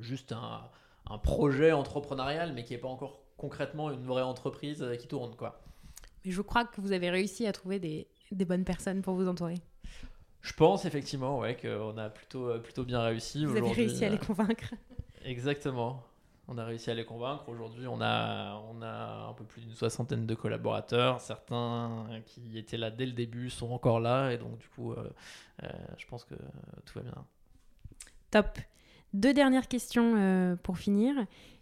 juste 0.00 0.32
un, 0.32 0.68
un, 1.08 1.18
projet 1.18 1.70
entrepreneurial 1.70 2.52
mais 2.52 2.64
qui 2.64 2.72
n'est 2.72 2.80
pas 2.80 2.88
encore 2.88 3.22
concrètement 3.36 3.92
une 3.92 4.04
vraie 4.04 4.22
entreprise 4.22 4.84
qui 4.98 5.06
tourne. 5.06 5.36
Quoi. 5.36 5.62
Mais 6.24 6.32
je 6.32 6.42
crois 6.42 6.64
que 6.64 6.80
vous 6.80 6.92
avez 6.92 7.10
réussi 7.10 7.46
à 7.46 7.52
trouver 7.52 7.78
des, 7.78 8.08
des 8.32 8.44
bonnes 8.44 8.64
personnes 8.64 9.02
pour 9.02 9.14
vous 9.14 9.28
entourer. 9.28 9.58
Je 10.40 10.52
pense 10.52 10.84
effectivement 10.84 11.38
ouais, 11.38 11.56
qu'on 11.56 11.96
a 11.96 12.10
plutôt, 12.10 12.58
plutôt 12.58 12.82
bien 12.82 13.00
réussi. 13.00 13.44
Vous 13.44 13.56
avez 13.56 13.70
réussi 13.70 14.04
à 14.04 14.08
les 14.08 14.18
convaincre. 14.18 14.74
Exactement. 15.24 16.02
On 16.52 16.58
a 16.58 16.66
réussi 16.66 16.90
à 16.90 16.94
les 16.94 17.06
convaincre. 17.06 17.48
Aujourd'hui, 17.48 17.86
on 17.86 18.02
a, 18.02 18.62
on 18.70 18.82
a 18.82 19.28
un 19.30 19.32
peu 19.32 19.44
plus 19.44 19.62
d'une 19.62 19.74
soixantaine 19.74 20.26
de 20.26 20.34
collaborateurs. 20.34 21.18
Certains 21.18 22.06
qui 22.26 22.58
étaient 22.58 22.76
là 22.76 22.90
dès 22.90 23.06
le 23.06 23.12
début 23.12 23.48
sont 23.48 23.70
encore 23.70 24.00
là. 24.00 24.32
Et 24.32 24.36
donc, 24.36 24.58
du 24.58 24.68
coup, 24.68 24.92
euh, 24.92 25.08
euh, 25.62 25.68
je 25.96 26.06
pense 26.06 26.26
que 26.26 26.34
tout 26.84 26.94
va 26.96 27.00
bien. 27.00 27.24
Top. 28.30 28.58
Deux 29.14 29.32
dernières 29.32 29.66
questions 29.66 30.14
euh, 30.16 30.56
pour 30.56 30.76
finir. 30.76 31.14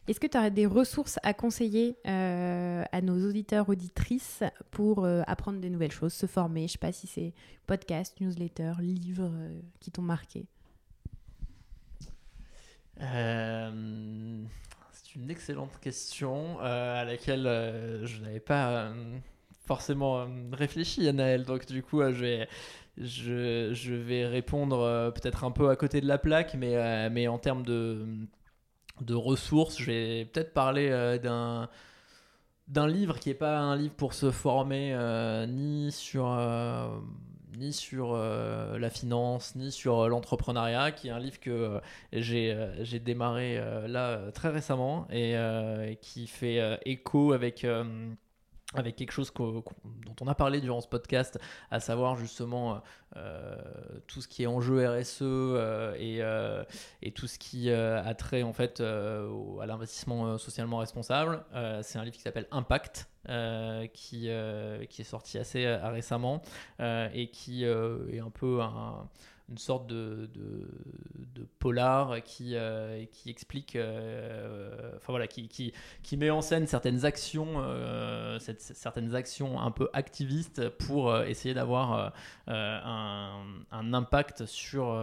Est-ce 0.09 0.19
que 0.19 0.27
tu 0.27 0.37
aurais 0.37 0.51
des 0.51 0.67
ressources 0.67 1.21
à 1.23 1.35
conseiller 1.35 1.97
à 2.05 3.01
nos 3.01 3.29
auditeurs, 3.29 3.69
auditrices 3.69 4.43
pour 4.73 5.07
apprendre 5.07 5.61
des 5.61 5.71
nouvelles 5.71 5.93
choses, 5.93 6.15
se 6.15 6.27
former? 6.27 6.63
Je 6.63 6.65
ne 6.65 6.69
sais 6.69 6.79
pas 6.79 6.91
si 6.91 7.07
c'est 7.07 7.33
podcast, 7.69 8.21
newsletter, 8.21 8.73
livres 8.81 9.31
qui 9.79 9.93
t'ont 9.93 10.03
marqué. 10.03 10.47
C'est 15.13 15.19
une 15.19 15.31
excellente 15.31 15.81
question 15.81 16.59
euh, 16.61 17.03
à 17.03 17.05
laquelle 17.05 17.47
euh, 17.47 18.07
je 18.07 18.21
n'avais 18.21 18.39
pas 18.39 18.71
euh, 18.71 19.19
forcément 19.67 20.29
réfléchi, 20.53 21.09
Anaël. 21.09 21.45
Donc 21.45 21.67
du 21.67 21.83
coup, 21.83 22.01
je 22.01 22.47
vais, 22.97 24.27
répondre 24.27 25.13
peut-être 25.13 25.43
un 25.43 25.51
peu 25.51 25.69
à 25.69 25.75
côté 25.75 26.01
de 26.01 26.07
la 26.07 26.19
plaque, 26.19 26.55
mais, 26.55 27.27
en 27.27 27.39
termes 27.39 27.65
de, 27.65 28.07
de 29.01 29.15
ressources, 29.15 29.79
je 29.79 29.87
vais 29.87 30.25
peut-être 30.27 30.53
parler 30.53 31.19
d'un 31.23 31.69
d'un 32.69 32.87
livre 32.87 33.19
qui 33.19 33.31
n'est 33.31 33.35
pas 33.35 33.59
un 33.59 33.75
livre 33.75 33.95
pour 33.95 34.15
se 34.15 34.31
former 34.31 34.95
ni 35.49 35.91
sur 35.91 36.27
ni 37.61 37.73
sur 37.73 38.15
euh, 38.15 38.79
la 38.79 38.91
finance, 38.91 39.55
ni 39.55 39.71
sur 39.71 40.01
euh, 40.01 40.09
l'entrepreneuriat, 40.09 40.93
qui 40.93 41.09
est 41.09 41.11
un 41.11 41.21
livre 41.21 41.39
que 41.39 41.51
euh, 41.51 42.85
j'ai 42.85 42.99
démarré 42.99 43.61
là 43.87 44.33
très 44.33 44.49
récemment 44.49 45.07
et, 45.11 45.37
qui 46.01 46.27
fait 46.27 46.81
écho 46.85 47.33
avec 47.33 47.67
avec 48.75 48.97
quelque 48.97 49.13
chose 49.13 49.33
dont 49.37 50.17
on 50.21 50.29
a 50.29 50.35
parlé 50.35 50.61
durant 50.61 50.81
ce 50.81 50.87
podcast, 50.87 51.39
à 51.71 51.81
savoir 51.81 52.17
justement 52.17 52.83
tout 54.07 54.21
ce 54.21 54.29
qui 54.29 54.45
est 54.45 54.47
enjeu 54.47 54.87
RSE 54.87 55.23
et, 55.99 56.21
et, 57.03 57.11
tout 57.13 57.27
ce 57.27 57.39
qui 57.39 57.71
a 57.73 58.15
trait 58.15 58.45
en 58.45 58.53
fait 58.53 58.81
à 58.81 59.67
l'investissement 59.67 60.39
socialement 60.39 60.79
responsable. 60.79 61.45
c'est 61.83 61.99
un 61.99 62.05
livre 62.05 62.17
qui 62.17 62.23
s'appelle 62.23 62.47
Impact 62.53 63.11
euh, 63.29 63.87
qui, 63.93 64.31
euh, 64.31 64.87
qui 64.87 65.03
est 65.03 65.05
sorti 65.05 65.37
assez 65.37 65.67
euh, 65.67 65.91
récemment 65.91 66.41
et 66.79 67.29
qui 67.31 67.65
est 67.65 68.19
un 68.19 68.31
peu 68.31 68.61
une 69.51 69.59
sorte 69.59 69.87
de, 69.87 70.31
de, 70.35 71.47
polar 71.59 72.23
qui, 72.23 72.55
qui 73.13 73.31
explique, 73.31 73.77
enfin 73.77 75.07
voilà, 75.09 75.27
qui, 75.27 75.49
qui, 75.49 75.73
qui, 76.03 76.17
met 76.17 76.31
en 76.31 76.41
scène 76.41 76.67
certaines 76.67 77.05
actions, 77.05 77.63
certaines 78.39 79.15
actions 79.15 79.61
un 79.61 79.71
peu 79.71 79.91
activistes 79.93 80.69
pour 80.71 81.15
essayer 81.23 81.55
d'avoir 81.55 82.13
un, 82.47 83.45
un, 83.71 83.93
impact 83.93 84.47
sur, 84.47 84.97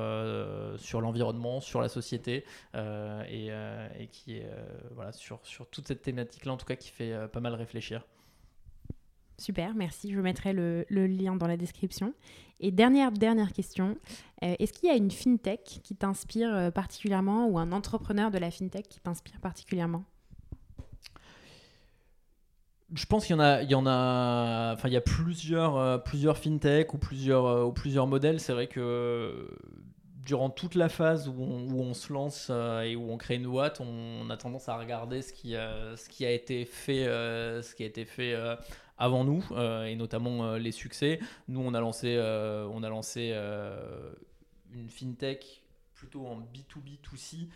sur 0.78 1.02
l'environnement, 1.02 1.62
sur 1.62 1.82
la 1.82 1.90
société 1.90 2.46
et, 2.76 3.48
et, 4.00 4.08
qui 4.12 4.38
est 4.38 4.50
voilà, 4.96 5.12
sur, 5.12 5.40
sur 5.44 5.68
toute 5.68 5.88
cette 5.88 6.02
thématique-là, 6.02 6.54
en 6.54 6.58
tout 6.58 6.66
cas, 6.66 6.76
qui 6.76 6.90
fait 6.90 7.28
pas 7.32 7.40
mal 7.40 7.54
réfléchir. 7.54 8.04
Super, 9.40 9.76
merci. 9.76 10.12
Je 10.12 10.20
mettrai 10.20 10.52
le, 10.52 10.86
lien 10.90 11.36
dans 11.36 11.48
la 11.48 11.58
description. 11.58 12.14
Et 12.60 12.72
dernière, 12.72 13.12
question, 13.54 13.98
euh, 14.44 14.56
est-ce 14.58 14.74
qu'il 14.74 14.90
y 14.90 14.92
a 14.92 14.96
une 14.96 15.12
fintech 15.12 15.80
qui 15.84 15.96
t'inspire 15.96 16.54
euh, 16.54 16.72
particulièrement 16.72 17.48
ou 17.48 17.60
un 17.60 17.72
entrepreneur 17.72 18.32
de 18.32 18.40
la 18.40 18.50
fintech 18.50 18.88
qui 18.88 19.00
t'inspire 19.00 19.40
particulièrement? 19.40 20.04
Je 22.96 23.06
pense 23.06 23.28
qu'il 23.28 23.36
y 23.36 23.76
en 23.76 23.86
a, 23.86 24.76
plusieurs, 25.06 25.78
euh, 25.78 25.98
plusieurs 26.00 26.38
fintech 26.38 26.96
ou 26.96 26.98
plusieurs, 26.98 27.68
ou 27.68 27.72
plusieurs 27.74 28.08
modèles. 28.08 28.40
C'est 28.40 28.54
vrai 28.54 28.66
que 28.66 29.56
durant 30.26 30.50
toute 30.50 30.74
la 30.74 30.90
phase 30.90 31.28
où 31.28 31.34
on, 31.40 31.94
se 31.94 32.12
lance 32.12 32.50
et 32.84 32.96
où 32.96 33.12
on 33.12 33.18
crée 33.18 33.36
une 33.36 33.48
boîte, 33.48 33.82
on, 33.82 34.30
a 34.30 34.36
tendance 34.36 34.68
à 34.68 34.78
regarder 34.78 35.22
ce 35.22 35.32
qui 35.32 35.56
a 35.56 36.32
été 36.32 36.66
fait, 36.66 37.06
ce 37.06 37.76
qui 37.76 37.84
a 37.84 37.86
été 37.86 38.04
fait 38.04 38.36
avant 38.98 39.24
nous, 39.24 39.46
euh, 39.52 39.86
et 39.86 39.96
notamment 39.96 40.46
euh, 40.46 40.58
les 40.58 40.72
succès. 40.72 41.20
Nous, 41.48 41.60
on 41.60 41.74
a 41.74 41.80
lancé, 41.80 42.16
euh, 42.16 42.68
on 42.72 42.84
a 42.84 42.90
lancé 42.90 43.34
une 44.74 44.90
fintech 44.90 45.64
plutôt 45.94 46.28
en 46.28 46.40
B2B2C. 46.40 47.48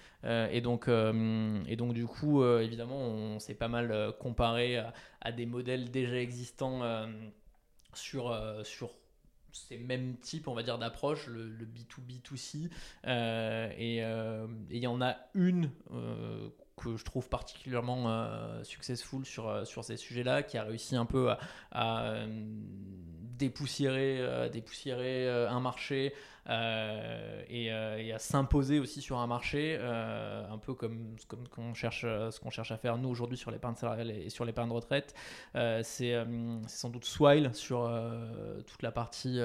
et, 0.52 0.62
donc, 0.62 0.88
et 0.88 1.76
donc, 1.76 1.94
du 1.94 2.06
coup, 2.08 2.44
évidemment, 2.44 3.00
on 3.00 3.40
s'est 3.40 3.54
pas 3.54 3.68
mal 3.68 4.14
comparé 4.20 4.82
à, 5.22 5.32
des 5.32 5.46
modèles 5.46 5.92
déjà 5.92 6.20
existants 6.20 6.82
sur, 7.94 8.36
sur 8.64 8.92
ces 9.52 9.78
mêmes 9.78 10.18
types, 10.18 10.48
on 10.48 10.56
va 10.56 10.64
dire, 10.64 10.80
d'approche, 10.80 11.28
le, 11.28 11.52
B2B2C. 11.66 12.72
et 13.06 13.98
il 14.72 14.78
y 14.78 14.88
en 14.88 15.02
a 15.02 15.18
une 15.36 15.70
que 16.82 16.98
je 16.98 17.06
trouve 17.06 17.30
particulièrement 17.30 18.10
euh, 18.10 18.64
successful 18.64 19.26
sur, 19.26 19.48
euh, 19.48 19.66
sur 19.66 19.84
ces 19.84 19.98
sujets-là, 19.98 20.44
qui 20.44 20.58
a 20.58 20.64
réussi 20.64 20.96
un 20.96 21.06
peu 21.06 21.32
à, 21.72 22.04
euh, 22.06 22.28
dépoussiérer, 23.42 24.50
dépoussiérer 24.52 25.30
un 25.30 25.60
marché 25.60 26.14
et, 26.48 27.72
à 27.72 28.20
s'imposer 28.20 28.80
aussi 28.80 29.02
sur 29.02 29.18
un 29.20 29.28
marché, 29.28 29.78
un 29.78 30.58
peu 30.58 30.74
comme, 30.74 31.16
comme 31.28 31.48
qu'on 31.48 31.74
cherche, 31.74 32.02
ce 32.02 32.40
qu'on 32.40 32.50
cherche 32.50 32.72
à 32.72 32.78
faire 32.78 32.98
nous 32.98 33.10
aujourd'hui 33.10 33.38
sur 33.38 33.52
l'épargne 33.52 33.76
salariale 33.76 34.12
et 34.12 34.30
sur 34.30 34.46
l'épargne 34.46 34.72
retraite. 34.72 35.14
c'est 35.84 36.16
sans 36.68 36.90
doute 36.90 37.06
Swile 37.06 37.52
sur 37.54 37.92
toute 38.66 38.82
la 38.84 38.92
partie 38.92 39.40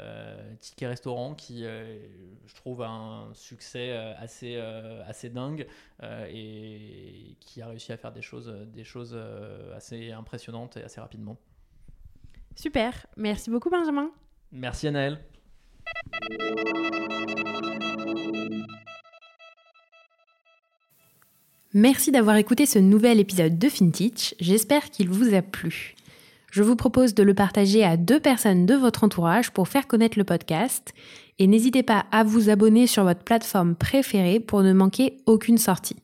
euh, 0.00 0.54
Ticket 0.60 0.86
Restaurant 0.86 1.34
qui, 1.34 1.64
euh, 1.64 1.98
je 2.46 2.54
trouve, 2.54 2.82
a 2.82 2.88
un 2.88 3.34
succès 3.34 3.90
euh, 3.90 4.14
assez, 4.18 4.56
assez 5.06 5.28
dingue 5.30 5.66
et 6.30 7.36
qui 7.40 7.60
a 7.62 7.66
réussi 7.66 7.92
à 7.92 7.96
faire 7.96 8.12
des 8.12 8.22
choses, 8.22 8.52
des 8.72 8.84
choses 8.84 9.18
assez 9.74 10.12
impressionnantes 10.12 10.76
et 10.76 10.82
assez 10.82 11.00
rapidement. 11.00 11.36
Super, 12.60 13.06
merci 13.16 13.50
beaucoup 13.50 13.70
Benjamin. 13.70 14.10
Merci 14.50 14.88
Anaël. 14.88 15.20
Merci 21.72 22.10
d'avoir 22.10 22.34
écouté 22.34 22.66
ce 22.66 22.80
nouvel 22.80 23.20
épisode 23.20 23.60
de 23.60 23.68
FinTech, 23.68 24.34
j'espère 24.40 24.90
qu'il 24.90 25.08
vous 25.08 25.34
a 25.34 25.42
plu. 25.42 25.94
Je 26.50 26.64
vous 26.64 26.74
propose 26.74 27.14
de 27.14 27.22
le 27.22 27.32
partager 27.32 27.84
à 27.84 27.96
deux 27.96 28.18
personnes 28.18 28.66
de 28.66 28.74
votre 28.74 29.04
entourage 29.04 29.52
pour 29.52 29.68
faire 29.68 29.86
connaître 29.86 30.18
le 30.18 30.24
podcast 30.24 30.94
et 31.38 31.46
n'hésitez 31.46 31.84
pas 31.84 32.06
à 32.10 32.24
vous 32.24 32.50
abonner 32.50 32.88
sur 32.88 33.04
votre 33.04 33.22
plateforme 33.22 33.76
préférée 33.76 34.40
pour 34.40 34.62
ne 34.62 34.72
manquer 34.72 35.18
aucune 35.26 35.58
sortie. 35.58 35.94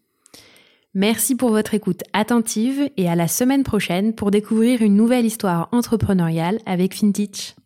Merci 0.97 1.35
pour 1.35 1.51
votre 1.51 1.75
écoute 1.75 2.03
attentive 2.13 2.89
et 2.97 3.09
à 3.09 3.17
la 3.17 3.27
semaine 3.27 3.65
prochaine 3.65 4.15
pour 4.15 4.31
découvrir 4.31 4.81
une 4.81 4.95
nouvelle 4.95 5.27
histoire 5.27 5.69
entrepreneuriale 5.73 6.61
avec 6.67 6.95
FinTech. 6.95 7.57